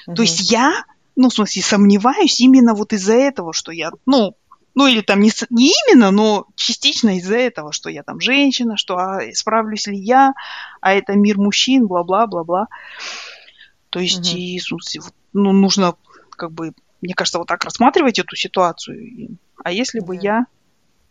mm 0.08 0.16
То 0.16 0.22
есть 0.22 0.52
я, 0.52 0.86
ну, 1.16 1.30
в 1.30 1.34
смысле, 1.34 1.62
сомневаюсь 1.64 2.40
именно 2.40 2.74
вот 2.74 2.94
из-за 2.94 3.16
этого, 3.16 3.54
что 3.54 3.72
я, 3.72 3.92
ну, 4.06 4.36
ну 4.78 4.86
или 4.86 5.02
там 5.02 5.22
не, 5.22 5.32
не 5.50 5.72
именно, 5.72 6.12
но 6.12 6.46
частично 6.56 7.18
из-за 7.18 7.36
этого, 7.36 7.72
что 7.72 7.90
я 7.90 8.04
там 8.04 8.20
женщина, 8.20 8.78
что 8.78 8.96
а, 9.00 9.22
справлюсь 9.34 9.88
ли 9.88 9.98
я, 9.98 10.34
а 10.82 10.94
это 10.94 11.14
мир 11.14 11.40
мужчин, 11.40 11.88
бла-бла-бла-бла. 11.88 12.68
То 13.90 14.00
есть, 14.00 14.30
угу. 14.32 14.38
и, 14.38 14.60
ну, 15.34 15.52
нужно 15.52 15.96
как 16.30 16.52
бы, 16.52 16.74
мне 17.02 17.16
кажется, 17.16 17.40
вот 17.40 17.48
так 17.48 17.64
рассматривать 17.64 18.20
эту 18.20 18.36
ситуацию. 18.36 19.40
А 19.64 19.72
если 19.72 20.00
бы 20.00 20.16
я 20.16 20.46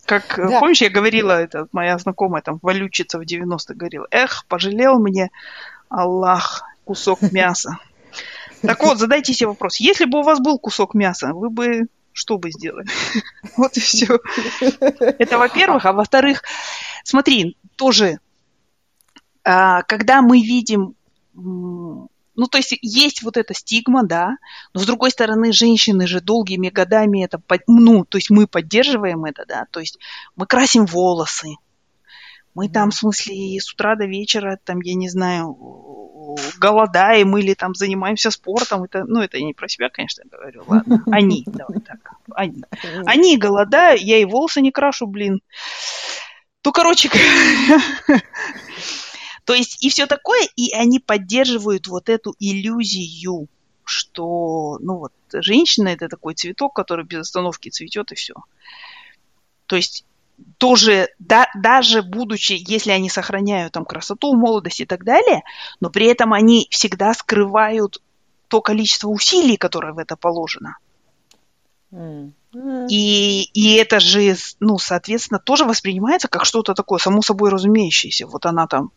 как, 0.05 0.37
да. 0.37 0.61
помнишь, 0.61 0.83
я 0.83 0.89
говорила, 0.89 1.33
это 1.33 1.67
моя 1.73 1.99
знакомая 1.99 2.43
там, 2.43 2.61
валючица 2.63 3.19
в 3.19 3.23
90-х 3.23 3.75
говорила, 3.75 4.07
эх, 4.13 4.45
пожалел 4.47 5.01
мне 5.01 5.33
Аллах 5.89 6.63
кусок 6.85 7.21
мяса. 7.33 7.79
Так 8.63 8.85
вот, 8.85 8.99
задайте 8.99 9.35
себе 9.35 9.49
вопрос. 9.49 9.79
Если 9.79 10.05
бы 10.05 10.21
у 10.21 10.23
вас 10.23 10.39
был 10.39 10.61
кусок 10.61 10.95
мяса, 10.95 11.33
вы 11.33 11.51
бы 11.51 11.89
что 12.17 12.39
бы 12.39 12.51
сделали? 12.51 12.87
Вот 13.57 13.77
и 13.77 13.81
все. 13.81 14.19
Это 15.19 15.39
во-первых. 15.39 15.85
А 15.85 15.93
во-вторых, 15.93 16.43
смотри, 17.05 17.57
тоже, 17.77 18.19
а, 19.45 19.83
когда 19.83 20.23
мы 20.23 20.41
видим 20.41 20.95
ну, 22.37 22.49
то 22.51 22.59
есть 22.59 22.75
есть 22.83 23.23
вот 23.23 23.37
эта 23.37 23.55
стигма, 23.55 24.05
да, 24.05 24.37
но 24.75 24.81
с 24.81 24.87
другой 24.87 25.11
стороны, 25.11 25.53
женщины 25.53 26.07
же 26.07 26.21
долгими 26.21 26.69
годами 26.69 27.25
это, 27.25 27.41
ну, 27.67 28.05
то 28.05 28.19
есть 28.19 28.31
мы 28.31 28.47
поддерживаем 28.47 29.25
это, 29.25 29.45
да, 29.47 29.67
то 29.71 29.81
есть 29.81 29.99
мы 30.37 30.47
красим 30.47 30.87
волосы, 30.87 31.57
мы 32.57 32.71
там, 32.71 32.91
в 32.91 32.95
смысле, 32.95 33.61
с 33.61 33.71
утра 33.71 33.97
до 33.97 34.07
вечера, 34.07 34.59
там, 34.65 34.81
я 34.81 34.95
не 34.95 35.11
знаю, 35.11 35.55
голодаем 36.59 37.37
или 37.37 37.53
там 37.53 37.75
занимаемся 37.75 38.31
спортом. 38.31 38.85
Это, 38.85 39.05
ну, 39.05 39.21
это 39.21 39.37
я 39.37 39.45
не 39.45 39.53
про 39.53 39.69
себя, 39.69 39.91
конечно, 39.91 40.25
говорю. 40.25 40.65
Ладно. 40.67 41.05
Они, 41.13 41.45
давай 41.47 41.81
так. 41.81 41.99
Они. 42.35 42.65
Они 43.05 43.37
голодают, 43.37 44.01
я 44.01 44.17
и 44.17 44.25
волосы 44.25 44.63
не 44.63 44.73
крашу, 44.73 45.07
блин. 45.07 45.43
То, 46.63 46.73
короче, 46.73 47.11
то 49.45 49.53
есть 49.53 49.85
и 49.85 49.91
все 49.91 50.07
такое, 50.07 50.49
и 50.57 50.73
они 50.73 50.99
поддерживают 50.99 51.89
вот 51.89 52.09
эту 52.09 52.35
иллюзию, 52.41 53.49
что, 53.85 54.79
ну 54.81 54.97
вот, 54.97 55.13
женщина 55.31 55.89
это 55.89 56.09
такой 56.09 56.35
цветок, 56.35 56.75
который 56.75 57.05
без 57.05 57.21
остановки 57.21 57.69
цветет 57.69 58.13
и 58.13 58.15
все. 58.15 58.35
То 59.67 59.77
есть 59.77 60.07
тоже, 60.59 61.09
да, 61.19 61.49
даже 61.55 62.03
будучи, 62.03 62.57
если 62.59 62.91
они 62.91 63.09
сохраняют 63.09 63.73
там 63.73 63.85
красоту, 63.85 64.35
молодость 64.35 64.81
и 64.81 64.87
так 64.87 65.05
далее, 65.05 65.43
но 65.81 65.91
при 65.91 66.07
этом 66.07 66.33
они 66.33 66.69
всегда 66.71 67.15
скрывают 67.15 68.03
то 68.49 68.61
количество 68.61 69.09
усилий, 69.09 69.57
которое 69.57 69.93
в 69.93 69.99
это 69.99 70.17
положено. 70.17 70.79
И, 72.89 73.43
и 73.53 73.75
это 73.75 74.01
же, 74.01 74.37
ну, 74.61 74.79
соответственно, 74.79 75.39
тоже 75.39 75.65
воспринимается 75.65 76.29
как 76.29 76.45
что-то 76.45 76.75
такое, 76.75 76.99
само 76.99 77.23
собой 77.23 77.51
разумеющееся. 77.51 78.27
Вот 78.27 78.47
она 78.47 78.67
там. 78.67 78.93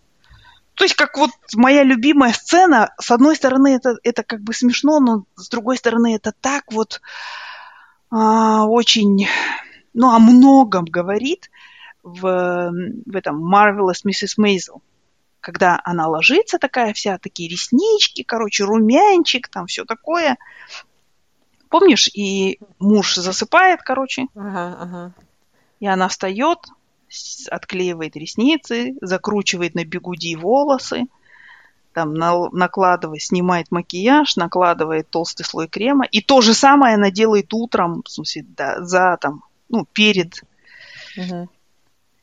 То 0.75 0.85
есть, 0.85 0.95
как 0.95 1.17
вот 1.17 1.31
моя 1.55 1.83
любимая 1.83 2.31
сцена, 2.31 2.93
с 2.99 3.11
одной 3.11 3.35
стороны, 3.35 3.75
это, 3.75 3.97
это 4.03 4.23
как 4.23 4.41
бы 4.41 4.53
смешно, 4.53 4.99
но 4.99 5.25
с 5.35 5.49
другой 5.49 5.77
стороны, 5.77 6.15
это 6.15 6.31
так 6.39 6.71
вот 6.71 7.01
а, 8.11 8.65
очень 8.65 9.27
ну, 9.93 10.13
о 10.13 10.19
многом 10.19 10.85
говорит 10.85 11.49
в, 12.03 12.21
в 13.05 13.15
этом 13.15 13.53
Marvelous 13.53 14.05
Mrs. 14.05 14.37
Maisel. 14.39 14.81
Когда 15.41 15.79
она 15.83 16.07
ложится 16.07 16.59
такая 16.59 16.93
вся, 16.93 17.17
такие 17.17 17.49
реснички, 17.49 18.23
короче, 18.23 18.65
румянчик, 18.65 19.47
там 19.47 19.67
все 19.67 19.85
такое. 19.85 20.37
Помнишь, 21.69 22.09
и 22.13 22.59
муж 22.79 23.15
засыпает, 23.15 23.81
короче. 23.81 24.27
Ага, 24.35 24.77
ага. 24.79 25.13
И 25.79 25.87
она 25.87 26.09
встает, 26.09 26.59
отклеивает 27.49 28.17
ресницы, 28.17 28.95
закручивает 29.01 29.75
на 29.75 29.85
бегуди 29.85 30.35
волосы, 30.35 31.07
там 31.93 32.13
на, 32.13 32.49
накладывает, 32.49 33.21
снимает 33.21 33.71
макияж, 33.71 34.35
накладывает 34.35 35.09
толстый 35.09 35.43
слой 35.43 35.67
крема. 35.67 36.05
И 36.05 36.21
то 36.21 36.41
же 36.41 36.53
самое 36.53 36.95
она 36.95 37.11
делает 37.11 37.53
утром, 37.53 38.03
в 38.03 38.09
смысле, 38.09 38.45
да, 38.47 38.83
за 38.83 39.17
там 39.21 39.43
ну, 39.69 39.85
перед 39.85 40.41
угу. 41.17 41.49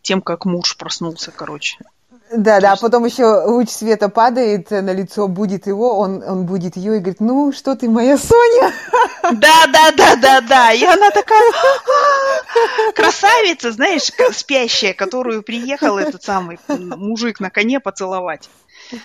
тем, 0.02 0.20
как 0.20 0.44
муж 0.44 0.76
проснулся, 0.76 1.30
короче. 1.30 1.78
Да, 2.34 2.60
да, 2.60 2.72
а 2.72 2.76
потом 2.76 3.04
еще 3.04 3.24
луч 3.46 3.68
света 3.68 4.08
падает 4.08 4.70
на 4.70 4.92
лицо, 4.92 5.28
будет 5.28 5.68
его, 5.68 5.96
он, 5.96 6.24
он 6.24 6.44
будет 6.44 6.76
ее 6.76 6.96
и 6.96 6.98
говорит, 6.98 7.20
ну, 7.20 7.52
что 7.52 7.76
ты, 7.76 7.88
моя 7.88 8.18
Соня? 8.18 8.74
Да, 9.22 9.66
да, 9.68 9.92
да, 9.92 10.16
да, 10.16 10.40
да. 10.40 10.72
И 10.72 10.84
она 10.84 11.10
такая 11.10 11.52
красавица, 12.94 13.70
знаешь, 13.70 14.10
спящая, 14.32 14.92
которую 14.92 15.42
приехал 15.42 15.98
этот 15.98 16.22
самый 16.24 16.58
мужик 16.68 17.38
на 17.38 17.50
коне 17.50 17.78
поцеловать. 17.78 18.48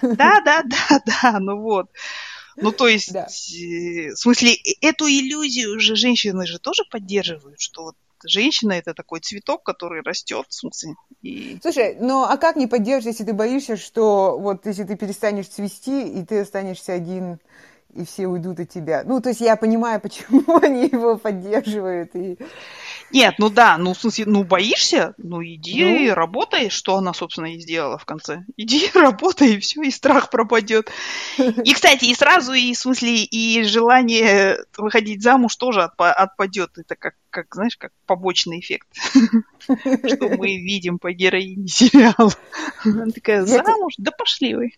Да, 0.02 0.42
да, 0.44 0.64
да, 0.64 1.02
да, 1.06 1.40
ну 1.40 1.60
вот. 1.60 1.90
Ну, 2.56 2.72
то 2.72 2.88
есть, 2.88 3.14
да. 3.14 3.28
Э, 3.28 4.10
в 4.12 4.18
смысле, 4.18 4.56
эту 4.82 5.08
иллюзию 5.08 5.80
же 5.80 5.96
женщины 5.96 6.46
же 6.46 6.60
тоже 6.60 6.84
поддерживают, 6.90 7.60
что 7.60 7.84
вот 7.84 7.96
женщина 8.26 8.74
это 8.74 8.94
такой 8.94 9.20
цветок, 9.20 9.64
который 9.64 10.02
растет, 10.02 10.46
в 10.50 10.54
смысле. 10.54 10.96
И... 11.22 11.58
Слушай, 11.62 11.98
ну 12.00 12.24
а 12.24 12.38
как 12.38 12.56
не 12.56 12.68
поддерживать, 12.68 13.20
если 13.20 13.26
ты 13.26 13.34
боишься, 13.34 13.78
что 13.78 14.38
вот 14.38 14.66
если 14.66 14.84
ты 14.84 14.96
перестанешь 14.96 15.48
цвести, 15.48 16.08
и 16.08 16.24
ты 16.24 16.40
останешься 16.40 16.94
один, 16.94 17.40
и 17.94 18.06
все 18.06 18.28
уйдут 18.28 18.60
от 18.60 18.70
тебя? 18.70 19.04
Ну, 19.06 19.22
то 19.22 19.30
есть 19.30 19.42
я 19.42 19.56
понимаю, 19.56 20.00
почему 20.02 20.58
они 20.58 20.86
его 20.86 21.18
поддерживают. 21.18 22.16
И... 22.16 22.38
Нет, 23.12 23.36
ну 23.40 23.50
да, 23.50 23.78
ну 23.78 23.94
в 23.94 24.00
смысле, 24.00 24.26
ну 24.26 24.44
боишься, 24.44 25.14
ну 25.18 25.44
иди 25.44 26.08
ну? 26.08 26.14
работай, 26.14 26.70
что 26.70 26.96
она, 26.96 27.14
собственно, 27.14 27.54
и 27.54 27.60
сделала 27.60 27.98
в 27.98 28.06
конце. 28.06 28.46
Иди 28.58 28.90
работай, 28.96 29.56
и 29.56 29.60
все, 29.60 29.82
и 29.82 29.92
страх 29.92 30.30
пропадет. 30.30 30.92
И, 31.38 31.74
кстати, 31.74 32.06
и 32.06 32.16
сразу, 32.16 32.54
и 32.54 32.74
в 32.74 32.78
смысле, 32.78 33.24
и 33.24 33.64
желание 33.64 34.60
выходить 34.78 35.22
замуж 35.22 35.56
тоже 35.56 35.84
отпадет. 35.84 36.72
Это 36.78 36.96
как, 36.96 37.16
как, 37.30 37.54
знаешь, 37.54 37.78
как 37.78 37.92
побочный 38.06 38.60
эффект, 38.60 38.88
что 38.94 40.30
мы 40.38 40.58
видим 40.58 41.00
по 41.00 41.12
героине 41.12 41.68
сериала. 41.68 42.32
Она 42.84 43.08
такая, 43.08 43.46
замуж? 43.46 43.94
Да 43.98 44.12
пошли 44.12 44.56
вы. 44.56 44.72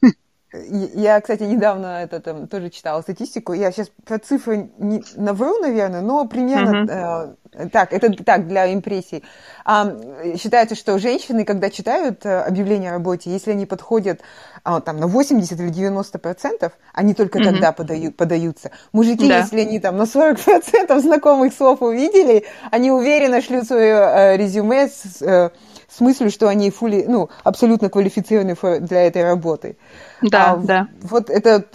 Я, 0.54 1.20
кстати, 1.20 1.44
недавно 1.44 2.04
это 2.04 2.20
там 2.20 2.48
тоже 2.48 2.70
читала 2.70 3.02
статистику. 3.02 3.54
Я 3.54 3.72
сейчас 3.72 3.90
про 4.06 4.20
цифры 4.20 4.70
не 4.78 5.04
навру, 5.16 5.58
наверное, 5.60 6.02
но 6.02 6.26
примерно 6.26 6.86
uh-huh. 6.86 7.36
э, 7.54 7.70
так. 7.70 7.92
Это 7.92 8.12
так 8.24 8.48
для 8.48 8.72
импрессий. 8.72 9.24
А, 9.66 9.96
считается, 10.38 10.76
что 10.76 11.00
женщины, 11.00 11.44
когда 11.44 11.72
читают 11.72 12.24
э, 12.26 12.42
объявление 12.42 12.92
о 12.92 12.94
работе, 12.94 13.32
если 13.32 13.50
они 13.50 13.66
подходят 13.66 14.22
а, 14.64 14.80
там 14.80 15.00
на 15.00 15.08
80 15.08 15.60
или 15.60 15.70
90 15.70 16.20
процентов, 16.20 16.74
они 16.94 17.16
только 17.16 17.40
uh-huh. 17.40 17.46
тогда 17.46 17.72
подают, 17.72 18.16
подаются. 18.16 18.70
Мужики, 18.92 19.28
да. 19.28 19.40
если 19.40 19.62
они 19.62 19.80
там 19.80 19.98
на 19.98 20.06
40 20.06 20.40
процентов 20.40 21.02
знакомых 21.02 21.56
слов 21.56 21.82
увидели, 21.82 22.46
они 22.70 22.92
уверенно 22.92 23.42
шлют 23.42 23.66
свое 23.66 23.96
э, 23.96 24.38
резюме 24.38 24.88
с 24.88 25.20
э, 25.20 25.50
с 25.96 26.00
мыслью, 26.00 26.32
что 26.32 26.48
они 26.48 26.72
фули, 26.72 27.06
ну, 27.08 27.30
абсолютно 27.44 27.90
квалифицированы 27.90 28.56
для 28.80 29.04
этой 29.04 29.24
работы. 29.24 29.78
Да, 30.22 30.54
а, 30.54 30.58
да. 30.58 30.88
Вот 31.02 31.30
это 31.30 31.66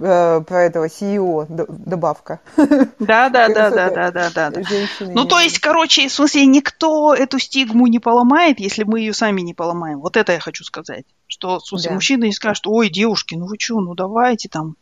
э, 0.00 0.40
про 0.40 0.62
этого 0.62 0.86
CEO 0.86 1.46
добавка. 1.48 2.40
Да, 2.98 3.28
да, 3.28 3.48
да, 3.48 3.70
да, 3.70 3.90
да, 3.90 4.10
да, 4.10 4.30
да. 4.30 4.62
Ну, 5.00 5.24
то 5.24 5.38
есть, 5.38 5.58
короче, 5.60 6.08
в 6.08 6.12
смысле, 6.12 6.46
никто 6.46 7.14
эту 7.14 7.38
стигму 7.38 7.86
не 7.86 7.98
поломает, 7.98 8.58
если 8.60 8.84
мы 8.84 9.00
ее 9.00 9.12
сами 9.12 9.42
не 9.42 9.54
поломаем. 9.54 10.00
Вот 10.00 10.16
это 10.16 10.32
я 10.32 10.40
хочу 10.40 10.64
сказать. 10.64 11.04
Что, 11.26 11.58
в 11.58 11.66
смысле, 11.66 11.90
да. 11.90 11.94
мужчина 11.94 12.24
не 12.24 12.32
скажет, 12.32 12.66
ой, 12.66 12.88
девушки, 12.88 13.34
ну 13.34 13.46
вы 13.46 13.56
что, 13.58 13.80
ну 13.80 13.94
давайте 13.94 14.48
там. 14.48 14.76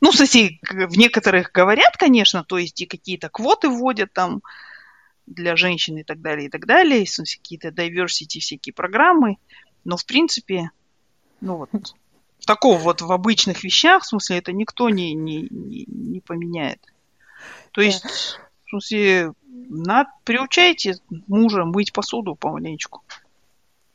Ну, 0.00 0.10
в 0.10 0.16
смысле, 0.16 0.58
в 0.62 0.96
некоторых 0.96 1.52
говорят, 1.52 1.96
конечно, 1.96 2.44
то 2.44 2.58
есть 2.58 2.80
и 2.80 2.86
какие-то 2.86 3.28
квоты 3.28 3.68
вводят 3.68 4.12
там, 4.12 4.42
для 5.30 5.56
женщин 5.56 5.96
и 5.98 6.02
так 6.02 6.20
далее, 6.20 6.46
и 6.46 6.50
так 6.50 6.66
далее, 6.66 7.06
какие-то 7.06 7.68
diversity 7.68 8.40
всякие 8.40 8.72
программы, 8.72 9.38
но 9.84 9.96
в 9.96 10.04
принципе, 10.04 10.70
ну 11.40 11.56
вот, 11.56 11.70
такого 12.46 12.78
вот 12.78 13.00
в 13.00 13.10
обычных 13.10 13.64
вещах, 13.64 14.02
в 14.02 14.06
смысле, 14.06 14.38
это 14.38 14.52
никто 14.52 14.90
не, 14.90 15.14
не, 15.14 15.46
не, 15.50 15.84
не 15.86 16.20
поменяет. 16.20 16.80
То 17.72 17.80
есть, 17.80 18.04
в 18.66 18.70
смысле, 18.70 19.32
над, 19.46 20.08
приучайте 20.24 20.96
мужа 21.28 21.64
мыть 21.64 21.92
посуду 21.92 22.34
помаленечку. 22.34 23.02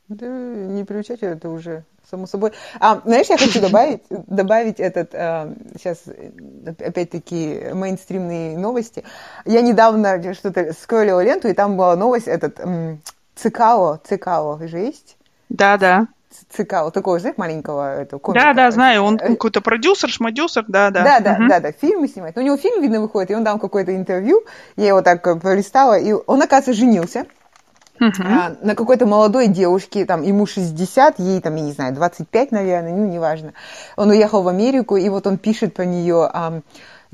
Да 0.08 0.28
не 0.28 0.86
приучайте, 0.86 1.26
это 1.26 1.50
уже 1.50 1.84
само 2.10 2.28
собой. 2.28 2.51
А, 2.80 3.01
знаешь, 3.06 3.28
я 3.28 3.38
хочу 3.38 3.62
добавить, 3.62 4.03
добавить 4.10 4.80
этот, 4.80 5.14
а, 5.14 5.53
сейчас, 5.76 6.03
опять-таки, 6.80 7.72
мейнстримные 7.74 8.58
новости. 8.58 9.03
Я 9.45 9.62
недавно 9.62 10.34
что-то 10.34 10.74
скроллила 10.74 11.24
ленту, 11.24 11.47
и 11.47 11.53
там 11.53 11.78
была 11.78 11.95
новость, 11.95 12.28
этот, 12.28 12.60
Цикао, 13.36 13.99
Цикао 14.08 14.60
же 14.68 14.78
есть? 14.78 15.18
Да, 15.49 15.78
да. 15.78 16.08
Цикао, 16.49 16.91
такого, 16.91 17.20
знаешь, 17.20 17.38
маленького 17.38 18.01
этого 18.01 18.20
комика. 18.20 18.45
Да, 18.45 18.53
да, 18.53 18.72
знаю, 18.72 19.03
он 19.03 19.18
какой-то 19.18 19.62
продюсер, 19.62 20.10
шмадюсер, 20.10 20.66
да, 20.68 20.89
да. 20.89 21.03
Да, 21.03 21.20
да, 21.20 21.32
угу. 21.34 21.47
да, 21.47 21.60
да, 21.60 21.72
фильмы 21.72 22.08
снимает. 22.08 22.36
Но 22.36 22.41
у 22.41 22.45
него 22.45 22.58
фильм, 22.58 22.82
видно, 22.82 22.99
выходит, 22.99 23.32
и 23.32 23.36
он 23.36 23.43
дал 23.43 23.58
какое-то 23.60 23.95
интервью, 23.95 24.43
я 24.76 24.88
его 24.88 25.01
так 25.01 25.22
пролистала, 25.41 25.97
и 25.97 26.12
он, 26.12 26.41
оказывается, 26.41 26.74
женился. 26.74 27.26
Uh-huh. 28.00 28.24
А, 28.26 28.56
на 28.62 28.76
какой-то 28.76 29.06
молодой 29.06 29.48
девушке, 29.48 30.06
там, 30.06 30.22
ему 30.22 30.46
60, 30.46 31.20
ей, 31.20 31.39
там, 31.39 31.56
я 31.56 31.62
не 31.62 31.72
знаю, 31.72 31.93
25, 31.93 32.52
наверное, 32.52 32.93
ну, 32.93 33.08
неважно. 33.08 33.54
Он 33.96 34.10
уехал 34.10 34.43
в 34.43 34.48
Америку, 34.50 34.98
и 34.98 35.08
вот 35.08 35.28
он 35.28 35.38
пишет 35.38 35.74
про 35.74 35.86
нее, 35.86 36.30
а, 36.32 36.62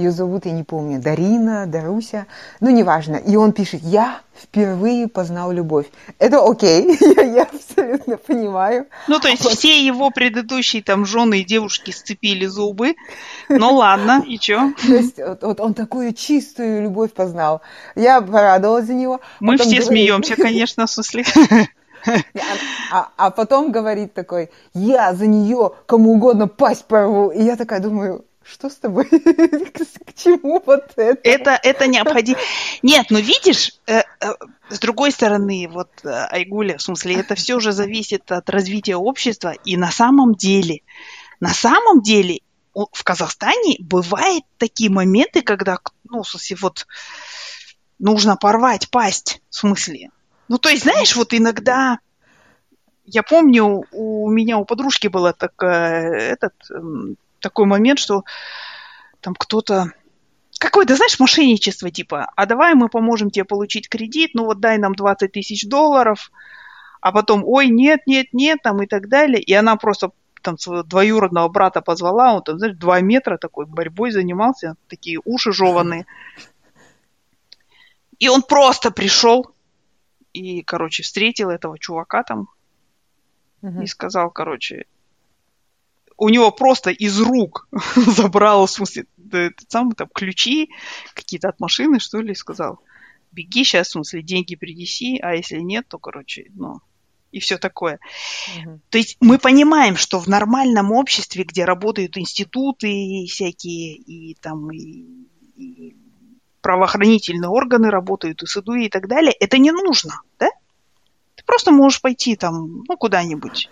ее 0.02 0.12
зовут, 0.12 0.46
я 0.46 0.52
не 0.52 0.64
помню, 0.64 1.00
Дарина, 1.00 1.66
Даруся, 1.68 2.26
ну, 2.60 2.70
неважно. 2.70 3.16
И 3.16 3.36
он 3.36 3.54
пишет, 3.54 3.82
я 3.84 4.22
впервые 4.36 5.08
познал 5.08 5.52
любовь. 5.52 5.86
Это 6.20 6.44
окей, 6.44 6.98
я, 7.16 7.22
я 7.22 7.44
абсолютно 7.44 8.18
понимаю. 8.18 8.88
Ну, 9.08 9.20
то 9.20 9.28
есть 9.28 9.44
вот. 9.44 9.54
все 9.54 9.86
его 9.86 10.10
предыдущие 10.10 10.82
там 10.82 11.06
жены 11.06 11.42
и 11.42 11.44
девушки 11.44 11.92
сцепили 11.92 12.46
зубы. 12.46 12.96
Ну, 13.50 13.76
ладно, 13.76 14.24
и 14.26 14.40
чё? 14.40 14.74
То 14.82 14.94
есть 14.94 15.18
вот, 15.18 15.44
вот 15.44 15.60
он 15.60 15.74
такую 15.74 16.14
чистую 16.14 16.84
любовь 16.84 17.14
познал. 17.14 17.62
Я 17.96 18.22
порадовалась 18.22 18.86
за 18.86 18.94
него. 18.94 19.22
Мы 19.40 19.54
потом 19.54 19.68
все 19.68 19.82
говорит... 19.82 19.88
смеемся, 19.88 20.36
конечно, 20.36 20.86
в 20.86 20.92
смысле. 20.92 21.26
А, 22.92 23.10
а 23.16 23.30
потом 23.30 23.72
говорит 23.72 24.16
такой, 24.16 24.50
я 24.74 25.14
за 25.14 25.28
нее 25.28 25.74
кому 25.86 26.14
угодно 26.14 26.48
пасть 26.48 26.86
порву. 26.86 27.30
И 27.30 27.44
я 27.44 27.56
такая 27.56 27.80
думаю, 27.80 28.26
что 28.44 28.70
с 28.70 28.76
тобой? 28.76 29.06
К 29.10 30.14
чему 30.16 30.62
вот 30.66 30.94
это? 30.96 31.20
Это, 31.24 31.60
это 31.62 31.88
необходимо. 31.88 32.40
Нет, 32.82 33.08
ну 33.10 33.20
видишь, 33.20 33.74
э, 33.88 34.00
э, 34.00 34.34
с 34.70 34.80
другой 34.80 35.12
стороны, 35.12 35.68
вот 35.70 35.90
э, 36.04 36.10
Айгуля, 36.10 36.78
в 36.78 36.82
смысле, 36.82 37.16
это 37.16 37.36
все 37.36 37.56
уже 37.56 37.72
зависит 37.72 38.32
от 38.32 38.50
развития 38.50 38.96
общества. 38.96 39.54
И 39.66 39.78
на 39.78 39.92
самом 39.92 40.36
деле, 40.36 40.82
на 41.40 41.54
самом 41.54 42.02
деле, 42.02 42.40
в 42.74 43.04
Казахстане 43.04 43.78
бывают 43.80 44.46
такие 44.58 44.90
моменты, 44.90 45.42
когда, 45.42 45.78
ну, 46.06 46.24
в 46.24 46.28
смысле, 46.28 46.58
вот 46.62 46.88
нужно 48.00 48.38
порвать 48.38 48.90
пасть, 48.90 49.42
в 49.50 49.56
смысле. 49.56 50.10
Ну, 50.48 50.58
то 50.58 50.70
есть, 50.70 50.84
знаешь, 50.84 51.16
вот 51.16 51.34
иногда 51.34 52.00
я 53.06 53.24
помню, 53.24 53.84
у 53.92 54.30
меня 54.30 54.58
у 54.58 54.66
подружки 54.66 55.08
было 55.08 55.34
так, 55.34 55.62
этот 55.62 56.54
такой 57.42 57.66
момент, 57.66 58.00
что 58.00 58.24
там 59.20 59.36
кто-то 59.36 59.92
какое-то, 60.60 60.96
знаешь, 60.96 61.20
мошенничество 61.20 61.90
типа, 61.90 62.32
а 62.36 62.46
давай 62.46 62.76
мы 62.76 62.88
поможем 62.88 63.32
тебе 63.32 63.46
получить 63.46 63.90
кредит, 63.90 64.32
ну 64.34 64.46
вот 64.46 64.60
дай 64.60 64.78
нам 64.78 64.94
20 64.94 65.32
тысяч 65.32 65.68
долларов, 65.68 66.32
а 67.02 67.12
потом, 67.12 67.44
ой, 67.44 67.68
нет, 67.70 68.02
нет, 68.06 68.28
нет, 68.32 68.60
там 68.62 68.82
и 68.84 68.86
так 68.86 69.10
далее. 69.10 69.42
И 69.42 69.54
она 69.54 69.76
просто 69.76 70.12
там 70.42 70.58
своего 70.58 70.84
двоюродного 70.84 71.50
брата 71.50 71.82
позвала, 71.82 72.36
он 72.36 72.44
там, 72.44 72.60
знаешь, 72.60 72.78
два 72.78 73.00
метра 73.02 73.38
такой 73.38 73.66
борьбой 73.66 74.12
занимался, 74.12 74.76
такие 74.88 75.20
уши 75.26 75.52
жеванные. 75.52 76.06
И 78.20 78.30
он 78.30 78.44
просто 78.44 78.92
пришел 78.92 79.56
и, 80.34 80.62
короче, 80.62 81.04
встретил 81.04 81.50
этого 81.50 81.80
чувака 81.80 82.24
там 82.24 82.50
uh-huh. 83.64 83.84
и 83.84 83.88
сказал, 83.88 84.30
короче, 84.30 84.86
у 86.22 86.30
него 86.30 86.52
просто 86.52 86.92
из 86.92 87.20
рук 87.20 87.68
забрал, 87.96 88.68
в 88.68 88.72
смысле, 88.72 89.06
этот 89.32 89.72
самый 89.72 89.96
там 89.96 90.08
ключи 90.14 90.70
какие-то 91.16 91.50
от 91.50 91.60
машины, 91.60 92.00
что 92.00 92.22
ли, 92.22 92.34
и 92.34 92.36
сказал, 92.36 92.80
беги 93.32 93.64
сейчас, 93.64 93.88
в 93.88 93.92
смысле, 93.94 94.22
деньги 94.22 94.56
принеси, 94.56 95.18
а 95.18 95.34
если 95.34 95.58
нет, 95.58 95.88
то, 95.88 95.98
короче, 95.98 96.46
ну, 96.54 96.80
и 97.32 97.40
все 97.40 97.58
такое. 97.58 98.00
Угу. 98.56 98.82
То 98.92 98.98
есть 99.00 99.18
мы 99.20 99.40
понимаем, 99.40 99.96
что 99.96 100.20
в 100.20 100.28
нормальном 100.28 100.92
обществе, 100.92 101.44
где 101.44 101.66
работают 101.66 102.18
институты 102.18 103.26
всякие, 103.28 103.96
и 103.96 104.36
там 104.36 104.72
и, 104.72 105.26
и 105.56 105.96
правоохранительные 106.62 107.50
органы 107.50 107.90
работают, 107.90 108.44
и 108.44 108.46
суды 108.46 108.86
и 108.86 108.90
так 108.90 109.08
далее, 109.08 109.34
это 109.40 109.58
не 109.58 109.72
нужно, 109.72 110.22
да? 110.38 110.50
Ты 111.34 111.44
просто 111.46 111.72
можешь 111.72 112.00
пойти 112.00 112.36
там, 112.36 112.84
ну, 112.88 112.96
куда-нибудь 112.96 113.72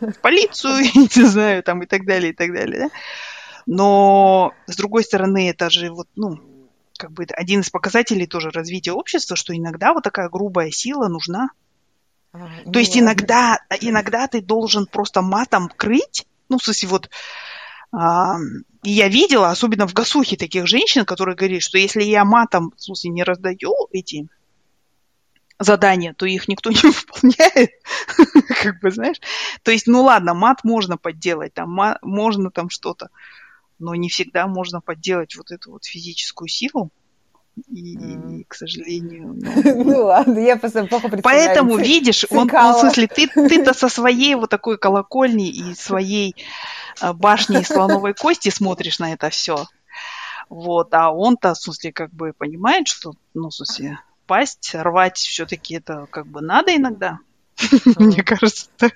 в 0.00 0.12
полицию, 0.20 0.84
не 0.94 1.24
знаю, 1.24 1.62
там 1.62 1.82
и 1.82 1.86
так 1.86 2.04
далее, 2.04 2.32
и 2.32 2.34
так 2.34 2.52
далее. 2.52 2.88
Да? 2.88 2.90
Но, 3.66 4.52
с 4.66 4.76
другой 4.76 5.04
стороны, 5.04 5.48
это 5.48 5.70
же 5.70 5.90
вот, 5.90 6.08
ну, 6.16 6.40
как 6.98 7.12
бы 7.12 7.24
один 7.32 7.60
из 7.60 7.70
показателей 7.70 8.26
тоже 8.26 8.50
развития 8.50 8.92
общества, 8.92 9.36
что 9.36 9.56
иногда 9.56 9.94
вот 9.94 10.04
такая 10.04 10.28
грубая 10.28 10.70
сила 10.70 11.08
нужна. 11.08 11.50
А, 12.32 12.48
То 12.70 12.78
есть 12.78 12.94
ну, 12.94 13.02
иногда, 13.02 13.58
иногда 13.80 14.26
ты 14.26 14.40
должен 14.40 14.86
просто 14.86 15.22
матом 15.22 15.68
крыть, 15.68 16.26
ну, 16.48 16.58
в 16.58 16.64
смысле, 16.64 16.88
вот, 16.88 17.10
а, 17.92 18.36
и 18.82 18.90
я 18.90 19.08
видела, 19.08 19.50
особенно 19.50 19.86
в 19.86 19.94
Гасухе, 19.94 20.36
таких 20.36 20.66
женщин, 20.66 21.04
которые 21.04 21.36
говорят, 21.36 21.62
что 21.62 21.78
если 21.78 22.02
я 22.02 22.24
матом, 22.24 22.72
в 22.76 22.82
смысле, 22.82 23.10
не 23.10 23.24
раздаю 23.24 23.74
эти 23.92 24.28
задания, 25.60 26.14
то 26.14 26.26
их 26.26 26.48
никто 26.48 26.70
не 26.70 26.80
выполняет, 26.82 27.70
как 28.62 28.80
бы, 28.80 28.90
знаешь. 28.90 29.20
То 29.62 29.70
есть, 29.70 29.86
ну 29.86 30.02
ладно, 30.02 30.34
мат 30.34 30.64
можно 30.64 30.96
подделать, 30.96 31.54
там 31.54 31.70
мат, 31.70 31.98
можно 32.02 32.50
там 32.50 32.70
что-то, 32.70 33.10
но 33.78 33.94
не 33.94 34.08
всегда 34.08 34.48
можно 34.48 34.80
подделать 34.80 35.36
вот 35.36 35.52
эту 35.52 35.70
вот 35.70 35.84
физическую 35.84 36.48
силу. 36.48 36.90
И, 37.68 37.96
mm. 37.96 38.44
к 38.48 38.54
сожалению... 38.54 39.36
Ну, 39.64 39.84
ну 39.84 40.04
ладно, 40.04 40.38
я 40.38 40.56
просто 40.56 40.86
плохо 40.86 41.08
представляю. 41.08 41.46
Поэтому, 41.46 41.76
видишь, 41.76 42.24
он, 42.30 42.50
он, 42.54 42.74
в 42.74 42.78
смысле, 42.78 43.06
ты, 43.06 43.26
ты-то 43.26 43.74
со 43.74 43.88
своей 43.88 44.34
вот 44.36 44.48
такой 44.48 44.78
колокольни 44.78 45.50
и 45.50 45.74
своей 45.74 46.36
а, 47.00 47.12
башни 47.12 47.60
из 47.60 47.66
слоновой 47.66 48.14
кости 48.14 48.48
смотришь 48.48 48.98
на 48.98 49.12
это 49.12 49.28
все. 49.30 49.66
Вот, 50.48 50.94
а 50.94 51.10
он-то, 51.10 51.54
в 51.54 51.58
смысле, 51.58 51.92
как 51.92 52.12
бы 52.12 52.32
понимает, 52.32 52.88
что, 52.88 53.12
ну, 53.34 53.50
в 53.50 53.54
смысле, 53.54 53.98
пасть, 54.30 54.76
рвать 54.76 55.16
все-таки 55.16 55.74
это 55.74 56.06
как 56.08 56.28
бы 56.28 56.40
надо 56.40 56.76
иногда. 56.76 57.18
Мне 57.96 58.22
кажется, 58.22 58.68
так. 58.76 58.92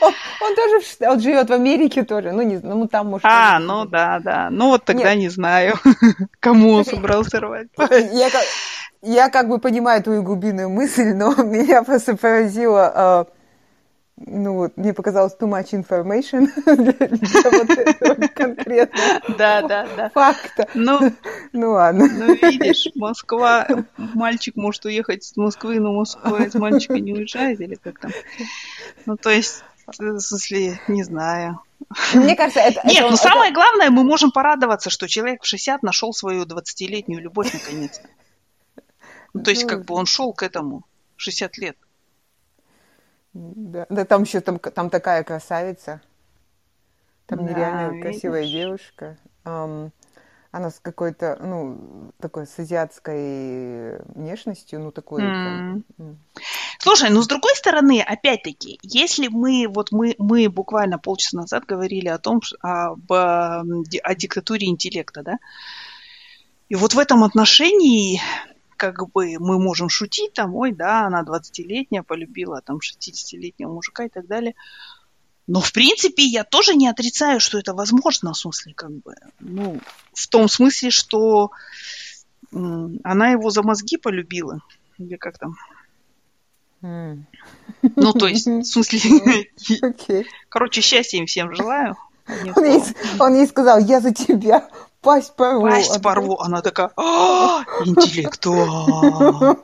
Он, 0.00 0.54
тоже 0.54 0.86
он 1.00 1.20
живет 1.20 1.50
в 1.50 1.52
Америке 1.52 2.04
тоже, 2.04 2.30
ну 2.30 2.42
не 2.42 2.58
ну 2.58 2.86
там 2.86 3.08
может. 3.08 3.26
А, 3.26 3.58
ну 3.58 3.84
да, 3.84 4.20
да, 4.20 4.50
ну 4.50 4.68
вот 4.68 4.84
тогда 4.84 5.14
Нет. 5.14 5.18
не 5.18 5.28
знаю, 5.30 5.74
кому 6.40 6.74
он 6.74 6.84
собрался 6.84 7.40
рвать. 7.40 7.66
Я, 8.12 8.30
я 9.02 9.28
как 9.30 9.48
бы 9.48 9.58
понимаю 9.58 10.00
твою 10.00 10.22
глубинную 10.22 10.70
мысль, 10.70 11.12
но 11.12 11.34
меня 11.34 11.82
просто 11.82 12.16
поразило, 12.16 12.92
а, 12.94 13.26
ну 14.18 14.54
вот, 14.54 14.76
мне 14.78 14.94
показалось 14.94 15.36
too 15.38 15.46
much 15.46 15.72
information 15.72 16.48
для 16.64 17.50
вот 17.50 17.70
этого 17.70 18.26
конкретно 18.28 19.20
да, 19.36 19.60
да, 19.60 19.86
да. 19.94 20.08
факта. 20.08 20.66
Ну, 20.72 21.12
ну 21.52 21.72
ладно. 21.72 22.08
Ну, 22.10 22.34
видишь, 22.34 22.88
Москва, 22.94 23.68
мальчик 23.96 24.56
может 24.56 24.86
уехать 24.86 25.22
из 25.22 25.36
Москвы, 25.36 25.80
но 25.80 25.92
Москва 25.92 26.44
из 26.44 26.54
мальчика 26.54 26.98
не 26.98 27.12
уезжает, 27.12 27.60
или 27.60 27.74
как 27.74 27.98
там? 27.98 28.10
Ну, 29.04 29.18
то 29.18 29.28
есть, 29.28 29.62
в 29.86 30.18
смысле, 30.18 30.80
не 30.88 31.02
знаю. 31.02 31.60
Мне 32.14 32.36
кажется, 32.36 32.60
это... 32.60 32.80
Нет, 32.86 33.00
это, 33.00 33.10
ну 33.10 33.16
самое 33.16 33.52
главное, 33.52 33.90
мы 33.90 34.02
можем 34.02 34.30
порадоваться, 34.30 34.88
что 34.88 35.08
человек 35.08 35.42
в 35.42 35.46
60 35.46 35.82
нашел 35.82 36.14
свою 36.14 36.44
20-летнюю 36.44 37.20
любовь 37.20 37.52
наконец. 37.52 38.00
Ну, 39.34 39.42
то 39.42 39.50
есть, 39.50 39.64
ну, 39.64 39.68
как 39.68 39.84
бы 39.84 39.94
он 39.94 40.06
шел 40.06 40.32
к 40.32 40.42
этому 40.42 40.84
60 41.16 41.58
лет. 41.58 41.76
Да, 43.36 43.86
да 43.90 44.04
там 44.04 44.22
еще 44.22 44.40
там, 44.40 44.58
там 44.58 44.90
такая 44.90 45.22
красавица. 45.24 46.00
Там 47.26 47.44
да, 47.44 47.52
нереально 47.52 47.90
видишь? 47.90 48.02
красивая 48.02 48.46
девушка. 48.46 49.18
Um, 49.44 49.90
она 50.52 50.70
с 50.70 50.80
какой-то, 50.80 51.38
ну, 51.42 52.12
такой 52.18 52.46
с 52.46 52.58
азиатской 52.58 53.98
внешностью, 54.14 54.80
ну, 54.80 54.90
такой... 54.90 55.22
Mm. 55.22 55.82
Там... 55.98 56.18
Слушай, 56.78 57.10
ну, 57.10 57.20
с 57.20 57.26
другой 57.26 57.54
стороны, 57.56 58.00
опять-таки, 58.00 58.78
если 58.82 59.28
мы, 59.28 59.66
вот 59.68 59.92
мы, 59.92 60.14
мы 60.18 60.48
буквально 60.48 60.98
полчаса 60.98 61.36
назад 61.36 61.66
говорили 61.66 62.08
о 62.08 62.18
том, 62.18 62.40
об, 62.60 63.12
о 63.12 64.14
диктатуре 64.14 64.68
интеллекта, 64.68 65.22
да, 65.22 65.38
и 66.68 66.74
вот 66.74 66.94
в 66.94 66.98
этом 66.98 67.22
отношении 67.22 68.20
как 68.76 69.10
бы 69.12 69.36
мы 69.38 69.58
можем 69.58 69.88
шутить 69.88 70.32
там, 70.34 70.54
ой, 70.54 70.72
да, 70.72 71.06
она 71.06 71.22
20-летняя, 71.22 72.02
полюбила 72.02 72.60
там 72.62 72.78
60-летнего 72.78 73.72
мужика 73.72 74.04
и 74.04 74.08
так 74.08 74.26
далее. 74.26 74.54
Но, 75.46 75.60
в 75.60 75.72
принципе, 75.72 76.24
я 76.24 76.44
тоже 76.44 76.74
не 76.74 76.88
отрицаю, 76.88 77.40
что 77.40 77.58
это 77.58 77.72
возможно, 77.72 78.32
в 78.32 78.38
смысле, 78.38 78.74
как 78.74 78.90
бы, 78.90 79.14
ну, 79.38 79.80
в 80.12 80.28
том 80.28 80.48
смысле, 80.48 80.90
что 80.90 81.50
она 82.52 83.30
его 83.30 83.50
за 83.50 83.62
мозги 83.62 83.96
полюбила. 83.96 84.60
Или 84.98 85.16
как 85.16 85.38
там? 85.38 85.54
Mm. 86.82 87.22
Ну, 87.96 88.12
то 88.12 88.26
есть, 88.26 88.46
в 88.46 88.62
смысле, 88.64 89.50
okay. 89.82 90.26
короче, 90.48 90.80
счастья 90.80 91.18
им 91.18 91.26
всем 91.26 91.54
желаю. 91.54 91.96
Он 92.56 92.64
ей, 92.64 92.82
он 93.20 93.34
ей 93.36 93.46
сказал, 93.46 93.78
я 93.78 94.00
за 94.00 94.12
тебя 94.12 94.68
пасть 95.06 95.36
порву. 95.36 95.62
Пасть 95.62 96.02
порву. 96.02 96.40
Она 96.40 96.62
такая, 96.62 96.90
«А, 96.96 97.62
интеллектуал. 97.84 99.56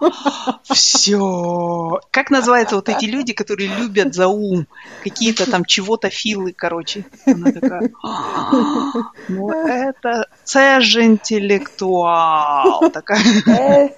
Все. 0.63 2.01
Как 2.13 2.31
называются 2.31 2.77
вот 2.77 2.89
эти 2.89 3.07
люди, 3.07 3.33
которые 3.33 3.69
любят 3.69 4.15
за 4.15 4.29
ум? 4.29 4.69
Какие-то 5.03 5.51
там 5.51 5.65
чего-то 5.65 6.11
филы, 6.11 6.53
короче. 6.57 7.05
Она 7.27 7.51
такая, 7.51 7.91
«А, 8.05 8.53
ну 9.29 9.51
это, 9.51 10.27
це 10.45 10.81
же 10.81 11.05
интеллектуал. 11.05 12.91
Такая. 12.91 13.21
Э, 13.47 13.89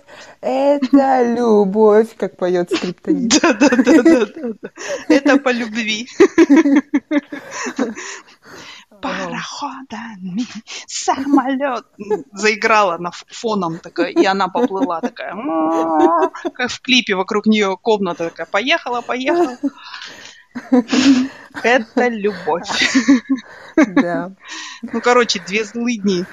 это 0.40 1.34
любовь, 1.34 2.08
как 2.16 2.36
поет 2.36 2.70
скриптонит. 2.70 3.40
Да, 3.40 3.52
да, 3.52 3.68
да, 3.68 4.02
да, 4.02 4.26
да. 4.62 4.70
Это 5.08 5.38
по 5.38 5.52
любви 5.52 6.06
пароходами 9.04 10.46
самолет 10.86 11.84
заиграла 12.32 12.98
на 12.98 13.10
фоном 13.10 13.78
такая, 13.78 14.10
и 14.10 14.24
она 14.24 14.48
поплыла 14.48 15.00
такая, 15.00 15.34
как 16.54 16.70
в 16.70 16.80
клипе 16.80 17.14
вокруг 17.14 17.46
нее 17.46 17.76
комната 17.80 18.30
такая, 18.30 18.46
поехала, 18.46 19.02
поехала. 19.02 19.56
Это 21.62 22.08
любовь. 22.08 22.68
Да. 23.76 24.32
Ну, 24.82 25.00
короче, 25.00 25.40
две 25.40 25.64
злыдни, 25.64 26.24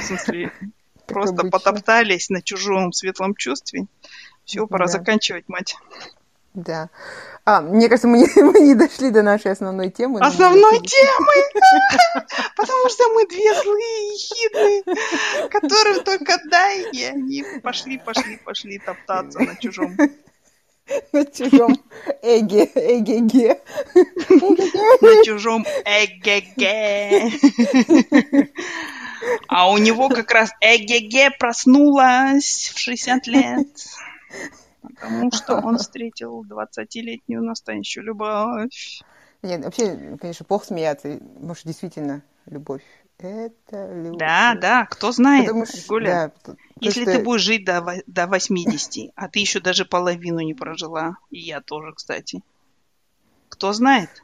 в 0.00 0.04
смысле, 0.04 0.52
просто 1.06 1.48
потоптались 1.48 2.28
на 2.28 2.42
чужом 2.42 2.92
светлом 2.92 3.34
чувстве. 3.34 3.86
Все, 4.44 4.66
пора 4.66 4.86
заканчивать, 4.86 5.48
мать. 5.48 5.76
Да. 6.54 6.90
А, 7.44 7.60
мне 7.60 7.88
кажется, 7.88 8.08
мы 8.08 8.18
не, 8.18 8.28
мы 8.42 8.60
не 8.60 8.74
дошли 8.74 9.10
до 9.10 9.22
нашей 9.22 9.52
основной 9.52 9.90
темы. 9.90 10.20
Основной 10.20 10.80
темы! 10.80 11.32
Потому 12.56 12.88
что 12.88 13.08
мы 13.14 13.26
две 13.26 13.54
злые 13.62 14.16
хитрые, 14.16 15.48
которым 15.48 16.04
только 16.04 16.38
дай, 16.50 16.90
и 16.90 17.04
они 17.04 17.44
пошли, 17.62 17.98
пошли, 17.98 18.36
пошли 18.44 18.78
топтаться 18.78 19.38
на 19.40 19.56
чужом. 19.56 19.96
На 21.12 21.24
чужом 21.24 21.76
эге, 22.20 22.68
эге-ге. 22.74 23.60
На 23.94 25.24
чужом 25.24 25.64
эге-ге. 25.84 27.30
А 29.46 29.70
у 29.70 29.78
него 29.78 30.08
как 30.08 30.32
раз 30.32 30.50
эге-ге 30.60 31.30
проснулась 31.30 32.72
в 32.74 32.78
60 32.78 33.26
лет. 33.28 33.68
Потому 35.00 35.30
что 35.34 35.56
он 35.56 35.78
встретил 35.78 36.44
20-летнюю 36.44 37.42
настоящую 37.42 38.04
любовь. 38.04 39.02
Нет, 39.42 39.64
вообще, 39.64 40.16
конечно, 40.20 40.44
плохо 40.44 40.66
смеяться. 40.66 41.18
Может, 41.38 41.64
действительно, 41.64 42.22
любовь. 42.46 42.82
Это 43.18 43.92
любовь. 43.94 44.18
Да, 44.18 44.54
да, 44.54 44.86
кто 44.86 45.12
знает, 45.12 45.46
Потому 45.46 45.66
что, 45.66 45.88
Гуля. 45.88 46.32
Да, 46.44 46.54
Если 46.80 47.02
что... 47.02 47.12
ты 47.12 47.22
будешь 47.22 47.42
жить 47.42 47.64
до, 47.64 48.02
до 48.06 48.26
80, 48.26 49.12
а 49.14 49.28
ты 49.28 49.40
еще 49.40 49.60
даже 49.60 49.84
половину 49.84 50.40
не 50.40 50.54
прожила, 50.54 51.16
и 51.30 51.38
я 51.38 51.60
тоже, 51.60 51.92
кстати. 51.92 52.42
Кто 53.48 53.72
знает? 53.72 54.22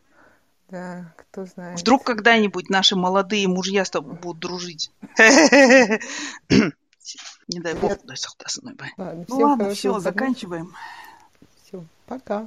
Да, 0.71 1.13
кто 1.17 1.45
знает. 1.45 1.79
Вдруг 1.79 2.05
когда-нибудь 2.05 2.71
наши 2.71 2.97
молодые 2.97 3.49
мужья 3.49 3.85
с 3.85 3.91
тобой 3.91 4.15
будут 4.15 4.41
дружить. 4.41 4.91
Не 7.49 7.61
дай 7.61 7.75
бог, 7.75 7.93
дай 8.05 8.17
сахтасной. 8.17 8.75
Ну 8.99 9.39
ладно, 9.39 9.71
все, 9.71 9.99
заканчиваем. 10.01 10.75
Все, 11.65 11.85
пока. 12.07 12.45